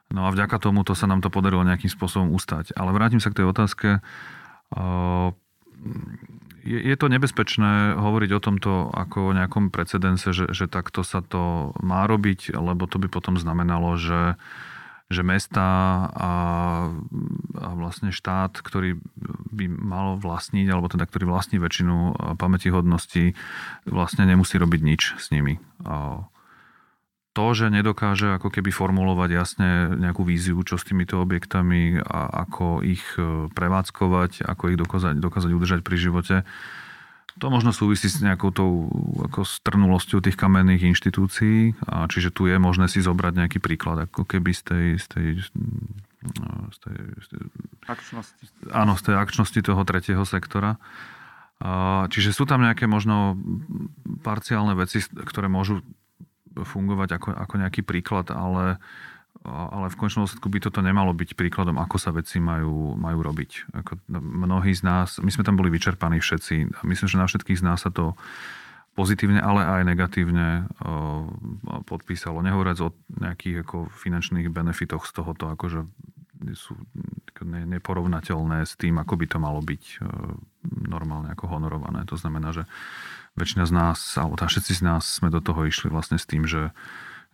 No 0.09 0.25
a 0.25 0.33
vďaka 0.33 0.57
tomu 0.57 0.89
to 0.89 0.97
sa 0.97 1.05
nám 1.05 1.21
to 1.21 1.29
podarilo 1.29 1.69
nejakým 1.69 1.93
spôsobom 1.93 2.33
ustať. 2.33 2.73
Ale 2.73 2.97
vrátim 2.97 3.21
sa 3.21 3.29
k 3.29 3.45
tej 3.45 3.47
otázke 3.53 3.89
je, 6.67 6.79
je 6.83 6.97
to 6.99 7.07
nebezpečné 7.07 7.95
hovoriť 7.95 8.31
o 8.35 8.41
tomto 8.43 8.73
ako 8.91 9.31
o 9.31 9.37
nejakom 9.37 9.71
precedense, 9.71 10.35
že, 10.35 10.51
že 10.51 10.67
takto 10.67 11.07
sa 11.07 11.23
to 11.23 11.73
má 11.81 12.05
robiť, 12.11 12.59
lebo 12.59 12.91
to 12.91 12.99
by 12.99 13.07
potom 13.07 13.39
znamenalo, 13.39 13.95
že, 13.95 14.35
že 15.07 15.23
mesta 15.23 15.67
a, 16.11 16.33
a 17.55 17.69
vlastne 17.79 18.11
štát, 18.11 18.59
ktorý 18.59 18.99
by 19.55 19.71
mal 19.71 20.19
vlastniť, 20.19 20.67
alebo 20.67 20.91
teda 20.91 21.07
ktorý 21.07 21.31
vlastní 21.31 21.63
väčšinu 21.63 22.19
pamätihodností, 22.37 23.39
vlastne 23.87 24.27
nemusí 24.27 24.59
robiť 24.59 24.81
nič 24.83 25.03
s 25.17 25.31
nimi. 25.31 25.63
A 25.87 26.27
to, 27.37 27.53
že 27.53 27.69
nedokáže 27.69 28.41
ako 28.41 28.49
keby 28.49 28.73
formulovať 28.73 29.31
jasne 29.37 29.69
nejakú 29.93 30.25
víziu, 30.25 30.57
čo 30.65 30.81
s 30.81 30.89
týmito 30.89 31.21
objektami 31.21 32.01
a 32.01 32.49
ako 32.49 32.81
ich 32.81 33.05
e, 33.21 33.53
prevádzkovať, 33.53 34.49
ako 34.49 34.73
ich 34.73 34.81
dokázať, 34.81 35.21
dokázať 35.21 35.51
udržať 35.53 35.81
pri 35.85 35.97
živote, 36.01 36.37
to 37.37 37.53
možno 37.53 37.77
súvisí 37.77 38.09
s 38.09 38.25
nejakou 38.25 38.49
tou 38.49 38.89
ako 39.29 39.45
strnulosťou 39.45 40.25
tých 40.25 40.41
kamenných 40.41 40.89
inštitúcií, 40.89 41.77
a 41.85 42.09
čiže 42.09 42.33
tu 42.33 42.49
je 42.49 42.57
možné 42.57 42.89
si 42.89 43.05
zobrať 43.05 43.45
nejaký 43.45 43.59
príklad, 43.61 44.09
ako 44.09 44.25
keby 44.25 44.57
z 44.57 44.63
tej, 44.65 44.87
z 44.97 45.07
tej, 45.13 45.27
no, 46.41 46.73
z 46.73 46.79
tej, 46.81 46.99
z 47.21 47.27
tej 47.37 47.41
akčnosti. 47.93 48.45
Áno, 48.73 48.97
z 48.97 49.03
tej 49.13 49.15
akčnosti 49.21 49.61
toho 49.61 49.85
tretieho 49.85 50.25
sektora. 50.25 50.81
Čiže 52.09 52.33
sú 52.33 52.49
tam 52.49 52.65
nejaké 52.65 52.89
možno 52.89 53.37
parciálne 54.25 54.73
veci, 54.73 55.05
ktoré 55.05 55.53
môžu 55.53 55.85
fungovať 56.57 57.21
ako, 57.21 57.29
ako 57.37 57.55
nejaký 57.61 57.85
príklad, 57.85 58.33
ale, 58.33 58.81
ale 59.45 59.87
v 59.93 59.99
končnom 60.01 60.25
dôsledku 60.25 60.49
by 60.49 60.59
toto 60.65 60.81
nemalo 60.81 61.13
byť 61.13 61.37
príkladom, 61.37 61.77
ako 61.77 61.97
sa 62.01 62.15
veci 62.17 62.41
majú, 62.41 62.97
majú 62.97 63.19
robiť. 63.21 63.77
Ako 63.77 63.93
mnohí 64.23 64.73
z 64.73 64.83
nás, 64.87 65.21
my 65.21 65.29
sme 65.29 65.45
tam 65.45 65.61
boli 65.61 65.69
vyčerpaní 65.69 66.23
všetci 66.23 66.85
myslím, 66.89 67.09
že 67.11 67.21
na 67.21 67.29
všetkých 67.29 67.61
z 67.61 67.67
nás 67.67 67.85
sa 67.85 67.93
to 67.93 68.17
pozitívne, 68.97 69.45
ale 69.45 69.61
aj 69.61 69.83
negatívne 69.85 70.73
podpísalo. 71.85 72.41
Nehovoriac 72.41 72.81
o 72.81 72.97
nejakých 73.21 73.61
ako 73.69 73.93
finančných 73.93 74.49
benefitoch 74.49 75.05
z 75.05 75.13
tohoto, 75.13 75.53
akože 75.53 75.85
sú 76.57 76.73
neporovnateľné 77.45 78.65
s 78.65 78.77
tým, 78.81 78.97
ako 78.97 79.21
by 79.21 79.27
to 79.29 79.39
malo 79.41 79.61
byť 79.61 80.01
normálne 80.89 81.29
ako 81.29 81.45
honorované. 81.45 82.09
To 82.09 82.17
znamená, 82.17 82.57
že 82.57 82.65
väčšina 83.37 83.69
z 83.69 83.73
nás, 83.73 84.01
alebo 84.17 84.41
tá 84.41 84.49
všetci 84.49 84.73
z 84.81 84.83
nás 84.83 85.21
sme 85.21 85.29
do 85.29 85.45
toho 85.45 85.69
išli 85.69 85.93
vlastne 85.93 86.17
s 86.17 86.25
tým, 86.25 86.49
že, 86.49 86.73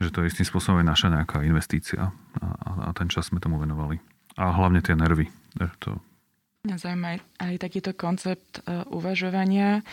že 0.03 0.11
to 0.11 0.23
je 0.23 0.35
istým 0.35 0.47
spôsobom 0.47 0.83
aj 0.83 0.87
naša 0.87 1.09
nejaká 1.15 1.47
investícia 1.47 2.11
a, 2.43 2.47
a, 2.63 2.71
a 2.87 2.89
ten 2.93 3.07
čas 3.07 3.31
sme 3.31 3.39
tomu 3.39 3.63
venovali. 3.63 4.03
A 4.35 4.51
hlavne 4.51 4.83
tie 4.83 4.99
nervy. 4.99 5.31
To... 5.87 6.01
Mňa 6.67 6.77
zaujíma 6.79 7.09
aj, 7.39 7.55
takýto 7.63 7.95
koncept 7.95 8.65
uh, 8.65 8.83
uvažovania, 8.91 9.87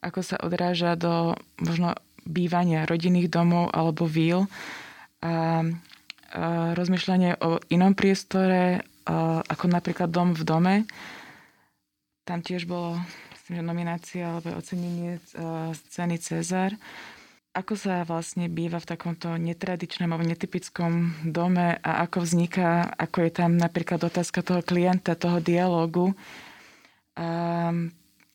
ako 0.00 0.20
sa 0.24 0.36
odráža 0.40 0.96
do 0.96 1.36
možno 1.60 1.92
bývania 2.24 2.88
rodinných 2.88 3.28
domov 3.32 3.72
alebo 3.72 4.08
víl 4.08 4.48
a, 5.20 5.60
a 5.60 5.64
rozmýšľanie 6.76 7.40
o 7.40 7.60
inom 7.68 7.92
priestore, 7.92 8.80
a, 9.04 9.40
ako 9.44 9.64
napríklad 9.68 10.08
dom 10.08 10.32
v 10.32 10.42
dome. 10.44 10.74
Tam 12.24 12.40
tiež 12.40 12.68
bolo 12.68 13.00
myslím, 13.50 13.66
že 13.66 13.66
nominácia 13.66 14.24
alebo 14.30 14.54
ocenenie 14.54 15.18
uh, 15.34 15.74
ceny 15.90 16.22
Cezar. 16.22 16.70
Ako 17.50 17.74
sa 17.74 18.06
vlastne 18.06 18.46
býva 18.46 18.78
v 18.78 18.94
takomto 18.94 19.34
netradičnom 19.34 20.06
alebo 20.06 20.22
netypickom 20.22 21.26
dome 21.26 21.82
a 21.82 22.06
ako 22.06 22.22
vzniká, 22.22 22.94
ako 22.94 23.26
je 23.26 23.30
tam 23.34 23.58
napríklad 23.58 24.06
otázka 24.06 24.46
toho 24.46 24.62
klienta, 24.62 25.18
toho 25.18 25.42
dialogu. 25.42 26.14
A 27.18 27.74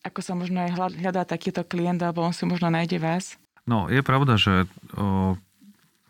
ako 0.03 0.19
sa 0.19 0.35
možno 0.35 0.67
aj 0.67 0.99
hľadá 0.99 1.23
takýto 1.23 1.63
klient, 1.63 2.03
alebo 2.03 2.27
on 2.27 2.35
si 2.35 2.43
možno 2.43 2.67
nájde 2.67 2.99
vás? 2.99 3.39
No, 3.63 3.87
je 3.87 4.03
pravda, 4.03 4.35
že 4.35 4.67
o, 4.99 5.39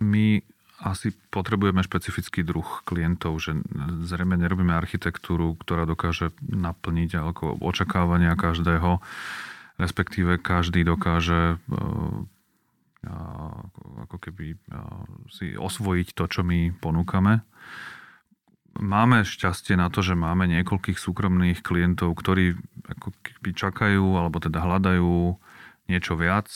my 0.01 0.41
asi 0.85 1.17
potrebujeme 1.33 1.81
špecifický 1.81 2.45
druh 2.45 2.85
klientov, 2.85 3.41
že 3.41 3.57
zrejme 4.05 4.37
nerobíme 4.37 4.77
architektúru, 4.77 5.57
ktorá 5.57 5.89
dokáže 5.89 6.29
naplniť 6.45 7.17
ako 7.17 7.57
očakávania 7.57 8.37
každého, 8.37 9.01
respektíve 9.81 10.37
každý 10.37 10.85
dokáže 10.85 11.57
eh, 11.57 12.19
ako 14.05 14.17
keby 14.21 14.53
eh, 14.53 14.57
si 15.33 15.57
osvojiť 15.57 16.13
to, 16.13 16.23
čo 16.29 16.41
my 16.45 16.69
ponúkame. 16.77 17.41
Máme 18.75 19.25
šťastie 19.25 19.79
na 19.79 19.89
to, 19.89 20.05
že 20.05 20.13
máme 20.13 20.45
niekoľkých 20.51 20.99
súkromných 20.99 21.63
klientov, 21.65 22.13
ktorí 22.13 22.59
ako 22.91 23.09
keby 23.25 23.49
čakajú 23.55 24.19
alebo 24.19 24.37
teda 24.37 24.61
hľadajú 24.61 25.39
niečo 25.87 26.13
viac. 26.19 26.51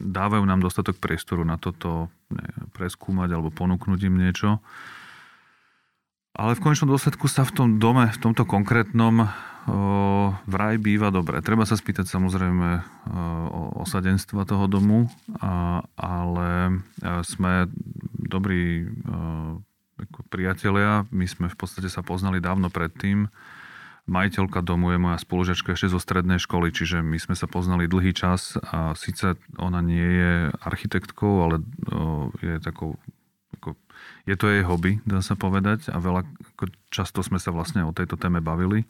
Dávajú 0.00 0.42
nám 0.48 0.64
dostatok 0.64 0.96
priestoru 0.96 1.44
na 1.44 1.60
toto 1.60 2.08
ne, 2.32 2.46
preskúmať 2.72 3.36
alebo 3.36 3.52
ponúknuť 3.52 4.00
im 4.08 4.16
niečo. 4.16 4.58
Ale 6.32 6.56
v 6.56 6.62
konečnom 6.62 6.88
dôsledku 6.88 7.26
sa 7.26 7.44
v 7.44 7.52
tom 7.52 7.68
dome, 7.76 8.08
v 8.08 8.22
tomto 8.22 8.46
konkrétnom 8.46 9.26
o, 9.26 9.28
vraj 10.48 10.78
býva 10.80 11.10
dobre. 11.12 11.42
Treba 11.44 11.66
sa 11.68 11.74
spýtať 11.76 12.06
samozrejme 12.06 12.68
o, 12.78 12.82
osadenstva 13.84 14.46
toho 14.48 14.70
domu, 14.70 15.10
a, 15.42 15.84
ale 15.98 16.80
sme 17.26 17.68
dobrí 18.14 18.88
o, 18.88 19.58
priatelia. 20.32 21.04
My 21.12 21.26
sme 21.28 21.50
v 21.50 21.56
podstate 21.58 21.90
sa 21.92 22.00
poznali 22.00 22.40
dávno 22.40 22.72
predtým 22.72 23.28
majiteľka 24.08 24.64
domu 24.64 24.94
je 24.94 24.98
moja 25.00 25.18
spolužiačka 25.20 25.74
ešte 25.76 25.92
zo 25.92 26.00
strednej 26.00 26.40
školy, 26.40 26.72
čiže 26.72 27.04
my 27.04 27.18
sme 27.20 27.34
sa 27.36 27.44
poznali 27.50 27.90
dlhý 27.90 28.16
čas 28.16 28.56
a 28.60 28.96
síce 28.96 29.36
ona 29.60 29.84
nie 29.84 30.04
je 30.04 30.32
architektkou, 30.64 31.44
ale 31.44 31.64
je 32.40 32.56
takou 32.62 32.96
ako, 33.60 33.76
je 34.24 34.36
to 34.38 34.46
jej 34.48 34.64
hobby, 34.64 35.04
dá 35.04 35.20
sa 35.20 35.36
povedať 35.36 35.92
a 35.92 36.00
veľa, 36.00 36.24
často 36.88 37.20
sme 37.20 37.36
sa 37.36 37.52
vlastne 37.52 37.84
o 37.84 37.92
tejto 37.92 38.16
téme 38.16 38.40
bavili 38.40 38.88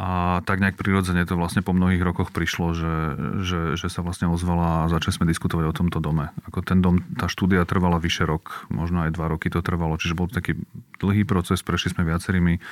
A 0.00 0.40
tak 0.48 0.64
nejak 0.64 0.80
prirodzene 0.80 1.28
to 1.28 1.36
vlastne 1.36 1.60
po 1.60 1.76
mnohých 1.76 2.00
rokoch 2.00 2.32
prišlo, 2.32 2.72
že, 2.72 2.94
že, 3.44 3.60
že 3.76 3.92
sa 3.92 4.00
vlastne 4.00 4.32
ozvala 4.32 4.88
a 4.88 4.88
začali 4.88 5.12
sme 5.12 5.28
diskutovať 5.28 5.64
o 5.68 5.76
tomto 5.76 6.00
dome. 6.00 6.32
Ako 6.48 6.64
ten 6.64 6.80
dom, 6.80 7.04
tá 7.20 7.28
štúdia 7.28 7.68
trvala 7.68 8.00
vyše 8.00 8.24
rok, 8.24 8.64
možno 8.72 9.04
aj 9.04 9.12
dva 9.12 9.28
roky 9.28 9.52
to 9.52 9.60
trvalo, 9.60 10.00
čiže 10.00 10.16
bol 10.16 10.24
to 10.32 10.40
taký 10.40 10.56
dlhý 11.04 11.28
proces, 11.28 11.60
prešli 11.60 11.92
sme 11.92 12.08
viacerými 12.08 12.64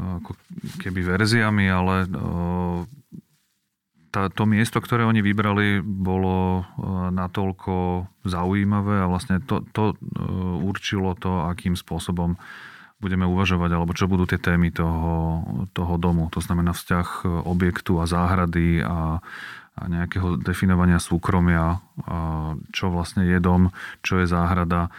ako 0.00 0.32
keby 0.80 1.00
verziami, 1.04 1.68
ale 1.68 2.08
tá, 4.10 4.26
to 4.32 4.42
miesto, 4.48 4.82
ktoré 4.82 5.06
oni 5.06 5.22
vybrali, 5.22 5.84
bolo 5.84 6.66
natoľko 7.14 8.08
zaujímavé 8.26 9.04
a 9.04 9.10
vlastne 9.10 9.38
to, 9.44 9.62
to 9.70 9.94
určilo 10.64 11.14
to, 11.14 11.46
akým 11.46 11.78
spôsobom 11.78 12.34
budeme 13.00 13.24
uvažovať, 13.24 13.70
alebo 13.72 13.96
čo 13.96 14.10
budú 14.10 14.28
tie 14.28 14.36
témy 14.36 14.74
toho, 14.76 15.40
toho 15.72 15.96
domu. 15.96 16.28
To 16.36 16.40
znamená 16.44 16.76
vzťah 16.76 17.24
objektu 17.48 17.96
a 17.96 18.04
záhrady 18.04 18.84
a, 18.84 19.24
a 19.72 19.82
nejakého 19.88 20.36
definovania 20.36 21.00
súkromia, 21.00 21.80
a 22.04 22.52
čo 22.76 22.92
vlastne 22.92 23.24
je 23.24 23.40
dom, 23.40 23.72
čo 24.04 24.20
je 24.20 24.28
záhrada. 24.28 24.92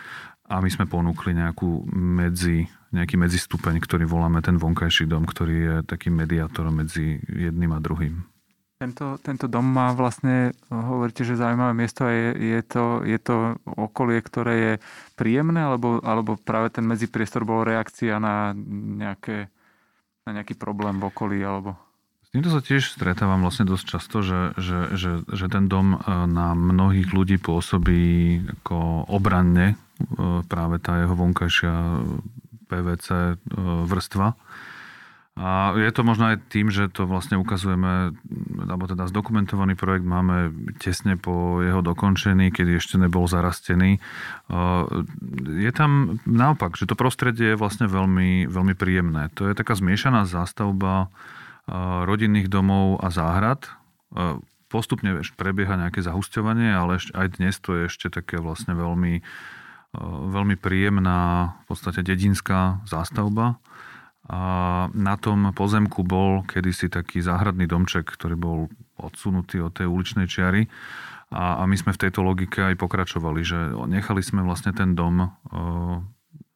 A 0.49 0.66
my 0.66 0.70
sme 0.74 0.89
ponúkli 0.89 1.38
nejakú 1.38 1.86
medzi, 1.93 2.66
nejaký 2.92 3.16
medzistupeň, 3.16 3.80
ktorý 3.80 4.04
voláme 4.04 4.44
ten 4.44 4.60
vonkajší 4.60 5.08
dom, 5.08 5.24
ktorý 5.24 5.56
je 5.56 5.76
takým 5.88 6.16
mediátorom 6.16 6.84
medzi 6.84 7.24
jedným 7.28 7.72
a 7.72 7.80
druhým. 7.80 8.28
Tento, 8.82 9.22
tento 9.22 9.46
dom 9.46 9.62
má 9.62 9.94
vlastne, 9.94 10.58
hovoríte, 10.74 11.22
že 11.22 11.38
zaujímavé 11.38 11.70
miesto 11.78 12.02
a 12.02 12.12
je, 12.12 12.58
je, 12.58 12.62
to, 12.66 13.06
je 13.06 13.20
to 13.22 13.54
okolie, 13.78 14.18
ktoré 14.26 14.54
je 14.58 14.74
príjemné, 15.14 15.62
alebo, 15.62 16.02
alebo 16.02 16.34
práve 16.34 16.74
ten 16.74 16.82
medzipriestor 16.89 17.46
bol 17.46 17.62
reakcia 17.62 18.18
na, 18.18 18.58
nejaké, 18.98 19.54
na 20.26 20.42
nejaký 20.42 20.58
problém 20.58 20.98
v 20.98 21.08
okolí, 21.14 21.39
alebo... 21.46 21.78
S 22.26 22.34
týmto 22.34 22.50
sa 22.50 22.58
tiež 22.58 22.89
stretávam 22.89 23.46
vlastne 23.46 23.70
dosť 23.70 23.86
často, 23.86 24.26
že, 24.26 24.58
že, 24.58 24.98
že, 24.98 25.12
že 25.30 25.46
ten 25.46 25.70
dom 25.70 26.02
e, 26.02 26.26
na 26.26 26.58
mnohých 26.58 27.14
ľudí 27.14 27.38
pôsobí 27.38 28.02
ako 28.50 29.06
obranne, 29.14 29.78
e, 29.78 30.42
práve 30.50 30.82
tá 30.82 31.06
jeho 31.06 31.14
vonkajšia 31.14 31.74
PVC 32.72 33.07
e, 33.11 33.36
vrstva 33.84 34.39
a 35.39 35.72
je 35.80 35.88
to 35.95 36.03
možno 36.03 36.36
aj 36.36 36.43
tým, 36.51 36.67
že 36.67 36.91
to 36.91 37.07
vlastne 37.07 37.39
ukazujeme, 37.39 38.11
alebo 38.67 38.84
teda 38.84 39.07
zdokumentovaný 39.07 39.80
projekt 39.80 40.03
máme 40.03 40.51
tesne 40.76 41.15
po 41.15 41.63
jeho 41.63 41.80
dokončení, 41.80 42.51
kedy 42.51 42.76
ešte 42.76 42.99
nebol 42.99 43.32
zarastený. 43.32 44.03
Je 45.47 45.72
tam 45.72 46.19
naopak, 46.28 46.76
že 46.76 46.84
to 46.84 46.99
prostredie 46.99 47.55
je 47.55 47.59
vlastne 47.59 47.88
veľmi, 47.88 48.51
veľmi 48.51 48.76
príjemné. 48.76 49.32
To 49.39 49.47
je 49.47 49.55
taká 49.55 49.80
zmiešaná 49.80 50.28
zástavba 50.28 51.07
rodinných 52.03 52.51
domov 52.51 52.99
a 52.99 53.07
záhrad. 53.07 53.72
Postupne 54.67 55.15
prebieha 55.39 55.80
nejaké 55.80 56.03
zahusťovanie, 56.03 56.76
ale 56.76 56.99
aj 56.99 57.39
dnes 57.39 57.55
to 57.63 57.80
je 57.80 57.88
ešte 57.88 58.11
také 58.11 58.36
vlastne 58.43 58.76
veľmi, 58.76 59.24
veľmi 60.00 60.56
príjemná, 60.56 61.52
v 61.64 61.76
podstate 61.76 62.00
dedinská 62.00 62.80
zástavba 62.88 63.60
a 64.32 64.39
na 64.96 65.20
tom 65.20 65.52
pozemku 65.52 66.08
bol 66.08 66.48
kedysi 66.48 66.88
taký 66.88 67.20
záhradný 67.20 67.68
domček, 67.68 68.08
ktorý 68.08 68.36
bol 68.39 68.60
odsunutý 68.96 69.60
od 69.60 69.76
tej 69.76 69.92
uličnej 69.92 70.30
čiary. 70.30 70.72
A, 71.32 71.60
a 71.60 71.64
my 71.68 71.76
sme 71.76 71.92
v 71.92 72.02
tejto 72.08 72.24
logike 72.24 72.64
aj 72.64 72.80
pokračovali, 72.80 73.42
že 73.44 73.76
nechali 73.92 74.24
sme 74.24 74.39
vlastne 74.46 74.72
ten 74.72 74.96
dom 74.96 75.28
uh, 75.28 76.00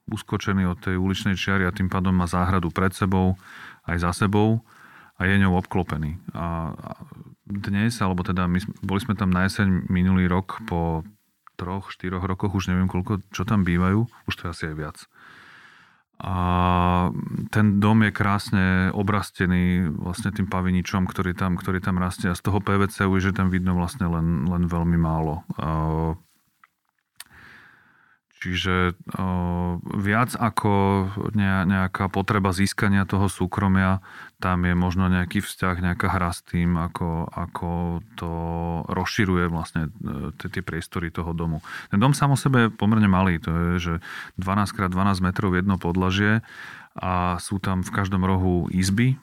uskočený 0.08 0.64
od 0.72 0.80
tej 0.80 0.96
uličnej 0.96 1.36
čiary 1.36 1.68
a 1.68 1.76
tým 1.76 1.92
pádom 1.92 2.16
má 2.16 2.30
záhradu 2.30 2.72
pred 2.72 2.96
sebou, 2.96 3.36
aj 3.90 4.08
za 4.08 4.12
sebou 4.14 4.64
a 5.20 5.28
je 5.28 5.36
ňou 5.42 5.60
obklopený. 5.60 6.16
A, 6.32 6.72
a 6.72 6.92
dnes, 7.48 7.98
alebo 8.00 8.24
teda 8.24 8.48
my 8.48 8.62
boli 8.84 9.00
sme 9.04 9.20
tam 9.20 9.32
na 9.36 9.48
jeseň 9.48 9.92
minulý 9.92 10.32
rok 10.32 10.64
po 10.64 11.04
troch, 11.56 11.89
štyroch 11.89 12.24
rokoch, 12.28 12.53
už 12.53 12.70
neviem 12.72 12.91
koľko, 12.91 13.24
čo 13.32 13.47
tam 13.47 13.64
bývajú, 13.64 14.06
už 14.28 14.34
to 14.36 14.41
je 14.47 14.51
asi 14.51 14.64
aj 14.72 14.76
viac. 14.76 14.97
A 16.16 16.36
ten 17.51 17.84
dom 17.84 17.99
je 18.08 18.12
krásne 18.16 18.66
obrastený 18.95 19.91
vlastne 19.91 20.32
tým 20.32 20.47
paviničom, 20.47 21.12
ktorý 21.12 21.36
tam, 21.36 21.60
ktorý 21.60 21.84
tam 21.84 21.99
rastie. 21.99 22.32
A 22.32 22.39
z 22.39 22.43
toho 22.43 22.64
PVC 22.64 23.03
už 23.03 23.32
je 23.32 23.36
tam 23.36 23.51
vidno 23.51 23.76
vlastne 23.76 24.08
len, 24.08 24.47
len 24.47 24.64
veľmi 24.64 24.95
málo. 24.95 25.43
Čiže 28.46 28.93
viac 29.98 30.38
ako 30.38 30.74
nejaká 31.34 32.14
potreba 32.14 32.54
získania 32.54 33.10
toho 33.10 33.26
súkromia, 33.26 34.06
tam 34.38 34.70
je 34.70 34.78
možno 34.78 35.10
nejaký 35.10 35.41
vzťah, 35.41 35.82
nejaká 35.82 36.14
hra 36.14 36.30
s 36.30 36.46
tým, 36.46 36.78
ako, 36.78 37.26
ako 37.26 37.70
to 38.14 38.34
rozširuje 38.86 39.50
vlastne 39.50 39.89
e, 39.89 40.30
tie 40.38 40.62
priestory 40.62 41.10
toho 41.10 41.34
domu. 41.34 41.66
Ten 41.89 41.98
dom 41.98 42.14
sám 42.14 42.36
o 42.36 42.38
sebe 42.38 42.70
je 42.70 42.74
pomerne 42.76 43.10
malý, 43.10 43.41
to 43.41 43.50
je, 43.50 43.72
že 43.82 43.93
12x12 44.38 44.93
metrov 45.26 45.58
jedno 45.58 45.82
podlažie 45.82 46.46
a 46.93 47.41
sú 47.41 47.58
tam 47.58 47.82
v 47.82 47.89
každom 47.96 48.22
rohu 48.22 48.70
izby, 48.70 49.18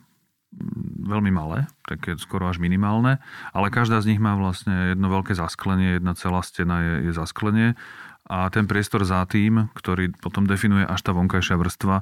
veľmi 1.06 1.30
malé, 1.30 1.70
také 1.86 2.18
skoro 2.18 2.50
až 2.50 2.58
minimálne, 2.58 3.22
ale 3.54 3.72
každá 3.72 4.02
z 4.02 4.16
nich 4.16 4.20
má 4.20 4.34
vlastne 4.34 4.92
jedno 4.92 5.08
veľké 5.08 5.32
zasklenie, 5.38 6.02
jedna 6.02 6.12
celá 6.18 6.42
stena 6.42 6.82
je, 6.82 6.94
je 7.08 7.12
zasklenie 7.14 7.78
a 8.32 8.48
ten 8.48 8.64
priestor 8.64 9.04
za 9.04 9.28
tým, 9.28 9.68
ktorý 9.76 10.16
potom 10.16 10.48
definuje 10.48 10.88
až 10.88 11.04
tá 11.04 11.12
vonkajšia 11.12 11.60
vrstva, 11.60 12.00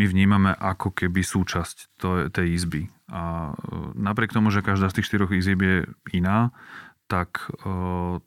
my 0.00 0.04
vnímame 0.08 0.56
ako 0.56 0.96
keby 0.96 1.20
súčasť 1.20 2.00
tej 2.32 2.46
izby. 2.56 2.88
A 3.12 3.52
e, 3.52 3.54
napriek 3.98 4.32
tomu, 4.32 4.48
že 4.48 4.64
každá 4.64 4.88
z 4.88 5.02
tých 5.02 5.08
štyroch 5.12 5.34
izieb 5.36 5.60
je 5.60 5.76
iná, 6.16 6.54
tak 7.08 7.48
uh, 7.64 8.20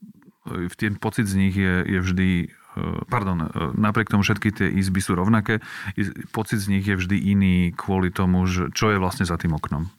ten 0.74 0.98
pocit 0.98 1.30
z 1.30 1.38
nich 1.38 1.54
je, 1.54 1.86
je 1.86 2.00
vždy 2.02 2.30
e, 2.42 2.48
pardon, 3.14 3.46
napriek 3.78 4.10
tomu 4.10 4.26
všetky 4.26 4.50
tie 4.50 4.68
izby 4.74 4.98
sú 4.98 5.14
rovnaké, 5.14 5.62
pocit 6.34 6.58
z 6.58 6.74
nich 6.74 6.86
je 6.90 6.98
vždy 6.98 7.14
iný 7.14 7.56
kvôli 7.78 8.10
tomu, 8.10 8.50
že 8.50 8.74
čo 8.74 8.90
je 8.90 8.98
vlastne 8.98 9.22
za 9.22 9.38
tým 9.38 9.54
oknom. 9.54 9.94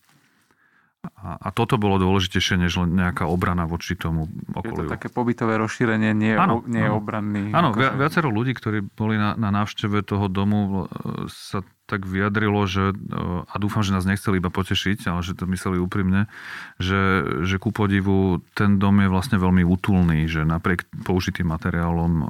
A, 1.03 1.35
a 1.35 1.49
toto 1.51 1.83
bolo 1.83 1.99
dôležitejšie, 1.99 2.63
než 2.63 2.79
len 2.79 2.95
nejaká 2.95 3.27
obrana 3.27 3.67
voči 3.67 3.99
tomu 3.99 4.31
okoliu. 4.55 4.87
Je 4.87 4.87
to 4.87 4.95
také 4.95 5.11
pobytové 5.11 5.59
rozšírenie, 5.59 6.15
nie, 6.15 6.31
ano, 6.39 6.63
nie 6.63 6.87
ano. 6.87 7.03
obranný. 7.03 7.51
Áno, 7.51 7.75
vi- 7.75 7.91
viacero 7.91 8.31
ľudí, 8.31 8.55
ktorí 8.55 8.87
boli 8.87 9.19
na, 9.19 9.35
na 9.35 9.51
návšteve 9.51 10.07
toho 10.07 10.31
domu, 10.31 10.87
e, 10.87 11.27
sa 11.27 11.67
tak 11.91 12.07
vyjadrilo, 12.07 12.63
že, 12.71 12.95
e, 12.95 13.19
a 13.43 13.55
dúfam, 13.59 13.83
že 13.83 13.91
nás 13.91 14.07
nechceli 14.07 14.39
iba 14.39 14.55
potešiť, 14.55 15.11
ale 15.11 15.27
že 15.27 15.35
to 15.35 15.51
mysleli 15.51 15.83
úprimne, 15.83 16.31
že, 16.79 17.27
že 17.43 17.59
ku 17.59 17.75
podivu 17.75 18.39
ten 18.55 18.79
dom 18.79 19.03
je 19.03 19.11
vlastne 19.11 19.43
veľmi 19.43 19.67
útulný, 19.67 20.31
že 20.31 20.47
napriek 20.47 20.87
použitým 21.03 21.51
materiálom, 21.51 22.13
e, 22.15 22.25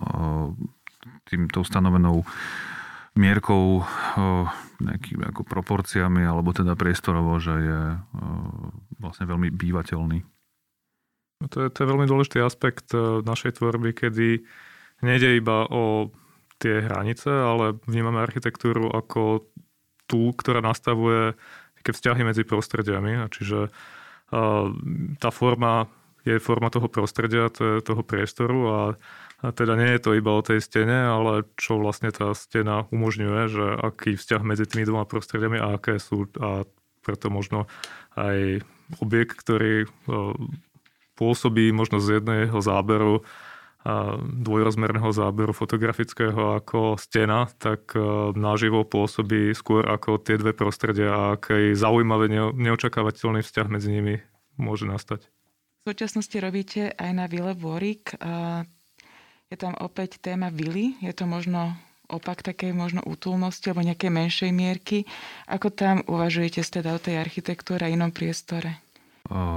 tým, 1.29 1.53
tou 1.53 1.61
stanovenou 1.61 2.25
mierkou 3.13 3.85
nejakými 4.81 5.25
ako 5.29 5.45
proporciami 5.45 6.25
alebo 6.25 6.51
teda 6.57 6.75
priestorovo, 6.75 7.37
že 7.39 7.55
je 7.55 7.83
vlastne 8.99 9.29
veľmi 9.29 9.53
bývateľný. 9.53 10.25
No 11.43 11.47
to 11.51 11.67
je, 11.67 11.69
to 11.75 11.79
je 11.83 11.91
veľmi 11.91 12.07
dôležitý 12.07 12.39
aspekt 12.39 12.95
e, 12.95 13.19
našej 13.27 13.59
tvorby, 13.59 13.91
kedy 13.99 14.47
nejde 15.03 15.43
iba 15.43 15.67
o 15.67 16.15
tie 16.63 16.87
hranice, 16.87 17.27
ale 17.27 17.75
vnímame 17.91 18.23
architektúru 18.23 18.95
ako 18.95 19.51
tú, 20.07 20.31
ktorá 20.39 20.63
nastavuje 20.63 21.35
také 21.83 21.91
vzťahy 21.91 22.23
medzi 22.23 22.47
prostrediami. 22.47 23.27
Čiže 23.27 23.75
tá 25.19 25.31
forma 25.35 25.91
je 26.23 26.39
forma 26.39 26.71
toho 26.71 26.87
prostredia, 26.87 27.51
toho 27.83 28.03
priestoru 28.07 28.61
a 28.71 28.81
a 29.43 29.51
teda 29.51 29.75
nie 29.75 29.91
je 29.99 30.01
to 30.07 30.11
iba 30.15 30.31
o 30.33 30.47
tej 30.47 30.63
stene, 30.63 30.95
ale 31.11 31.43
čo 31.59 31.83
vlastne 31.83 32.15
tá 32.15 32.31
stena 32.33 32.87
umožňuje, 32.95 33.43
že 33.51 33.67
aký 33.83 34.15
vzťah 34.15 34.43
medzi 34.47 34.65
tými 34.71 34.87
dvoma 34.87 35.03
prostrediami 35.05 35.59
a 35.59 35.77
aké 35.77 35.99
sú 35.99 36.31
a 36.39 36.63
preto 37.03 37.27
možno 37.35 37.67
aj 38.15 38.63
objekt, 39.03 39.43
ktorý 39.43 39.91
pôsobí 41.19 41.75
možno 41.75 41.99
z 41.99 42.23
jedného 42.23 42.55
záberu 42.63 43.27
dvojrozmerného 44.23 45.11
záberu 45.11 45.51
fotografického 45.51 46.55
ako 46.63 46.95
stena, 47.03 47.51
tak 47.59 47.91
naživo 48.39 48.87
pôsobí 48.87 49.51
skôr 49.59 49.91
ako 49.91 50.23
tie 50.23 50.39
dve 50.39 50.55
prostredia 50.55 51.11
a 51.11 51.35
aký 51.35 51.75
zaujímavý, 51.75 52.55
neočakávateľný 52.55 53.43
vzťah 53.43 53.67
medzi 53.67 53.91
nimi 53.91 54.23
môže 54.55 54.87
nastať. 54.87 55.27
V 55.83 55.91
súčasnosti 55.91 56.39
robíte 56.39 56.95
aj 56.95 57.11
na 57.11 57.27
Vile 57.27 57.59
Vorik 57.59 58.15
je 59.53 59.57
tam 59.61 59.77
opäť 59.77 60.17
téma 60.17 60.49
vily, 60.49 60.97
je 61.05 61.13
to 61.13 61.29
možno 61.29 61.77
opak 62.09 62.41
takej 62.41 62.73
možno 62.73 63.05
útulnosti 63.05 63.69
alebo 63.69 63.85
nejakej 63.85 64.09
menšej 64.09 64.51
mierky. 64.53 65.05
Ako 65.49 65.69
tam 65.69 66.01
uvažujete 66.09 66.65
teda 66.65 66.97
o 66.97 67.01
tej 67.01 67.21
architektúre 67.21 67.85
a 67.85 67.93
inom 67.93 68.13
priestore? 68.13 68.81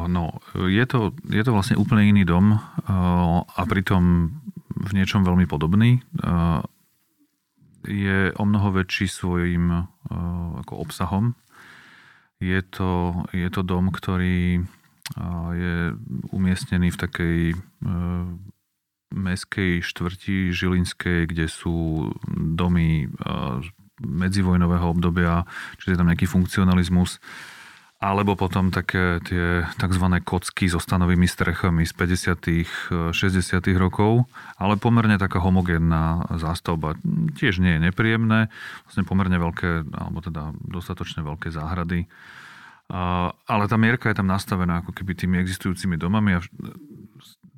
No, 0.07 0.39
je 0.55 0.85
to, 0.87 1.15
je 1.31 1.43
to 1.43 1.51
vlastne 1.51 1.75
úplne 1.75 2.07
iný 2.07 2.23
dom 2.23 2.55
a 3.47 3.61
pritom 3.67 4.31
v 4.71 4.91
niečom 4.95 5.23
veľmi 5.23 5.47
podobný. 5.47 5.99
Je 7.83 8.31
o 8.35 8.43
mnoho 8.45 8.71
väčší 8.71 9.07
svojim 9.11 9.87
ako 10.63 10.73
obsahom. 10.79 11.35
Je 12.39 12.61
to, 12.63 13.23
je 13.35 13.47
to 13.51 13.67
dom, 13.67 13.91
ktorý 13.91 14.63
je 15.55 15.75
umiestnený 16.31 16.93
v 16.93 17.01
takej 17.01 17.37
meskej 19.15 19.79
štvrti 19.79 20.51
Žilinskej, 20.51 21.31
kde 21.31 21.47
sú 21.47 22.11
domy 22.27 23.07
medzivojnového 24.03 24.91
obdobia, 24.91 25.47
čiže 25.79 25.95
je 25.95 25.99
tam 26.03 26.11
nejaký 26.11 26.27
funkcionalizmus 26.27 27.23
alebo 27.95 28.35
potom 28.35 28.69
také 28.75 29.23
tie 29.23 29.63
tzv. 29.79 30.05
kocky 30.21 30.67
so 30.67 30.83
stanovými 30.83 31.25
strechami 31.25 31.87
z 31.87 31.95
50 31.95 33.15
60 33.15 33.81
rokov, 33.81 34.27
ale 34.59 34.75
pomerne 34.75 35.15
taká 35.15 35.39
homogénna 35.39 36.27
zástavba. 36.37 36.99
Tiež 37.39 37.63
nie 37.63 37.79
je 37.79 37.89
nepríjemné, 37.89 38.51
vlastne 38.83 39.07
pomerne 39.07 39.39
veľké, 39.39 39.89
alebo 39.95 40.19
teda 40.19 40.51
dostatočne 40.59 41.23
veľké 41.23 41.49
záhrady. 41.55 42.05
Ale 43.47 43.63
tá 43.65 43.79
mierka 43.79 44.11
je 44.11 44.19
tam 44.21 44.29
nastavená 44.29 44.85
ako 44.85 44.93
keby 44.93 45.17
tými 45.17 45.41
existujúcimi 45.41 45.97
domami 45.97 46.37
a 46.37 46.45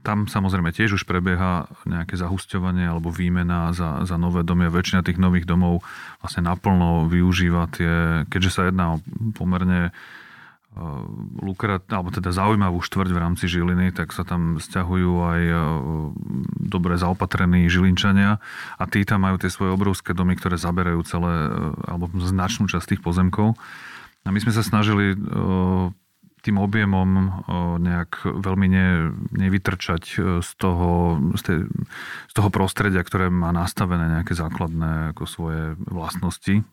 tam 0.07 0.31
samozrejme 0.31 0.71
tiež 0.71 0.95
už 0.95 1.03
prebieha 1.03 1.67
nejaké 1.83 2.15
zahusťovanie 2.15 2.87
alebo 2.87 3.11
výmena 3.11 3.75
za, 3.75 4.07
za 4.07 4.15
nové 4.15 4.47
domy 4.47 4.71
a 4.71 4.73
väčšina 4.73 5.03
tých 5.03 5.19
nových 5.19 5.43
domov 5.43 5.83
vlastne 6.23 6.47
naplno 6.47 7.11
využíva 7.11 7.67
tie, 7.75 8.23
keďže 8.31 8.51
sa 8.55 8.61
jedná 8.71 8.95
o 8.95 9.03
pomerne 9.35 9.91
Eh, 10.77 11.05
lukrat, 11.41 11.89
alebo 11.89 12.13
teda 12.13 12.29
zaujímavú 12.29 12.85
štvrť 12.85 13.09
v 13.09 13.17
rámci 13.17 13.49
Žiliny, 13.49 13.89
tak 13.97 14.13
sa 14.13 14.21
tam 14.21 14.61
stiahujú 14.61 15.11
aj 15.25 15.41
eh, 15.49 15.57
dobre 16.69 17.01
zaopatrení 17.01 17.65
Žilinčania 17.65 18.37
a 18.77 18.83
tí 18.85 19.01
tam 19.01 19.25
majú 19.25 19.41
tie 19.41 19.49
svoje 19.49 19.73
obrovské 19.73 20.13
domy, 20.13 20.37
ktoré 20.37 20.61
zaberajú 20.61 21.01
celé, 21.01 21.49
eh, 21.49 21.89
alebo 21.89 22.13
značnú 22.21 22.69
časť 22.69 22.93
tých 22.93 23.01
pozemkov. 23.01 23.57
A 24.21 24.29
my 24.29 24.37
sme 24.37 24.53
sa 24.53 24.59
snažili 24.59 25.15
tým 26.47 26.63
objemom 26.63 27.43
nejak 27.83 28.23
veľmi 28.23 28.67
ne, 28.71 28.87
nevytrčať 29.35 30.03
z 30.39 30.49
toho, 30.55 31.19
z, 31.35 31.41
tej, 31.43 31.59
z 32.31 32.33
toho 32.33 32.49
prostredia, 32.49 33.03
ktoré 33.03 33.27
má 33.27 33.51
nastavené 33.51 34.07
nejaké 34.07 34.31
základné 34.31 35.11
ako 35.11 35.23
svoje 35.27 35.75
vlastnosti, 35.91 36.63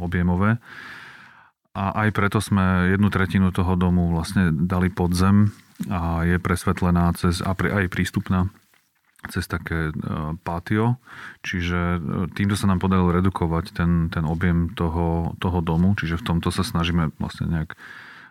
objemové. 0.00 0.56
A 1.76 2.08
aj 2.08 2.08
preto 2.16 2.40
sme 2.40 2.90
jednu 2.90 3.12
tretinu 3.12 3.52
toho 3.52 3.76
domu 3.76 4.10
vlastne 4.10 4.50
dali 4.50 4.88
pod 4.90 5.14
zem 5.14 5.52
a 5.86 6.26
je 6.26 6.40
presvetlená 6.42 7.14
cez, 7.14 7.38
a 7.38 7.54
aj 7.54 7.86
prístupná 7.86 8.50
cez 9.30 9.46
také 9.50 9.90
e, 9.90 9.92
pátio, 10.46 10.98
čiže 11.42 11.98
e, 11.98 12.00
týmto 12.34 12.54
sa 12.54 12.70
nám 12.70 12.78
podarilo 12.78 13.14
redukovať 13.14 13.74
ten, 13.74 14.10
ten 14.10 14.22
objem 14.22 14.70
toho, 14.74 15.34
toho 15.42 15.58
domu, 15.58 15.94
čiže 15.98 16.22
v 16.22 16.26
tomto 16.26 16.54
sa 16.54 16.62
snažíme 16.62 17.14
vlastne 17.18 17.50
nejak 17.50 17.74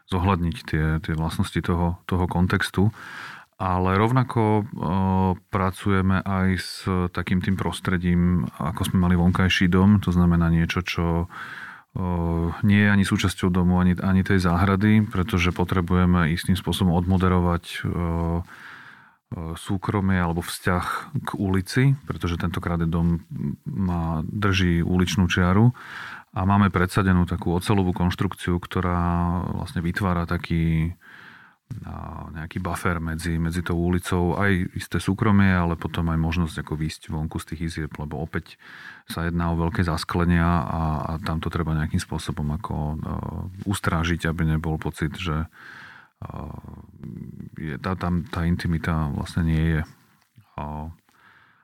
zohľadniť 0.07 0.57
tie, 0.63 0.85
tie 1.03 1.13
vlastnosti 1.13 1.59
toho, 1.59 1.99
toho 2.07 2.25
kontextu. 2.25 2.89
Ale 3.57 3.97
rovnako 3.97 4.41
e, 4.41 4.63
pracujeme 5.49 6.21
aj 6.21 6.47
s 6.61 6.75
takým 7.09 7.41
tým 7.41 7.57
prostredím, 7.57 8.45
ako 8.61 8.93
sme 8.93 8.97
mali 9.09 9.15
vonkajší 9.17 9.65
dom, 9.67 9.97
to 9.97 10.13
znamená 10.13 10.53
niečo, 10.53 10.85
čo 10.85 11.25
nie 12.61 12.81
je 12.85 12.93
ani 12.93 13.01
súčasťou 13.01 13.49
domu, 13.49 13.81
ani, 13.81 13.97
ani 13.97 14.21
tej 14.21 14.45
záhrady, 14.45 15.09
pretože 15.09 15.49
potrebujeme 15.49 16.29
istým 16.29 16.53
spôsobom 16.53 16.93
odmoderovať 16.93 17.81
súkromie 19.59 20.15
alebo 20.15 20.39
vzťah 20.39 20.85
k 21.19 21.29
ulici, 21.35 21.83
pretože 22.07 22.39
tentokrát 22.39 22.79
dom 22.87 23.27
má, 23.67 24.23
drží 24.23 24.79
uličnú 24.79 25.27
čiaru 25.27 25.75
a 26.37 26.45
máme 26.45 26.69
predsadenú 26.69 27.25
takú 27.25 27.57
ocelovú 27.57 27.97
konštrukciu, 27.97 28.61
ktorá 28.61 29.41
vlastne 29.57 29.81
vytvára 29.81 30.29
taký 30.29 30.93
nejaký 32.31 32.63
buffer 32.63 33.03
medzi, 33.03 33.35
medzi 33.35 33.59
tou 33.59 33.75
ulicou, 33.75 34.39
aj 34.39 34.71
isté 34.71 35.03
súkromie, 35.03 35.51
ale 35.51 35.75
potom 35.75 36.07
aj 36.07 36.15
možnosť 36.15 36.63
ako 36.63 36.73
výjsť 36.79 37.01
vonku 37.11 37.37
z 37.43 37.47
tých 37.51 37.61
izieb, 37.67 37.91
lebo 37.99 38.23
opäť 38.23 38.55
sa 39.03 39.27
jedná 39.27 39.51
o 39.51 39.59
veľké 39.59 39.83
zasklenia 39.83 40.47
a, 40.47 40.81
a 41.03 41.11
tam 41.19 41.43
to 41.43 41.51
treba 41.51 41.75
nejakým 41.75 41.99
spôsobom 41.99 42.55
ako 42.55 42.75
uh, 42.75 43.67
ustrážiť, 43.67 44.31
aby 44.31 44.47
nebol 44.47 44.79
pocit, 44.79 45.11
že 45.19 45.43
uh, 45.43 46.63
je, 47.59 47.75
tá, 47.83 47.99
tam 47.99 48.23
tá 48.23 48.47
intimita 48.47 49.11
vlastne 49.11 49.43
nie 49.43 49.63
je. 49.75 49.81
Uh, 50.55 50.87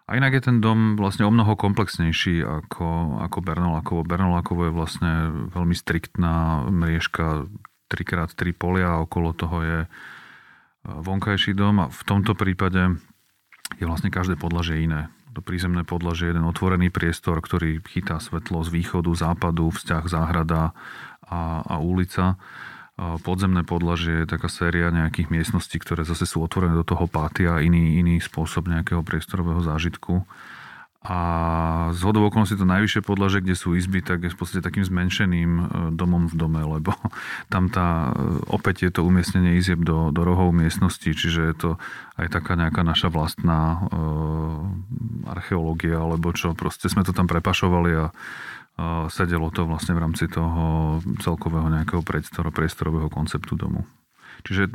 a 0.03 0.19
inak 0.19 0.35
je 0.35 0.43
ten 0.51 0.57
dom 0.59 0.99
vlastne 0.99 1.23
o 1.23 1.31
mnoho 1.31 1.55
komplexnejší 1.55 2.43
ako, 2.43 3.19
ako 3.23 3.39
Bernolákovo. 3.39 4.03
Bernolákovo 4.03 4.67
je 4.67 4.73
vlastne 4.75 5.11
veľmi 5.47 5.71
striktná 5.71 6.67
mriežka 6.67 7.47
3x3 7.87 8.51
polia 8.51 8.99
a 8.99 9.03
okolo 9.07 9.31
toho 9.31 9.57
je 9.63 9.79
e, 9.85 9.89
vonkajší 10.83 11.55
dom 11.55 11.87
a 11.87 11.87
v 11.87 12.01
tomto 12.03 12.35
prípade 12.35 12.99
je 13.79 13.85
vlastne 13.87 14.11
každé 14.11 14.35
podlažie 14.35 14.83
iné. 14.83 15.07
To 15.33 15.41
prízemné 15.41 15.87
podlažie 15.87 16.29
je 16.29 16.35
jeden 16.35 16.45
otvorený 16.45 16.91
priestor, 16.91 17.39
ktorý 17.39 17.79
chytá 17.87 18.19
svetlo 18.19 18.59
z 18.67 18.69
východu, 18.75 19.09
západu, 19.15 19.71
vzťah 19.71 20.03
záhrada 20.05 20.75
a, 21.25 21.63
a 21.63 21.75
ulica. 21.79 22.35
Podzemné 22.93 23.65
podlažie 23.65 24.21
je 24.21 24.29
taká 24.29 24.45
séria 24.45 24.93
nejakých 24.93 25.33
miestností, 25.33 25.81
ktoré 25.81 26.05
zase 26.05 26.29
sú 26.29 26.45
otvorené 26.45 26.77
do 26.77 26.85
toho 26.85 27.09
pátia, 27.09 27.57
iný, 27.57 27.97
iný 27.97 28.21
spôsob 28.21 28.69
nejakého 28.69 29.01
priestorového 29.01 29.65
zážitku. 29.65 30.21
A 31.03 31.19
z 31.91 31.99
hodou 32.07 32.23
okolností 32.31 32.55
to 32.55 32.63
najvyššie 32.63 33.03
podlaže, 33.03 33.43
kde 33.43 33.59
sú 33.59 33.75
izby, 33.75 33.99
tak 33.99 34.23
je 34.23 34.31
v 34.31 34.39
podstate 34.39 34.63
takým 34.63 34.87
zmenšeným 34.87 35.51
e, 35.51 35.63
domom 35.91 36.31
v 36.31 36.35
dome, 36.39 36.63
lebo 36.63 36.95
tam 37.51 37.67
tá, 37.67 38.15
e, 38.15 38.39
opäť 38.47 38.87
je 38.87 38.91
to 38.95 39.01
umiestnenie 39.03 39.59
izieb 39.59 39.83
do, 39.83 40.15
do 40.15 40.23
rohov 40.23 40.55
miestnosti, 40.55 41.03
čiže 41.03 41.41
je 41.43 41.55
to 41.59 41.69
aj 42.15 42.31
taká 42.31 42.55
nejaká 42.55 42.87
naša 42.87 43.11
vlastná 43.11 43.83
e, 43.91 44.07
archeológia, 45.27 45.99
alebo 45.99 46.31
čo, 46.31 46.55
proste 46.55 46.87
sme 46.87 47.03
to 47.03 47.11
tam 47.11 47.27
prepašovali 47.27 47.91
a, 47.99 48.07
a 48.07 48.52
sedelo 49.09 49.53
to 49.53 49.69
vlastne 49.69 49.93
v 49.93 50.01
rámci 50.01 50.25
toho 50.25 50.97
celkového 51.21 51.69
nejakého 51.69 52.01
priestor, 52.01 52.49
priestorového 52.49 53.07
konceptu 53.07 53.53
domu. 53.53 53.85
Čiže 54.43 54.67
e, 54.67 54.71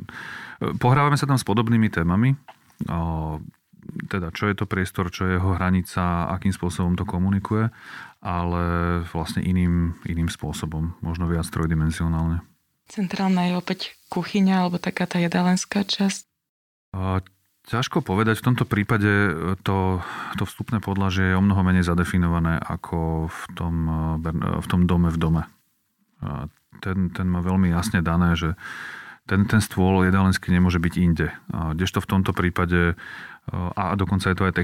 pohrávame 0.79 1.19
sa 1.19 1.27
tam 1.27 1.37
s 1.37 1.45
podobnými 1.45 1.91
témami 1.91 2.39
teda 4.09 4.29
čo 4.35 4.51
je 4.51 4.55
to 4.57 4.69
priestor, 4.69 5.09
čo 5.09 5.25
je 5.27 5.41
jeho 5.41 5.57
hranica, 5.57 6.29
akým 6.29 6.53
spôsobom 6.53 6.95
to 6.95 7.09
komunikuje, 7.09 7.73
ale 8.21 8.63
vlastne 9.09 9.41
iným, 9.41 9.97
iným 10.05 10.29
spôsobom, 10.29 10.99
možno 11.01 11.31
viac 11.31 11.49
trojdimenzionálne. 11.49 12.45
Centrálna 12.89 13.53
je 13.53 13.55
opäť 13.57 13.81
kuchyňa 14.09 14.65
alebo 14.65 14.81
taká 14.81 15.05
tá 15.05 15.21
jedálenská 15.21 15.85
časť? 15.85 16.25
Ťažko 17.69 18.01
povedať. 18.01 18.41
V 18.41 18.47
tomto 18.49 18.65
prípade 18.65 19.13
to, 19.61 20.01
to 20.41 20.45
vstupné 20.49 20.81
podlažie 20.81 21.33
je 21.33 21.37
o 21.37 21.45
mnoho 21.45 21.61
menej 21.61 21.85
zadefinované 21.85 22.57
ako 22.57 23.29
v 23.29 23.41
tom, 23.53 23.75
v 24.25 24.67
tom 24.67 24.89
dome 24.89 25.13
v 25.13 25.19
dome. 25.21 25.43
Ten, 26.81 27.13
ten 27.13 27.27
má 27.29 27.45
veľmi 27.45 27.69
jasne 27.69 28.01
dané, 28.01 28.41
že 28.41 28.57
ten, 29.29 29.45
ten 29.45 29.61
stôl 29.61 30.01
jedálenský 30.09 30.49
nemôže 30.49 30.81
byť 30.81 30.95
inde. 30.97 31.29
Kdežto 31.53 32.01
v 32.01 32.09
tomto 32.09 32.33
prípade 32.33 32.97
a 33.53 33.97
dokonca 33.97 34.29
je 34.29 34.37
to 34.37 34.47
aj 34.49 34.55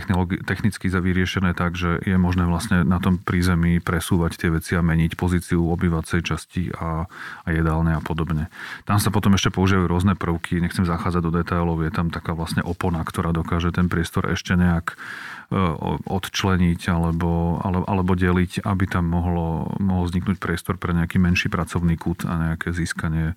technicky 0.45 0.87
vyriešené 0.93 1.57
tak, 1.57 1.75
že 1.75 1.97
je 2.05 2.17
možné 2.21 2.45
vlastne 2.45 2.85
na 2.85 3.01
tom 3.01 3.17
prízemí 3.17 3.81
presúvať 3.81 4.37
tie 4.37 4.49
veci 4.53 4.77
a 4.77 4.85
meniť 4.85 5.17
pozíciu 5.17 5.65
obývacej 5.73 6.21
časti 6.21 6.69
a, 6.77 7.09
a 7.45 7.49
jedálne 7.49 7.97
a 7.97 8.01
podobne. 8.05 8.53
Tam 8.85 9.01
sa 9.01 9.09
potom 9.09 9.37
ešte 9.37 9.49
používajú 9.49 9.89
rôzne 9.89 10.15
prvky, 10.17 10.61
nechcem 10.61 10.85
zachádzať 10.85 11.23
do 11.25 11.33
detailov, 11.33 11.81
je 11.81 11.93
tam 11.93 12.13
taká 12.13 12.37
vlastne 12.37 12.61
opona, 12.61 13.01
ktorá 13.01 13.33
dokáže 13.33 13.73
ten 13.73 13.89
priestor 13.89 14.29
ešte 14.29 14.53
nejak 14.53 14.95
e, 14.95 15.57
odčleniť 16.05 16.81
alebo, 16.93 17.65
alebo, 17.65 17.85
alebo 17.89 18.13
deliť, 18.13 18.69
aby 18.69 18.85
tam 18.85 19.09
mohlo, 19.09 19.73
mohol 19.81 20.09
vzniknúť 20.13 20.37
priestor 20.37 20.77
pre 20.77 20.93
nejaký 20.93 21.17
menší 21.17 21.49
pracovný 21.49 21.97
kút 21.97 22.29
a 22.29 22.53
nejaké 22.53 22.77
získanie 22.77 23.33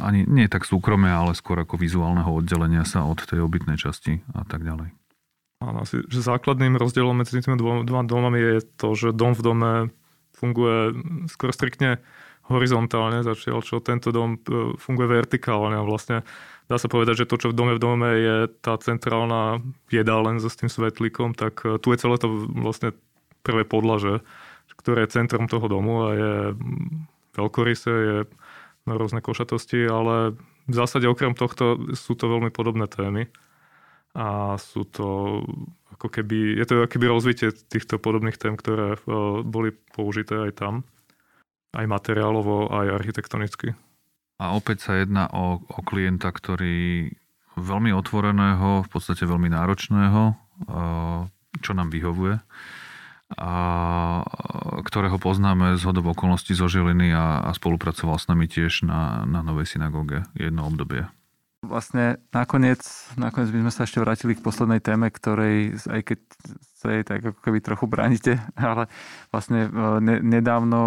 ani 0.00 0.24
nie 0.24 0.48
tak 0.48 0.64
súkromie, 0.64 1.12
ale 1.12 1.36
skôr 1.36 1.60
ako 1.60 1.76
vizuálneho 1.76 2.32
oddelenia 2.32 2.88
sa 2.88 3.04
od 3.04 3.20
tej 3.20 3.44
obytnej 3.44 3.76
časti 3.76 4.24
a 4.32 4.42
tak 4.48 4.64
ďalej. 4.64 4.88
Áno, 5.64 5.84
asi, 5.84 6.00
že 6.08 6.24
základným 6.24 6.76
rozdielom 6.76 7.16
medzi 7.16 7.40
tými 7.40 7.56
dvoma 7.60 8.04
domami 8.04 8.40
je 8.40 8.56
to, 8.76 8.96
že 8.96 9.16
dom 9.16 9.32
v 9.36 9.42
dome 9.44 9.72
funguje 10.36 10.96
skôr 11.30 11.54
striktne 11.54 12.02
horizontálne, 12.44 13.24
začiaľ 13.24 13.64
čo 13.64 13.80
tento 13.80 14.12
dom 14.12 14.36
e, 14.36 14.76
funguje 14.76 15.08
vertikálne 15.08 15.80
a 15.80 15.86
vlastne 15.86 16.20
dá 16.68 16.76
sa 16.76 16.92
povedať, 16.92 17.24
že 17.24 17.28
to, 17.28 17.40
čo 17.40 17.48
v 17.52 17.56
dome 17.56 17.72
v 17.72 17.80
dome 17.80 18.10
je 18.20 18.36
tá 18.60 18.76
centrálna 18.76 19.64
jedálen 19.88 20.36
so 20.36 20.52
s 20.52 20.60
tým 20.60 20.68
svetlíkom, 20.68 21.32
tak 21.32 21.64
e, 21.64 21.80
tu 21.80 21.96
je 21.96 22.00
celé 22.04 22.20
to 22.20 22.28
vlastne 22.52 22.92
prvé 23.40 23.64
podlaže, 23.64 24.20
ktoré 24.76 25.08
je 25.08 25.16
centrom 25.16 25.48
toho 25.48 25.64
domu 25.72 26.04
a 26.04 26.08
je 26.12 26.32
veľkorysé, 27.40 27.94
je 27.94 28.16
rôzne 28.84 29.24
košatosti, 29.24 29.88
ale 29.88 30.36
v 30.68 30.74
zásade 30.74 31.08
okrem 31.08 31.32
tohto 31.32 31.96
sú 31.96 32.12
to 32.16 32.28
veľmi 32.28 32.52
podobné 32.52 32.84
témy 32.84 33.32
a 34.12 34.54
sú 34.60 34.84
to 34.86 35.40
ako 35.96 36.06
keby, 36.12 36.60
je 36.60 36.66
to 36.68 36.74
ako 36.84 36.96
rozvitie 37.08 37.48
týchto 37.50 37.96
podobných 37.96 38.36
tém, 38.36 38.54
ktoré 38.54 38.94
e, 38.94 38.98
boli 39.42 39.72
použité 39.94 40.36
aj 40.50 40.52
tam. 40.60 40.74
aj 41.74 41.90
materiálovo, 41.90 42.70
aj 42.70 43.02
architektonicky. 43.02 43.74
A 44.38 44.54
opäť 44.54 44.86
sa 44.86 44.92
jedná 44.94 45.26
o, 45.34 45.58
o 45.58 45.80
klienta, 45.82 46.30
ktorý 46.30 47.10
veľmi 47.58 47.90
otvoreného, 47.90 48.86
v 48.86 48.88
podstate 48.90 49.26
veľmi 49.26 49.50
náročného, 49.50 50.38
čo 51.58 51.70
nám 51.74 51.90
vyhovuje 51.90 52.38
a 53.32 54.20
ktorého 54.84 55.16
poznáme 55.16 55.80
z 55.80 55.82
hodov 55.88 56.12
okolností 56.12 56.52
zo 56.52 56.68
Žiliny 56.68 57.16
a, 57.16 57.40
a 57.40 57.50
spolupracoval 57.56 58.20
s 58.20 58.28
nami 58.28 58.44
tiež 58.44 58.84
na, 58.84 59.24
na 59.24 59.40
Novej 59.40 59.64
synagóge 59.74 60.28
jedno 60.36 60.68
obdobie. 60.68 61.08
Vlastne 61.64 62.20
nakoniec, 62.36 62.84
nakoniec 63.16 63.48
by 63.48 63.60
sme 63.64 63.72
sa 63.72 63.88
ešte 63.88 63.96
vrátili 63.96 64.36
k 64.36 64.44
poslednej 64.44 64.84
téme, 64.84 65.08
ktorej, 65.08 65.80
aj 65.88 66.00
keď 66.04 66.18
sa 66.76 66.92
jej 66.92 67.04
tak 67.08 67.24
ako 67.24 67.40
keby 67.40 67.58
trochu 67.64 67.88
bránite, 67.88 68.32
ale 68.60 68.92
vlastne 69.32 69.66
e, 69.66 69.70
ne, 70.04 70.20
nedávno 70.20 70.80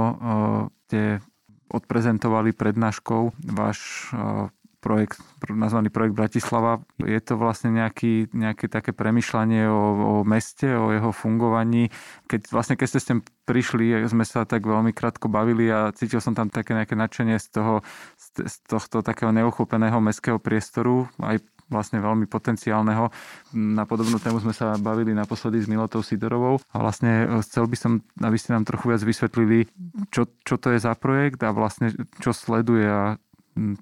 ste 0.88 1.20
odprezentovali 1.68 2.56
prednáškou 2.56 3.36
váš 3.52 4.08
e, 4.14 4.48
projekt, 4.78 5.20
nazvaný 5.50 5.90
projekt 5.90 6.16
Bratislava. 6.16 6.86
Je 7.02 7.18
to 7.20 7.36
vlastne 7.36 7.74
nejaký, 7.74 8.30
nejaké 8.32 8.70
také 8.70 8.94
premyšľanie 8.94 9.66
o, 9.68 9.84
o 9.98 10.14
meste, 10.24 10.70
o 10.70 10.94
jeho 10.94 11.12
fungovaní. 11.12 11.90
Keď, 12.30 12.54
vlastne 12.54 12.78
keď 12.78 12.88
ste 12.88 13.00
sem 13.02 13.20
prišli, 13.48 14.06
sme 14.06 14.24
sa 14.28 14.46
tak 14.46 14.64
veľmi 14.64 14.94
krátko 14.94 15.28
bavili 15.32 15.72
a 15.72 15.90
cítil 15.96 16.22
som 16.22 16.38
tam 16.38 16.52
také 16.52 16.78
nejaké 16.78 16.94
nadšenie 16.94 17.40
z, 17.42 17.48
toho, 17.52 17.74
z, 18.20 18.56
tohto 18.68 19.02
takého 19.02 19.34
neuchopeného 19.34 19.98
mestského 20.04 20.38
priestoru, 20.38 21.10
aj 21.20 21.42
vlastne 21.68 22.00
veľmi 22.00 22.26
potenciálneho. 22.32 23.12
Na 23.56 23.84
podobnú 23.84 24.20
tému 24.24 24.40
sme 24.40 24.56
sa 24.56 24.76
bavili 24.80 25.12
naposledy 25.12 25.60
s 25.60 25.68
Milotou 25.68 26.00
Sidorovou 26.00 26.64
a 26.72 26.76
vlastne 26.80 27.28
e, 27.28 27.44
chcel 27.44 27.68
by 27.68 27.78
som, 27.78 27.92
aby 28.24 28.38
ste 28.40 28.56
nám 28.56 28.64
trochu 28.64 28.96
viac 28.96 29.04
vysvetlili, 29.04 29.68
čo, 30.12 30.32
čo 30.48 30.56
to 30.56 30.72
je 30.72 30.80
za 30.80 30.96
projekt 30.96 31.44
a 31.44 31.52
vlastne 31.52 31.92
čo 32.24 32.32
sleduje 32.32 32.88
a 32.88 33.20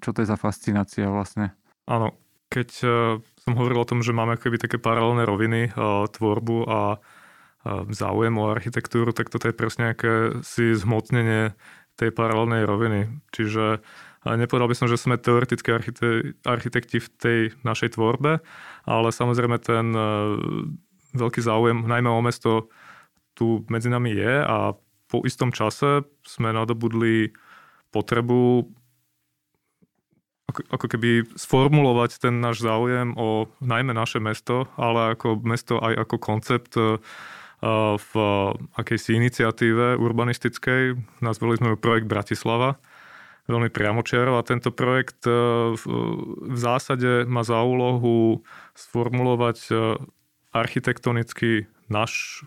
čo 0.00 0.10
to 0.10 0.24
je 0.24 0.30
za 0.30 0.40
fascinácia 0.40 1.06
vlastne? 1.06 1.52
Áno, 1.86 2.16
keď 2.50 2.68
uh, 2.82 2.90
som 3.42 3.52
hovoril 3.54 3.82
o 3.82 3.88
tom, 3.88 4.00
že 4.00 4.16
máme 4.16 4.40
keby 4.40 4.58
také 4.58 4.80
paralelné 4.80 5.28
roviny, 5.28 5.60
uh, 5.70 6.06
tvorbu 6.10 6.58
a 6.66 6.80
uh, 6.98 7.82
záujem 7.90 8.34
o 8.38 8.50
architektúru, 8.50 9.10
tak 9.14 9.30
toto 9.30 9.50
je 9.50 9.54
presne 9.54 9.92
nejaké 9.92 10.42
si 10.42 10.74
zhmotnenie 10.74 11.54
tej 11.96 12.12
paralelnej 12.12 12.68
roviny. 12.68 13.08
Čiže 13.32 13.80
nepovedal 14.26 14.68
by 14.68 14.76
som, 14.76 14.88
že 14.90 15.00
sme 15.00 15.16
teoretické 15.16 15.72
architekti 16.44 17.00
v 17.00 17.08
tej 17.16 17.38
našej 17.64 17.96
tvorbe, 17.96 18.44
ale 18.84 19.08
samozrejme 19.08 19.56
ten 19.64 19.96
veľký 21.16 21.40
záujem, 21.40 21.88
najmä 21.88 22.10
o 22.12 22.20
mesto, 22.20 22.68
tu 23.32 23.64
medzi 23.72 23.88
nami 23.88 24.12
je 24.12 24.34
a 24.44 24.76
po 25.08 25.24
istom 25.24 25.54
čase 25.56 26.04
sme 26.26 26.52
nadobudli 26.52 27.32
potrebu 27.94 28.68
ako, 30.56 30.64
ako 30.72 30.86
keby 30.88 31.10
sformulovať 31.36 32.24
ten 32.24 32.40
náš 32.40 32.64
záujem 32.64 33.12
o 33.20 33.52
najmä 33.60 33.92
naše 33.92 34.16
mesto, 34.24 34.72
ale 34.80 35.12
ako 35.12 35.44
mesto 35.44 35.76
aj 35.76 36.08
ako 36.08 36.16
koncept 36.16 36.72
e, 36.80 36.96
v 38.00 38.12
akejsi 38.72 39.20
iniciatíve 39.20 40.00
urbanistickej. 40.00 40.96
Nazvali 41.20 41.60
sme 41.60 41.68
ju 41.72 41.76
projekt 41.76 42.08
Bratislava. 42.08 42.80
Veľmi 43.46 43.68
priamočiaro 43.70 44.40
a 44.40 44.46
tento 44.48 44.72
projekt 44.72 45.28
e, 45.28 45.32
v 45.76 46.56
zásade 46.56 47.28
má 47.28 47.44
za 47.44 47.60
úlohu 47.60 48.40
sformulovať 48.72 49.58
e, 49.68 49.72
architektonicky 50.56 51.68
náš, 51.92 52.42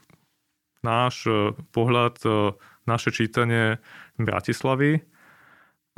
náš 0.82 1.30
pohľad, 1.70 2.18
naše 2.90 3.14
čítanie 3.14 3.78
Bratislavy 4.18 5.06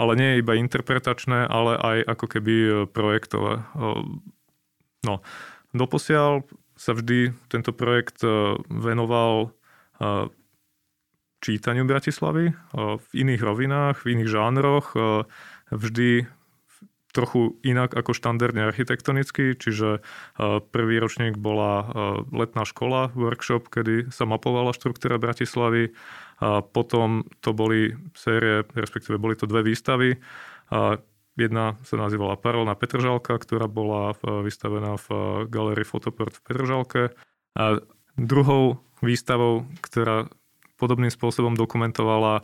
ale 0.02 0.18
nie 0.18 0.30
je 0.34 0.42
iba 0.42 0.58
interpretačné, 0.58 1.46
ale 1.46 1.78
aj 1.78 1.98
ako 2.18 2.26
keby 2.26 2.56
e, 2.58 2.70
projektové. 2.90 3.62
E, 3.62 3.64
no, 5.06 5.22
doposiaľ 5.78 6.50
sa 6.74 6.98
vždy 6.98 7.38
tento 7.54 7.70
projekt 7.70 8.26
e, 8.26 8.58
venoval 8.74 9.54
čítaniu 11.46 11.86
Bratislavy 11.86 12.58
v 12.74 13.08
iných 13.14 13.42
rovinách, 13.46 14.02
v 14.02 14.18
iných 14.18 14.30
žánroch, 14.34 14.98
vždy 15.70 16.26
trochu 17.12 17.60
inak 17.62 17.92
ako 17.92 18.16
štandardne 18.16 18.72
architektonicky, 18.72 19.56
čiže 19.60 20.00
prvý 20.72 20.96
ročník 20.98 21.36
bola 21.36 21.88
letná 22.32 22.64
škola, 22.64 23.12
workshop, 23.14 23.68
kedy 23.68 24.10
sa 24.16 24.24
mapovala 24.24 24.72
štruktúra 24.72 25.20
Bratislavy, 25.20 25.92
potom 26.72 27.28
to 27.44 27.54
boli 27.54 27.94
série, 28.18 28.66
respektíve 28.74 29.22
boli 29.22 29.36
to 29.38 29.46
dve 29.46 29.62
výstavy. 29.62 30.18
Jedna 31.40 31.80
sa 31.88 31.96
nazývala 31.96 32.36
Parolná 32.36 32.76
Petržalka, 32.76 33.40
ktorá 33.40 33.70
bola 33.70 34.16
vystavená 34.24 35.00
v 35.00 35.08
galerii 35.48 35.88
Fotoport 35.88 36.36
v 36.36 36.44
Petržalke. 36.44 37.04
A 37.56 37.80
druhou 38.20 38.84
výstavou, 39.00 39.70
ktorá 39.80 40.28
podobným 40.76 41.14
spôsobom 41.14 41.54
dokumentovala 41.54 42.42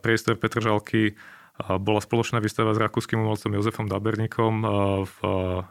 priestor 0.00 0.40
Petržalky, 0.40 1.14
bola 1.56 2.04
spoločná 2.04 2.38
výstava 2.44 2.76
s 2.76 2.82
rakúskym 2.82 3.16
umelcom 3.16 3.56
Jozefom 3.56 3.88
Daberníkom 3.88 4.54
v 5.08 5.16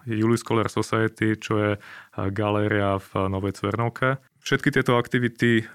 Julius 0.10 0.42
Scholar 0.42 0.66
Society, 0.70 1.38
čo 1.38 1.54
je 1.62 1.72
galéria 2.34 2.98
v 2.98 3.30
Novej 3.30 3.62
Cvernovke. 3.62 4.18
Všetky 4.42 4.74
tieto 4.74 4.98
aktivity 4.98 5.66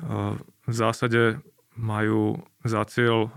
v 0.66 0.72
zásade 0.74 1.38
majú 1.78 2.42
za 2.66 2.82
cieľ 2.90 3.30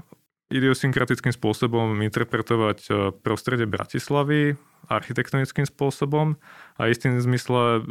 idiosynkratickým 0.54 1.34
spôsobom 1.34 1.98
interpretovať 2.02 2.90
prostredie 3.26 3.66
Bratislavy 3.66 4.58
architektonickým 4.92 5.64
spôsobom 5.64 6.36
a 6.76 6.92
istým 6.92 7.16
zmysle 7.18 7.88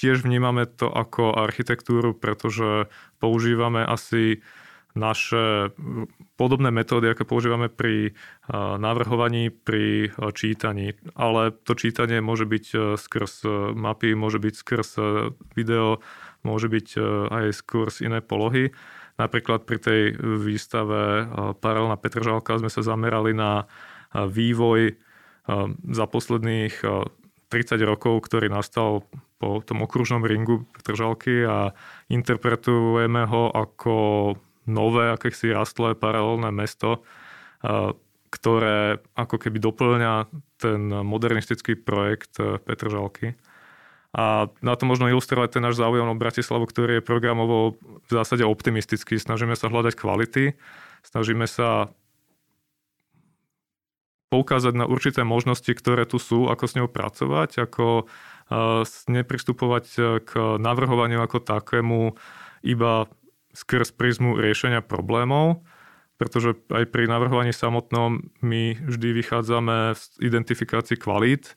tiež 0.00 0.24
vnímame 0.24 0.64
to 0.64 0.88
ako 0.88 1.36
architektúru, 1.36 2.16
pretože 2.16 2.88
používame 3.20 3.84
asi 3.84 4.40
naše 4.96 5.70
podobné 6.40 6.72
metódy, 6.72 7.12
ako 7.12 7.28
používame 7.28 7.68
pri 7.68 8.10
e, 8.10 8.12
navrhovaní, 8.80 9.52
pri 9.52 10.08
e, 10.08 10.32
čítaní. 10.32 10.96
Ale 11.14 11.52
to 11.52 11.76
čítanie 11.76 12.24
môže 12.24 12.48
byť 12.48 12.96
skrz 12.96 13.32
mapy, 13.76 14.16
môže 14.16 14.40
byť 14.40 14.54
skrz 14.56 14.88
video, 15.52 16.00
môže 16.42 16.72
byť 16.72 16.88
aj 17.28 17.46
skrz 17.52 17.94
iné 18.02 18.24
polohy. 18.24 18.72
Napríklad 19.16 19.64
pri 19.64 19.78
tej 19.80 20.00
výstave 20.20 21.24
Paralelná 21.64 21.96
Petržalka 21.96 22.60
sme 22.60 22.68
sa 22.68 22.84
zamerali 22.84 23.32
na 23.32 23.64
vývoj 24.12 24.92
za 25.88 26.04
posledných 26.04 26.84
30 27.48 27.80
rokov, 27.86 28.28
ktorý 28.28 28.52
nastal 28.52 29.06
po 29.36 29.60
tom 29.62 29.84
okružnom 29.84 30.24
ringu 30.24 30.64
Petržalky 30.74 31.44
a 31.44 31.70
interpretujeme 32.08 33.28
ho 33.28 33.52
ako 33.52 33.94
nové, 34.66 35.10
akési 35.14 35.54
rastlé 35.54 35.94
paralelné 35.94 36.50
mesto, 36.50 37.02
ktoré 38.30 39.00
ako 39.16 39.36
keby 39.38 39.58
doplňa 39.62 40.28
ten 40.60 40.90
modernistický 40.90 41.78
projekt 41.78 42.36
Petržalky. 42.38 43.38
A 44.16 44.48
na 44.64 44.74
to 44.80 44.88
možno 44.88 45.12
ilustrovať 45.12 45.56
ten 45.56 45.62
náš 45.64 45.76
záujem 45.76 46.08
o 46.08 46.16
Bratislavu, 46.16 46.64
ktorý 46.64 46.98
je 46.98 47.08
programovo 47.08 47.76
v 47.80 48.10
zásade 48.10 48.48
optimistický. 48.48 49.20
Snažíme 49.20 49.52
sa 49.52 49.68
hľadať 49.68 49.92
kvality, 49.92 50.56
snažíme 51.04 51.44
sa 51.44 51.92
poukázať 54.32 54.74
na 54.74 54.88
určité 54.88 55.22
možnosti, 55.22 55.68
ktoré 55.68 56.08
tu 56.08 56.16
sú, 56.18 56.48
ako 56.50 56.64
s 56.66 56.76
ňou 56.80 56.88
pracovať, 56.90 57.62
ako 57.62 58.10
nepristupovať 59.06 59.84
k 60.24 60.30
navrhovaniu 60.58 61.20
ako 61.22 61.42
takému 61.42 62.16
iba 62.66 63.06
skrz 63.56 63.96
prízmu 63.96 64.36
riešenia 64.36 64.84
problémov, 64.84 65.64
pretože 66.20 66.52
aj 66.68 66.84
pri 66.92 67.08
navrhovaní 67.08 67.56
samotnom 67.56 68.20
my 68.44 68.76
vždy 68.84 69.08
vychádzame 69.16 69.96
z 69.96 70.04
identifikácii 70.20 71.00
kvalít 71.00 71.56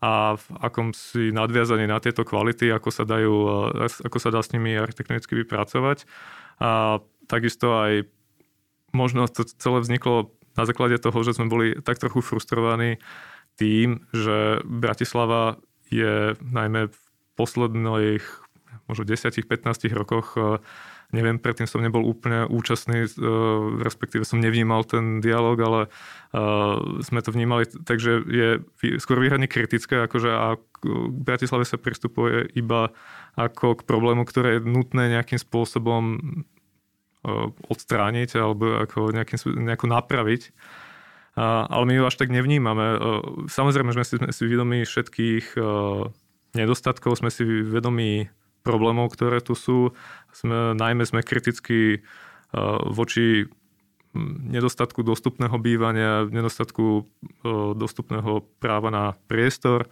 a 0.00 0.38
v 0.38 0.46
akom 0.62 0.96
si 0.96 1.28
nadviazaní 1.34 1.84
na 1.84 2.00
tieto 2.00 2.24
kvality, 2.24 2.72
ako 2.72 2.88
sa, 2.88 3.04
dajú, 3.04 3.34
eh, 3.82 3.90
ako 4.06 4.18
sa 4.18 4.30
dá 4.30 4.40
s 4.40 4.54
nimi 4.54 4.72
architektonicky 4.78 5.34
vypracovať. 5.44 6.08
A 6.62 7.02
takisto 7.28 7.76
aj 7.76 8.08
možno 8.94 9.26
to 9.28 9.44
celé 9.44 9.78
vzniklo 9.82 10.34
na 10.58 10.64
základe 10.66 10.98
toho, 10.98 11.18
že 11.22 11.36
sme 11.36 11.52
boli 11.52 11.78
tak 11.78 12.02
trochu 12.02 12.24
frustrovaní 12.24 12.98
tým, 13.54 14.02
že 14.10 14.64
Bratislava 14.66 15.60
je 15.92 16.34
najmä 16.40 16.90
v 16.90 16.98
posledných 17.36 18.24
možno 18.88 19.04
10-15 19.06 19.92
rokoch 19.94 20.34
eh, 20.34 20.58
neviem, 21.10 21.38
predtým 21.38 21.66
som 21.66 21.82
nebol 21.82 22.06
úplne 22.06 22.46
účastný, 22.46 23.06
e, 23.06 23.08
respektíve 23.82 24.22
som 24.22 24.38
nevnímal 24.38 24.86
ten 24.86 25.18
dialog, 25.18 25.58
ale 25.58 25.80
e, 25.86 25.88
sme 27.02 27.20
to 27.20 27.34
vnímali, 27.34 27.66
takže 27.66 28.22
je 28.26 28.48
skôr 29.02 29.18
výhradne 29.18 29.50
kritické, 29.50 30.06
akože 30.06 30.30
a 30.30 30.56
k 30.56 30.82
Bratislave 31.10 31.66
sa 31.66 31.76
pristupuje 31.76 32.48
iba 32.56 32.94
ako 33.34 33.82
k 33.82 33.86
problému, 33.86 34.22
ktoré 34.24 34.58
je 34.58 34.66
nutné 34.66 35.12
nejakým 35.12 35.38
spôsobom 35.38 36.18
odstrániť 37.68 38.40
alebo 38.40 38.80
ako 38.80 39.12
nejakým, 39.12 39.36
nejako 39.60 39.86
napraviť. 39.92 40.56
Ale 41.36 41.84
my 41.84 41.92
ju 42.00 42.08
až 42.08 42.16
tak 42.16 42.32
nevnímame. 42.32 42.96
Samozrejme, 43.44 43.92
sme 43.92 44.04
si, 44.08 44.16
sme 44.16 44.32
si 44.32 44.42
vedomi 44.48 44.88
všetkých 44.88 45.60
nedostatkov, 46.56 47.20
sme 47.20 47.28
si 47.28 47.44
vedomi 47.44 48.26
problémov, 48.62 49.12
ktoré 49.12 49.40
tu 49.40 49.58
sú. 49.58 49.96
Sme, 50.30 50.76
najmä 50.76 51.02
sme 51.06 51.26
kriticky 51.26 52.04
voči 52.86 53.46
nedostatku 54.50 55.06
dostupného 55.06 55.54
bývania, 55.62 56.26
nedostatku 56.26 57.06
dostupného 57.78 58.42
práva 58.58 58.90
na 58.90 59.04
priestor 59.30 59.86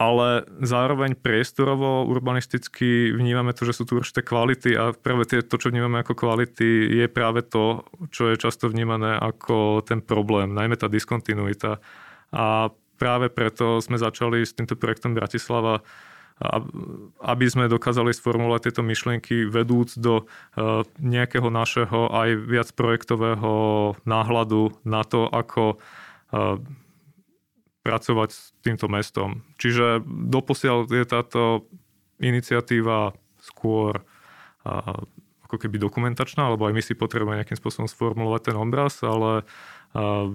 ale 0.00 0.48
zároveň 0.64 1.12
priestorovo, 1.12 2.08
urbanisticky 2.08 3.12
vnímame 3.12 3.52
to, 3.52 3.68
že 3.68 3.76
sú 3.76 3.84
tu 3.84 4.00
určité 4.00 4.24
kvality 4.24 4.72
a 4.72 4.96
práve 4.96 5.28
tie, 5.28 5.44
to, 5.44 5.60
čo 5.60 5.68
vnímame 5.68 6.00
ako 6.00 6.16
kvality, 6.16 6.88
je 6.88 7.04
práve 7.04 7.44
to, 7.44 7.84
čo 8.08 8.32
je 8.32 8.40
často 8.40 8.72
vnímané 8.72 9.20
ako 9.20 9.84
ten 9.84 10.00
problém, 10.00 10.56
najmä 10.56 10.80
tá 10.80 10.88
diskontinuita. 10.88 11.84
A 12.32 12.72
práve 12.96 13.28
preto 13.28 13.84
sme 13.84 14.00
začali 14.00 14.40
s 14.40 14.56
týmto 14.56 14.72
projektom 14.72 15.12
Bratislava 15.12 15.84
aby 17.20 17.44
sme 17.52 17.68
dokázali 17.68 18.16
sformulovať 18.16 18.72
tieto 18.72 18.80
myšlienky 18.80 19.44
vedúc 19.44 19.92
do 20.00 20.24
e, 20.24 20.84
nejakého 20.96 21.52
našeho 21.52 22.08
aj 22.08 22.28
viac 22.48 22.68
projektového 22.72 23.52
náhľadu 24.08 24.72
na 24.88 25.04
to, 25.04 25.28
ako 25.28 25.76
e, 25.76 26.64
pracovať 27.84 28.28
s 28.32 28.56
týmto 28.64 28.88
mestom. 28.88 29.44
Čiže 29.60 30.00
doposiaľ 30.08 30.88
je 30.88 31.04
táto 31.04 31.68
iniciatíva 32.20 33.12
skôr 33.40 34.00
a, 34.64 34.96
ako 35.44 35.56
keby 35.60 35.76
dokumentačná, 35.76 36.48
alebo 36.48 36.68
aj 36.68 36.76
my 36.76 36.82
si 36.84 36.96
potrebujeme 36.96 37.40
nejakým 37.40 37.56
spôsobom 37.56 37.88
sformulovať 37.88 38.52
ten 38.52 38.56
obraz, 38.60 39.00
ale 39.00 39.48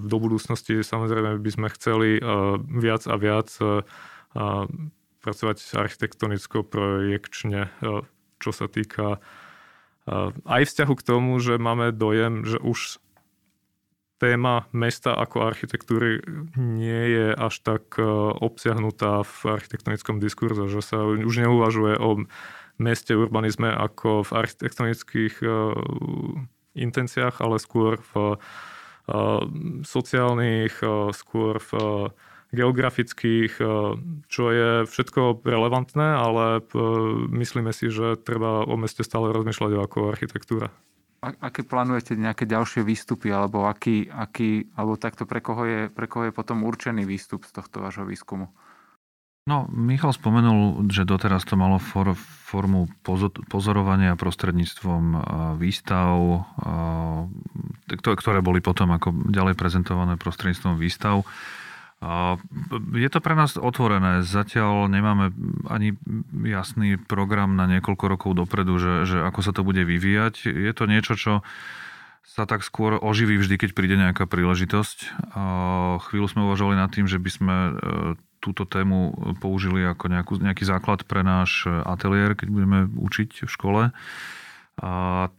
do 0.04 0.18
budúcnosti 0.20 0.84
samozrejme 0.84 1.40
by 1.40 1.52
sme 1.54 1.68
chceli 1.72 2.20
viac 2.76 3.08
a 3.08 3.16
viac 3.16 3.48
pracovať 5.26 5.74
architektonicko-projekčne, 5.74 7.74
čo 8.38 8.52
sa 8.54 8.70
týka 8.70 9.18
aj 10.46 10.62
vzťahu 10.70 10.94
k 10.94 11.06
tomu, 11.06 11.34
že 11.42 11.58
máme 11.58 11.90
dojem, 11.90 12.46
že 12.46 12.62
už 12.62 13.02
téma 14.22 14.70
mesta 14.72 15.12
ako 15.12 15.44
architektúry 15.44 16.24
nie 16.56 17.04
je 17.12 17.28
až 17.36 17.56
tak 17.62 18.00
e, 18.00 18.02
obsiahnutá 18.40 19.28
v 19.28 19.60
architektonickom 19.60 20.24
diskurze, 20.24 20.72
že 20.72 20.80
sa 20.80 21.04
už 21.04 21.44
neuvažuje 21.44 22.00
o 22.00 22.24
meste, 22.80 23.12
urbanizme 23.12 23.68
ako 23.68 24.24
v 24.24 24.32
architektonických 24.40 25.44
e, 25.44 25.48
intenciách, 26.80 27.44
ale 27.44 27.60
skôr 27.60 28.00
v 28.16 28.16
e, 28.16 28.36
sociálnych, 29.84 30.80
skôr 31.12 31.60
v 31.60 31.72
geografických, 32.56 33.60
čo 34.32 34.44
je 34.50 34.88
všetko 34.88 35.44
relevantné, 35.44 36.08
ale 36.16 36.64
myslíme 37.36 37.76
si, 37.76 37.92
že 37.92 38.16
treba 38.16 38.64
o 38.64 38.76
meste 38.80 39.04
stále 39.04 39.36
rozmýšľať 39.36 39.72
ako 39.76 39.98
architektúra 40.10 40.72
aké 41.26 41.66
plánujete 41.66 42.14
nejaké 42.14 42.46
ďalšie 42.46 42.86
výstupy, 42.86 43.34
alebo, 43.34 43.66
aký, 43.66 44.06
aký, 44.14 44.70
alebo 44.78 45.00
takto 45.00 45.26
pre 45.26 45.42
koho, 45.42 45.66
je, 45.66 45.80
pre 45.90 46.06
koho 46.06 46.30
je 46.30 46.34
potom 46.36 46.62
určený 46.62 47.08
výstup 47.08 47.50
z 47.50 47.52
tohto 47.56 47.82
vášho 47.82 48.06
výskumu? 48.06 48.54
No, 49.46 49.70
Michal 49.70 50.10
spomenul, 50.10 50.90
že 50.90 51.06
doteraz 51.06 51.46
to 51.46 51.54
malo 51.54 51.78
for, 51.78 52.18
formu 52.18 52.90
pozorovania 53.46 54.18
prostredníctvom 54.18 55.04
výstav, 55.62 56.18
ktoré 57.86 58.42
boli 58.42 58.58
potom 58.58 58.90
ako 58.90 59.14
ďalej 59.30 59.54
prezentované 59.54 60.18
prostredníctvom 60.18 60.82
výstav. 60.82 61.22
Je 62.94 63.10
to 63.10 63.20
pre 63.24 63.34
nás 63.34 63.56
otvorené. 63.56 64.22
Zatiaľ 64.22 64.92
nemáme 64.92 65.32
ani 65.72 65.96
jasný 66.46 67.00
program 67.00 67.56
na 67.56 67.66
niekoľko 67.66 68.06
rokov 68.06 68.32
dopredu, 68.36 68.78
že, 68.78 68.94
že 69.08 69.18
ako 69.24 69.40
sa 69.42 69.52
to 69.56 69.66
bude 69.66 69.82
vyvíjať. 69.82 70.46
Je 70.46 70.72
to 70.76 70.86
niečo, 70.86 71.16
čo 71.16 71.34
sa 72.26 72.44
tak 72.44 72.68
skôr 72.68 73.00
oživí 73.00 73.40
vždy, 73.40 73.56
keď 73.56 73.70
príde 73.72 73.96
nejaká 73.96 74.28
príležitosť. 74.28 74.98
Chvíľu 76.12 76.28
sme 76.28 76.46
uvažovali 76.52 76.76
nad 76.76 76.92
tým, 76.92 77.08
že 77.08 77.16
by 77.16 77.30
sme 77.32 77.56
e, 77.56 77.72
túto 78.44 78.68
tému 78.68 79.16
použili 79.40 79.88
ako 79.88 80.12
nejakú, 80.12 80.34
nejaký 80.44 80.68
základ 80.68 81.08
pre 81.08 81.24
náš 81.24 81.64
ateliér, 81.66 82.36
keď 82.36 82.48
budeme 82.52 82.80
učiť 82.92 83.48
v 83.48 83.50
škole. 83.50 83.82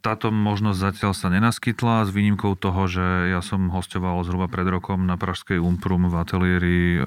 Táto 0.01 0.33
možnosť 0.33 0.79
zatiaľ 0.81 1.13
sa 1.13 1.29
nenaskytla 1.29 2.09
s 2.09 2.11
výnimkou 2.11 2.57
toho, 2.57 2.89
že 2.89 3.37
ja 3.37 3.45
som 3.45 3.69
hostoval 3.69 4.25
zhruba 4.25 4.49
pred 4.49 4.65
rokom 4.65 5.05
na 5.05 5.21
Pražskej 5.21 5.61
Umprum 5.61 6.09
v 6.09 6.15
ateliéri 6.17 6.79
e, 6.97 7.01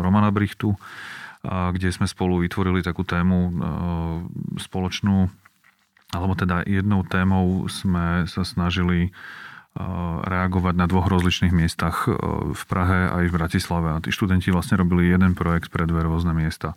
Romana 0.00 0.32
Brichtu, 0.32 0.72
kde 1.44 1.92
sme 1.92 2.08
spolu 2.08 2.40
vytvorili 2.40 2.80
takú 2.80 3.04
tému 3.04 3.38
e, 3.38 3.50
spoločnú, 4.56 5.28
alebo 6.16 6.32
teda 6.32 6.64
jednou 6.64 7.04
témou 7.04 7.68
sme 7.68 8.24
sa 8.24 8.40
snažili 8.40 8.98
e, 9.06 9.10
reagovať 10.24 10.74
na 10.80 10.88
dvoch 10.88 11.12
rozličných 11.12 11.52
miestach 11.52 12.08
v 12.56 12.62
Prahe 12.72 13.12
aj 13.20 13.24
v 13.28 13.36
Bratislave. 13.36 13.88
A 13.92 14.00
tí 14.00 14.08
študenti 14.08 14.48
vlastne 14.48 14.80
robili 14.80 15.12
jeden 15.12 15.36
projekt 15.36 15.68
pre 15.68 15.84
dve 15.84 16.08
rôzne 16.08 16.32
miesta. 16.32 16.72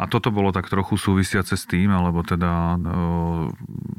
A 0.00 0.08
toto 0.08 0.32
bolo 0.32 0.48
tak 0.48 0.72
trochu 0.72 0.96
súvisiace 0.96 1.60
s 1.60 1.68
tým, 1.68 1.92
alebo 1.92 2.24
teda, 2.24 2.80
no, 2.80 3.52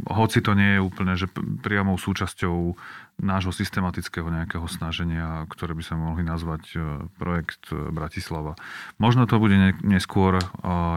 hoci 0.10 0.42
to 0.42 0.58
nie 0.58 0.78
je 0.78 0.82
úplne, 0.82 1.14
že 1.14 1.30
priamou 1.62 2.02
súčasťou 2.02 2.74
nášho 3.22 3.54
systematického 3.54 4.26
nejakého 4.34 4.66
snaženia, 4.66 5.46
ktoré 5.46 5.78
by 5.78 5.84
sa 5.86 5.94
mohli 5.94 6.26
nazvať 6.26 6.64
e, 6.74 6.78
projekt 7.22 7.70
e, 7.70 7.78
Bratislava. 7.94 8.58
Možno 8.98 9.30
to 9.30 9.38
bude 9.38 9.54
neskôr 9.86 10.42
e, 10.42 10.46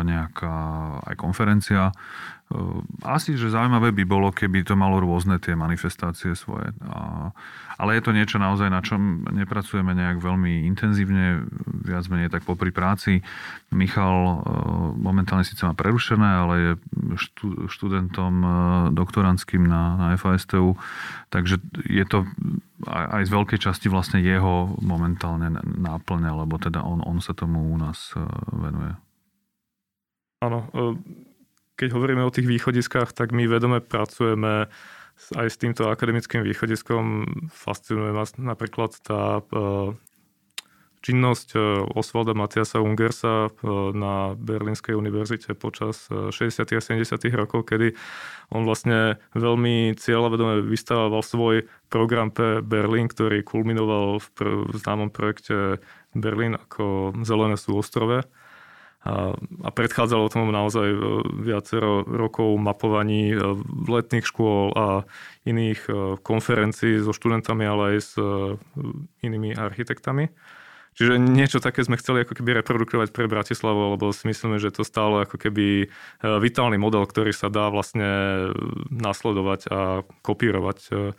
nejaká 0.08 0.56
aj 1.04 1.14
konferencia. 1.20 1.92
Asi, 3.02 3.34
že 3.34 3.50
zaujímavé 3.50 3.90
by 3.90 4.04
bolo, 4.06 4.30
keby 4.30 4.62
to 4.62 4.78
malo 4.78 5.02
rôzne 5.02 5.42
tie 5.42 5.58
manifestácie 5.58 6.38
svoje. 6.38 6.70
Ale 7.74 7.98
je 7.98 8.02
to 8.06 8.14
niečo 8.14 8.38
naozaj, 8.38 8.70
na 8.70 8.78
čom 8.78 9.26
nepracujeme 9.34 9.90
nejak 9.98 10.22
veľmi 10.22 10.62
intenzívne, 10.70 11.42
viac 11.82 12.06
menej 12.06 12.30
tak 12.30 12.46
popri 12.46 12.70
práci. 12.70 13.26
Michal 13.74 14.46
momentálne 14.94 15.42
síce 15.42 15.66
má 15.66 15.74
prerušené, 15.74 16.28
ale 16.46 16.54
je 16.54 16.72
študentom 17.66 18.34
doktorantským 18.94 19.66
na, 19.66 19.98
na 19.98 20.06
FASTU, 20.14 20.78
takže 21.34 21.58
je 21.90 22.04
to 22.06 22.22
aj 22.86 23.26
z 23.26 23.30
veľkej 23.34 23.58
časti 23.58 23.90
vlastne 23.90 24.22
jeho 24.22 24.78
momentálne 24.78 25.50
náplňa, 25.64 26.30
lebo 26.46 26.60
teda 26.62 26.84
on, 26.84 27.02
on 27.02 27.18
sa 27.18 27.34
tomu 27.34 27.74
u 27.74 27.76
nás 27.80 28.14
venuje. 28.54 28.94
Áno, 30.44 30.68
keď 31.74 31.88
hovoríme 31.94 32.22
o 32.22 32.34
tých 32.34 32.46
východiskách, 32.46 33.10
tak 33.14 33.34
my 33.34 33.50
vedome 33.50 33.82
pracujeme 33.82 34.70
aj 35.34 35.46
s 35.46 35.56
týmto 35.58 35.90
akademickým 35.90 36.42
východiskom. 36.42 37.26
Fascinuje 37.50 38.10
nás 38.10 38.34
napríklad 38.34 38.98
tá 38.98 39.38
e, 39.38 39.42
činnosť 41.06 41.48
e, 41.54 41.58
Osvalda 41.94 42.34
Matiasa 42.34 42.82
Ungersa 42.82 43.46
e, 43.46 43.50
na 43.94 44.34
Berlínskej 44.34 44.98
univerzite 44.98 45.54
počas 45.54 46.10
60. 46.10 46.66
a 46.66 46.82
70. 46.82 47.30
rokov, 47.30 47.70
kedy 47.70 47.94
on 48.50 48.66
vlastne 48.66 49.22
veľmi 49.38 49.94
cieľavedome 49.94 50.66
vystával 50.66 51.22
svoj 51.22 51.70
program 51.90 52.34
pre 52.34 52.58
Berlín, 52.58 53.06
ktorý 53.06 53.46
kulminoval 53.46 54.18
v, 54.18 54.26
pr- 54.34 54.62
v 54.66 54.74
známom 54.82 55.14
projekte 55.14 55.78
Berlín 56.10 56.58
ako 56.58 57.14
Zelené 57.22 57.54
sú 57.54 57.78
ostrove 57.78 58.26
a, 59.04 59.36
a 59.36 59.68
predchádzalo 59.68 60.32
tomu 60.32 60.48
naozaj 60.48 60.88
e, 60.88 60.98
viacero 61.44 62.08
rokov 62.08 62.56
mapovaní 62.56 63.36
e, 63.36 63.38
letných 63.84 64.24
škôl 64.24 64.72
a 64.72 65.04
iných 65.44 65.80
e, 65.84 65.92
konferencií 66.24 67.04
so 67.04 67.12
študentami, 67.12 67.68
ale 67.68 67.82
aj 67.92 67.98
s 68.00 68.12
inými 69.20 69.52
architektami. 69.52 70.32
Čiže 70.96 71.20
niečo 71.20 71.60
také 71.60 71.84
sme 71.84 72.00
chceli 72.00 72.24
ako 72.24 72.38
keby 72.38 72.64
reprodukovať 72.64 73.12
pre 73.12 73.28
Bratislavu, 73.28 73.98
lebo 73.98 74.14
si 74.14 74.24
myslíme, 74.30 74.56
že 74.62 74.72
to 74.72 74.86
stále 74.86 75.26
ako 75.26 75.42
keby 75.42 75.90
vitálny 76.22 76.78
model, 76.78 77.02
ktorý 77.02 77.34
sa 77.34 77.50
dá 77.50 77.66
vlastne 77.66 78.06
nasledovať 78.94 79.60
a 79.74 80.06
kopírovať. 80.22 81.10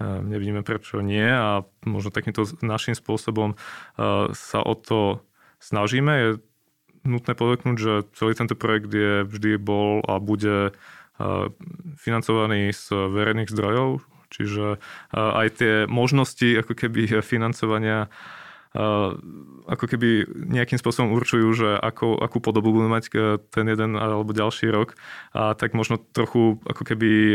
Nevidíme 0.00 0.64
prečo 0.64 1.04
nie 1.04 1.28
a 1.28 1.68
možno 1.84 2.08
takýmto 2.08 2.48
našim 2.64 2.96
spôsobom 2.96 3.60
sa 4.32 4.58
o 4.64 4.72
to 4.72 5.20
snažíme. 5.60 6.12
Je 6.16 6.30
nutné 7.04 7.32
podotknúť, 7.32 7.76
že 7.76 7.92
celý 8.16 8.32
tento 8.36 8.56
projekt 8.56 8.92
je 8.92 9.24
vždy 9.24 9.56
bol 9.60 10.04
a 10.04 10.20
bude 10.20 10.72
financovaný 12.00 12.72
z 12.72 12.92
verejných 12.92 13.52
zdrojov, 13.52 14.00
čiže 14.32 14.80
aj 15.12 15.46
tie 15.60 15.74
možnosti 15.84 16.64
ako 16.64 16.72
keby 16.72 17.20
financovania 17.20 18.08
ako 19.66 19.84
keby 19.90 20.30
nejakým 20.30 20.78
spôsobom 20.78 21.10
určujú, 21.10 21.48
že 21.58 21.68
ako, 21.74 22.22
akú 22.22 22.38
podobu 22.38 22.70
budú 22.70 22.86
mať 22.86 23.10
ten 23.50 23.66
jeden 23.66 23.98
alebo 23.98 24.30
ďalší 24.30 24.70
rok. 24.70 24.94
A 25.34 25.58
tak 25.58 25.74
možno 25.74 25.98
trochu 25.98 26.62
ako 26.62 26.82
keby 26.86 27.34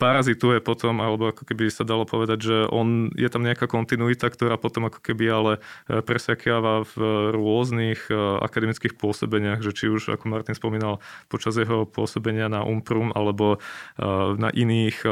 parazituje 0.00 0.64
potom, 0.64 1.04
alebo 1.04 1.28
ako 1.28 1.44
keby 1.44 1.68
sa 1.68 1.84
dalo 1.84 2.08
povedať, 2.08 2.38
že 2.40 2.56
on, 2.72 3.12
je 3.12 3.28
tam 3.28 3.44
nejaká 3.44 3.68
kontinuita, 3.68 4.32
ktorá 4.32 4.56
potom 4.56 4.88
ako 4.88 5.04
keby 5.04 5.24
ale 5.28 5.52
e, 5.84 6.00
presakiava 6.00 6.88
v 6.88 6.96
rôznych 7.36 8.08
e, 8.08 8.16
akademických 8.40 8.96
pôsobeniach, 8.96 9.60
že 9.60 9.76
či 9.76 9.92
už, 9.92 10.16
ako 10.16 10.32
Martin 10.32 10.56
spomínal, 10.56 11.04
počas 11.28 11.60
jeho 11.60 11.84
pôsobenia 11.84 12.48
na 12.48 12.64
Umprum 12.64 13.12
alebo 13.12 13.56
e, 13.56 14.08
na 14.40 14.48
iných 14.48 15.04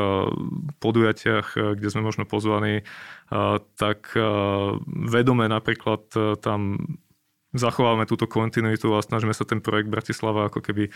podujatiach, 0.80 1.76
kde 1.76 1.88
sme 1.92 2.02
možno 2.02 2.24
pozvaní, 2.24 2.82
tak 3.76 4.12
vedome 4.86 5.44
napríklad 5.46 6.08
tam 6.40 6.60
zachovávame 7.56 8.04
túto 8.04 8.28
kontinuitu 8.28 8.92
a 8.92 9.04
snažíme 9.04 9.32
sa 9.32 9.48
ten 9.48 9.64
projekt 9.64 9.88
Bratislava 9.88 10.52
ako 10.52 10.60
keby 10.60 10.92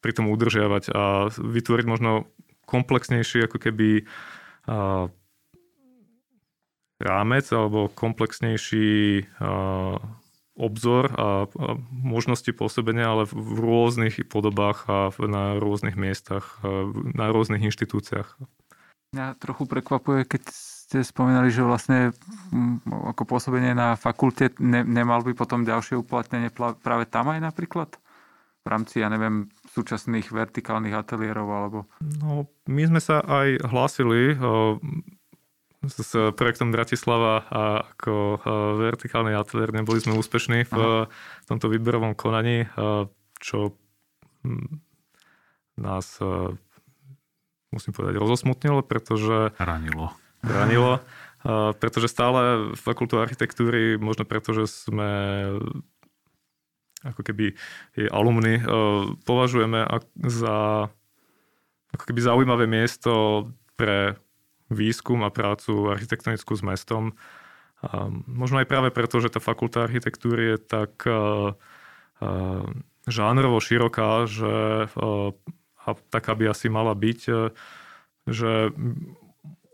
pri 0.00 0.12
tom 0.16 0.32
udržiavať 0.32 0.84
a 0.92 1.28
vytvoriť 1.32 1.86
možno 1.88 2.28
komplexnejší 2.64 3.44
ako 3.44 3.58
keby 3.60 4.08
rámec 7.02 7.46
alebo 7.52 7.92
komplexnejší 7.92 9.20
obzor 10.54 11.10
a, 11.10 11.50
možnosti 11.90 12.46
pôsobenia, 12.54 13.10
ale 13.10 13.26
v 13.26 13.58
rôznych 13.58 14.22
podobách 14.30 14.86
a 14.86 15.10
na 15.26 15.58
rôznych 15.58 15.98
miestach, 15.98 16.62
na 17.10 17.34
rôznych 17.34 17.58
inštitúciách. 17.66 18.38
Mňa 19.18 19.34
trochu 19.42 19.66
prekvapuje, 19.66 20.22
keď 20.26 20.42
ste 20.84 21.00
spomínali, 21.00 21.48
že 21.48 21.64
vlastne 21.64 22.12
mm, 22.52 22.84
ako 23.16 23.24
pôsobenie 23.24 23.72
na 23.72 23.96
fakulte 23.96 24.52
ne, 24.60 24.84
nemal 24.84 25.24
by 25.24 25.32
potom 25.32 25.64
ďalšie 25.64 25.96
uplatnenie 25.96 26.52
práve 26.52 27.08
tam 27.08 27.32
aj 27.32 27.40
napríklad? 27.40 27.96
V 28.64 28.66
rámci, 28.68 29.00
ja 29.00 29.08
neviem, 29.08 29.48
súčasných 29.72 30.28
vertikálnych 30.28 30.92
ateliérov 30.92 31.48
alebo... 31.48 31.78
No, 32.00 32.48
my 32.68 32.82
sme 32.88 33.00
sa 33.00 33.20
aj 33.20 33.60
hlásili 33.64 34.36
o, 34.40 34.80
s 35.84 36.16
projektom 36.32 36.72
Bratislava 36.72 37.44
a 37.48 37.62
ako 37.92 38.12
o, 38.12 38.28
vertikálny 38.80 39.36
ateliér. 39.36 39.72
Neboli 39.72 40.00
sme 40.00 40.16
úspešní 40.16 40.68
v, 40.68 40.76
v 41.08 41.46
tomto 41.48 41.68
výberovom 41.68 42.16
konaní, 42.16 42.64
o, 42.76 43.12
čo 43.36 43.76
hm, 44.44 44.80
nás 45.80 46.16
musím 47.68 47.92
povedať, 47.92 48.16
rozosmutnilo, 48.16 48.80
pretože... 48.86 49.52
Ranilo 49.60 50.14
bránilo, 50.44 51.00
pretože 51.80 52.12
stále 52.12 52.72
fakultu 52.76 53.20
architektúry, 53.20 53.96
možno 53.96 54.28
preto, 54.28 54.52
že 54.52 54.68
sme 54.68 55.12
ako 57.04 57.20
keby 57.20 57.52
jej 57.96 58.08
alumny, 58.08 58.64
považujeme 59.28 59.84
za 60.24 60.88
ako 61.92 62.04
keby 62.08 62.20
zaujímavé 62.24 62.64
miesto 62.64 63.44
pre 63.76 64.16
výskum 64.72 65.20
a 65.20 65.28
prácu 65.28 65.92
architektonickú 65.92 66.56
s 66.56 66.64
mestom. 66.64 67.12
Možno 68.24 68.64
aj 68.64 68.70
práve 68.70 68.88
preto, 68.88 69.20
že 69.20 69.28
tá 69.28 69.44
fakulta 69.44 69.84
architektúry 69.84 70.56
je 70.56 70.58
tak 70.64 71.04
žánrovo 73.04 73.60
široká, 73.60 74.24
že 74.24 74.88
a 75.84 75.88
tak, 76.08 76.24
aby 76.32 76.48
asi 76.48 76.72
mala 76.72 76.96
byť, 76.96 77.20
že 78.24 78.52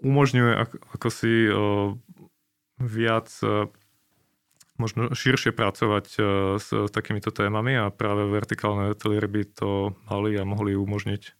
umožňuje 0.00 0.52
ako, 0.56 0.76
ako 0.96 1.08
si 1.08 1.32
viac 2.80 3.28
možno 4.80 5.12
širšie 5.12 5.52
pracovať 5.52 6.04
s 6.56 6.68
takýmito 6.88 7.28
témami 7.28 7.76
a 7.76 7.92
práve 7.92 8.24
vertikálne 8.32 8.96
ateliéry 8.96 9.28
by 9.28 9.42
to 9.52 9.70
mali 10.08 10.40
a 10.40 10.48
mohli 10.48 10.72
umožniť. 10.72 11.39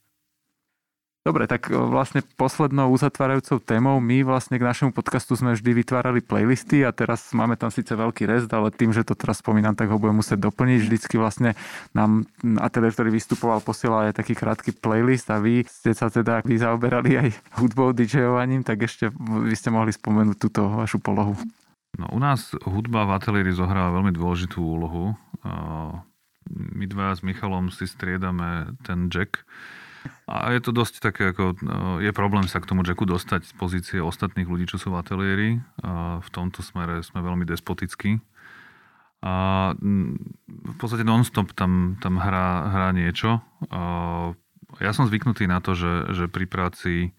Dobre, 1.20 1.44
tak 1.44 1.68
e, 1.68 1.76
vlastne 1.76 2.24
poslednou 2.40 2.88
uzatvárajúcou 2.96 3.60
témou, 3.60 4.00
my 4.00 4.24
vlastne 4.24 4.56
k 4.56 4.64
našemu 4.64 4.96
podcastu 4.96 5.36
sme 5.36 5.52
vždy 5.52 5.84
vytvárali 5.84 6.24
playlisty 6.24 6.80
a 6.80 6.96
teraz 6.96 7.36
máme 7.36 7.60
tam 7.60 7.68
síce 7.68 7.92
veľký 7.92 8.24
rest, 8.24 8.48
ale 8.48 8.72
tým, 8.72 8.88
že 8.96 9.04
to 9.04 9.12
teraz 9.12 9.44
spomínam, 9.44 9.76
tak 9.76 9.92
ho 9.92 10.00
budem 10.00 10.24
musieť 10.24 10.48
doplniť. 10.48 10.80
Vždycky 10.80 11.20
vlastne 11.20 11.52
nám 11.92 12.24
ateliér, 12.40 12.96
ktorý 12.96 13.12
vystupoval, 13.12 13.60
posielal 13.60 14.08
aj 14.08 14.16
taký 14.16 14.32
krátky 14.32 14.72
playlist 14.80 15.28
a 15.28 15.36
vy 15.36 15.68
ste 15.68 15.92
sa 15.92 16.08
teda 16.08 16.40
vy 16.40 16.56
zaoberali 16.56 17.20
aj 17.20 17.28
hudbou, 17.60 17.92
DJovaním, 17.92 18.64
tak 18.64 18.88
ešte 18.88 19.12
vy 19.20 19.52
ste 19.52 19.68
mohli 19.68 19.92
spomenúť 19.92 20.40
túto 20.40 20.72
vašu 20.72 21.04
polohu. 21.04 21.36
No, 22.00 22.08
u 22.16 22.18
nás 22.22 22.56
hudba 22.64 23.04
v 23.04 23.20
ateliéri 23.20 23.52
zohráva 23.52 23.92
veľmi 23.92 24.16
dôležitú 24.16 24.56
úlohu. 24.56 25.12
My 26.48 26.84
dva 26.88 27.12
s 27.12 27.20
Michalom 27.20 27.68
si 27.68 27.84
striedame 27.84 28.72
ten 28.88 29.12
jack, 29.12 29.44
a 30.30 30.54
je 30.54 30.60
to 30.62 30.70
dosť 30.70 30.94
také, 31.02 31.34
ako, 31.34 31.58
no, 31.60 31.98
je 31.98 32.12
problém 32.14 32.46
sa 32.46 32.62
k 32.62 32.68
tomu 32.70 32.86
Jacku 32.86 33.04
dostať 33.04 33.50
z 33.50 33.52
pozície 33.58 33.98
ostatných 33.98 34.48
ľudí, 34.48 34.70
čo 34.70 34.80
sú 34.80 34.94
v 34.94 35.00
ateliéri. 35.02 35.50
V 36.20 36.28
tomto 36.32 36.62
smere 36.62 37.02
sme 37.04 37.20
veľmi 37.20 37.44
despotickí. 37.44 38.22
A 39.20 39.34
mm, 39.76 40.12
v 40.48 40.76
podstate 40.80 41.04
non-stop 41.04 41.52
tam, 41.52 42.00
tam 42.00 42.16
hrá, 42.16 42.72
hrá 42.72 42.88
niečo. 42.96 43.44
Ja 44.80 44.90
som 44.96 45.04
zvyknutý 45.10 45.44
na 45.50 45.60
to, 45.60 45.76
že, 45.76 46.14
že 46.14 46.24
pri 46.30 46.46
práci 46.48 47.12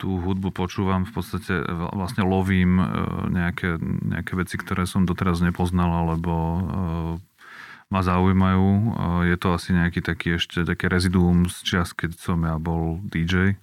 tú 0.00 0.18
hudbu 0.18 0.50
počúvam, 0.50 1.06
v 1.06 1.12
podstate 1.14 1.62
vlastne 1.94 2.26
lovím 2.26 2.80
e, 2.80 2.86
nejaké, 3.30 3.78
nejaké 3.82 4.32
veci, 4.34 4.58
ktoré 4.58 4.82
som 4.82 5.06
doteraz 5.06 5.38
nepoznal, 5.44 6.08
alebo 6.08 6.32
e, 6.34 6.60
ma 7.92 8.00
zaujímajú. 8.00 8.96
Je 9.28 9.36
to 9.36 9.52
asi 9.52 9.76
nejaký 9.76 10.00
taký 10.00 10.40
ešte 10.40 10.64
také 10.64 10.88
reziduum 10.88 11.52
z 11.52 11.60
čas, 11.60 11.92
keď 11.92 12.16
som 12.16 12.40
ja 12.48 12.56
bol 12.56 13.04
DJ. 13.04 13.60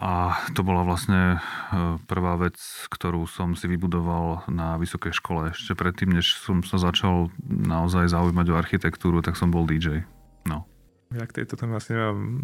A 0.00 0.40
to 0.56 0.64
bola 0.64 0.82
vlastne 0.82 1.36
e, 1.36 1.38
prvá 2.08 2.40
vec, 2.40 2.56
ktorú 2.88 3.28
som 3.28 3.52
si 3.52 3.68
vybudoval 3.68 4.48
na 4.48 4.80
vysokej 4.80 5.12
škole. 5.12 5.52
Ešte 5.52 5.76
predtým, 5.76 6.16
než 6.16 6.40
som 6.40 6.64
sa 6.64 6.80
začal 6.80 7.28
naozaj 7.44 8.08
zaujímať 8.08 8.46
o 8.50 8.58
architektúru, 8.58 9.20
tak 9.20 9.36
som 9.36 9.52
bol 9.52 9.68
DJ. 9.68 10.02
No. 10.48 10.64
Ja 11.12 11.28
k 11.28 11.44
tejto 11.44 11.60
téme 11.60 11.76
asi 11.76 11.92
nemám 11.92 12.40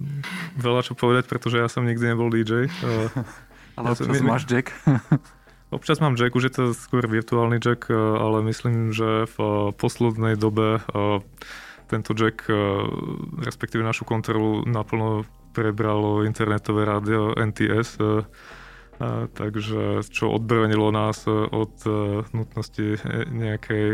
veľa 0.61 0.85
čo 0.85 0.93
povedať, 0.93 1.25
pretože 1.25 1.57
ja 1.57 1.73
som 1.73 1.89
nikdy 1.89 2.13
nebol 2.13 2.29
DJ. 2.29 2.69
Ale 3.75 3.87
ja 3.91 3.97
som, 3.97 4.13
my, 4.13 4.21
máš 4.37 4.45
Jack. 4.45 4.71
Občas 5.69 6.01
mám 6.01 6.17
jack, 6.17 6.33
už 6.33 6.45
je 6.49 6.53
to 6.53 6.65
skôr 6.73 7.05
virtuálny 7.05 7.61
jack, 7.61 7.93
eh, 7.93 7.95
ale 7.95 8.41
myslím, 8.49 8.89
že 8.97 9.29
v 9.29 9.37
eh, 9.37 9.53
poslednej 9.77 10.41
dobe 10.41 10.81
eh, 10.81 11.21
tento 11.89 12.13
jack, 12.13 12.45
respektíve 13.41 13.81
našu 13.81 14.05
kontrolu 14.05 14.61
naplno 14.69 15.25
prebralo 15.57 16.21
internetové 16.21 16.85
rádio 16.85 17.33
NTS, 17.33 17.97
takže 19.33 20.05
čo 20.05 20.29
odbránilo 20.29 20.93
nás 20.93 21.25
od 21.25 21.73
nutnosti 22.37 23.01
nejakej 23.33 23.89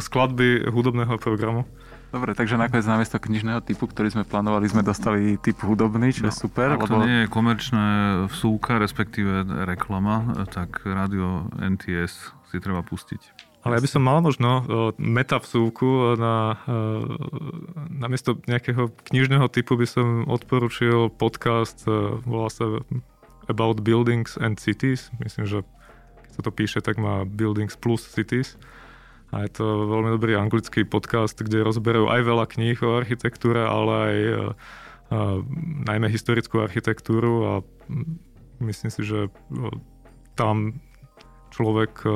skladby 0.00 0.72
hudobného 0.72 1.20
programu. 1.20 1.68
Dobre, 2.10 2.34
takže 2.34 2.58
nakoniec 2.58 2.82
namiesto 2.90 3.22
knižného 3.22 3.62
typu, 3.62 3.86
ktorý 3.86 4.10
sme 4.10 4.26
plánovali, 4.26 4.66
sme 4.66 4.82
dostali 4.82 5.38
typ 5.38 5.62
hudobný, 5.62 6.10
čo 6.10 6.26
no, 6.26 6.34
je 6.34 6.42
super. 6.42 6.74
Ak 6.74 6.82
lebo... 6.82 6.98
to 6.98 7.06
nie 7.06 7.18
je 7.22 7.26
komerčné 7.30 7.86
vsúka, 8.26 8.82
respektíve 8.82 9.46
reklama, 9.62 10.46
tak 10.50 10.82
rádio 10.82 11.46
NTS 11.54 12.34
si 12.50 12.58
treba 12.58 12.82
pustiť. 12.82 13.46
Ale 13.62 13.76
ja 13.76 13.84
by 13.84 13.90
som 13.92 14.02
mal 14.02 14.18
možno 14.24 14.64
meta 14.96 15.36
vsúku 15.36 16.16
na, 16.16 16.56
namiesto 17.92 18.40
nejakého 18.48 18.88
knižného 19.12 19.46
typu 19.52 19.76
by 19.76 19.84
som 19.84 20.24
odporučil 20.26 21.12
podcast, 21.14 21.84
volá 22.24 22.48
sa 22.48 22.80
About 23.46 23.84
Buildings 23.84 24.40
and 24.40 24.56
Cities. 24.56 25.12
Myslím, 25.20 25.44
že 25.44 25.58
keď 26.24 26.30
sa 26.32 26.42
to 26.42 26.50
píše, 26.50 26.78
tak 26.80 26.96
má 26.96 27.28
Buildings 27.28 27.76
plus 27.76 28.02
Cities. 28.02 28.56
A 29.30 29.46
je 29.46 29.50
to 29.54 29.86
veľmi 29.86 30.10
dobrý 30.14 30.34
anglický 30.34 30.82
podcast, 30.82 31.38
kde 31.38 31.62
rozberajú 31.62 32.10
aj 32.10 32.20
veľa 32.26 32.46
kníh 32.50 32.78
o 32.82 32.98
architektúre, 32.98 33.62
ale 33.62 33.92
aj 33.94 34.16
a, 34.18 34.30
a, 34.34 34.42
najmä 35.86 36.10
historickú 36.10 36.62
architektúru 36.62 37.46
a 37.46 37.52
myslím 38.58 38.90
si, 38.90 39.02
že 39.06 39.30
tam 40.34 40.82
človek 41.54 42.06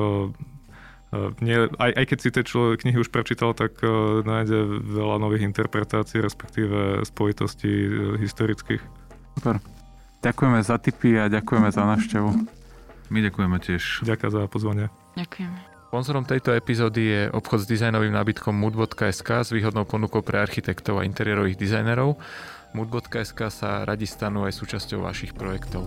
nie, 1.41 1.57
aj, 1.79 1.91
aj 1.95 2.05
keď 2.11 2.19
si 2.19 2.29
tie 2.35 2.45
človek 2.45 2.83
knihy 2.83 2.99
už 2.99 3.11
prečítal, 3.15 3.55
tak 3.55 3.79
uh, 3.87 4.23
nájde 4.27 4.83
veľa 4.83 5.23
nových 5.23 5.47
interpretácií, 5.47 6.19
respektíve 6.19 7.07
spojitostí 7.07 7.71
uh, 7.71 7.91
historických. 8.19 8.83
Super. 9.39 9.62
Ďakujeme 10.25 10.59
za 10.65 10.77
tipy 10.81 11.21
a 11.21 11.29
ďakujeme 11.29 11.69
za 11.71 11.85
návštevu. 11.85 12.31
My 13.12 13.19
ďakujeme 13.21 13.57
tiež. 13.61 14.03
Ďakujem 14.03 14.33
za 14.33 14.41
pozvanie. 14.49 14.87
Ďakujeme. 15.15 15.74
Sponzorom 15.95 16.26
tejto 16.26 16.51
epizódy 16.51 17.03
je 17.07 17.22
obchod 17.30 17.62
s 17.62 17.70
dizajnovým 17.70 18.11
nábytkom 18.18 18.51
mood.sk 18.51 19.47
s 19.47 19.55
výhodnou 19.55 19.86
ponukou 19.86 20.26
pre 20.26 20.42
architektov 20.42 20.99
a 20.99 21.07
interiérových 21.07 21.55
dizajnerov. 21.55 22.18
Mood.sk 22.74 23.38
sa 23.47 23.86
radi 23.86 24.03
stanú 24.03 24.42
aj 24.42 24.59
súčasťou 24.59 25.07
vašich 25.07 25.38
projektov. 25.38 25.86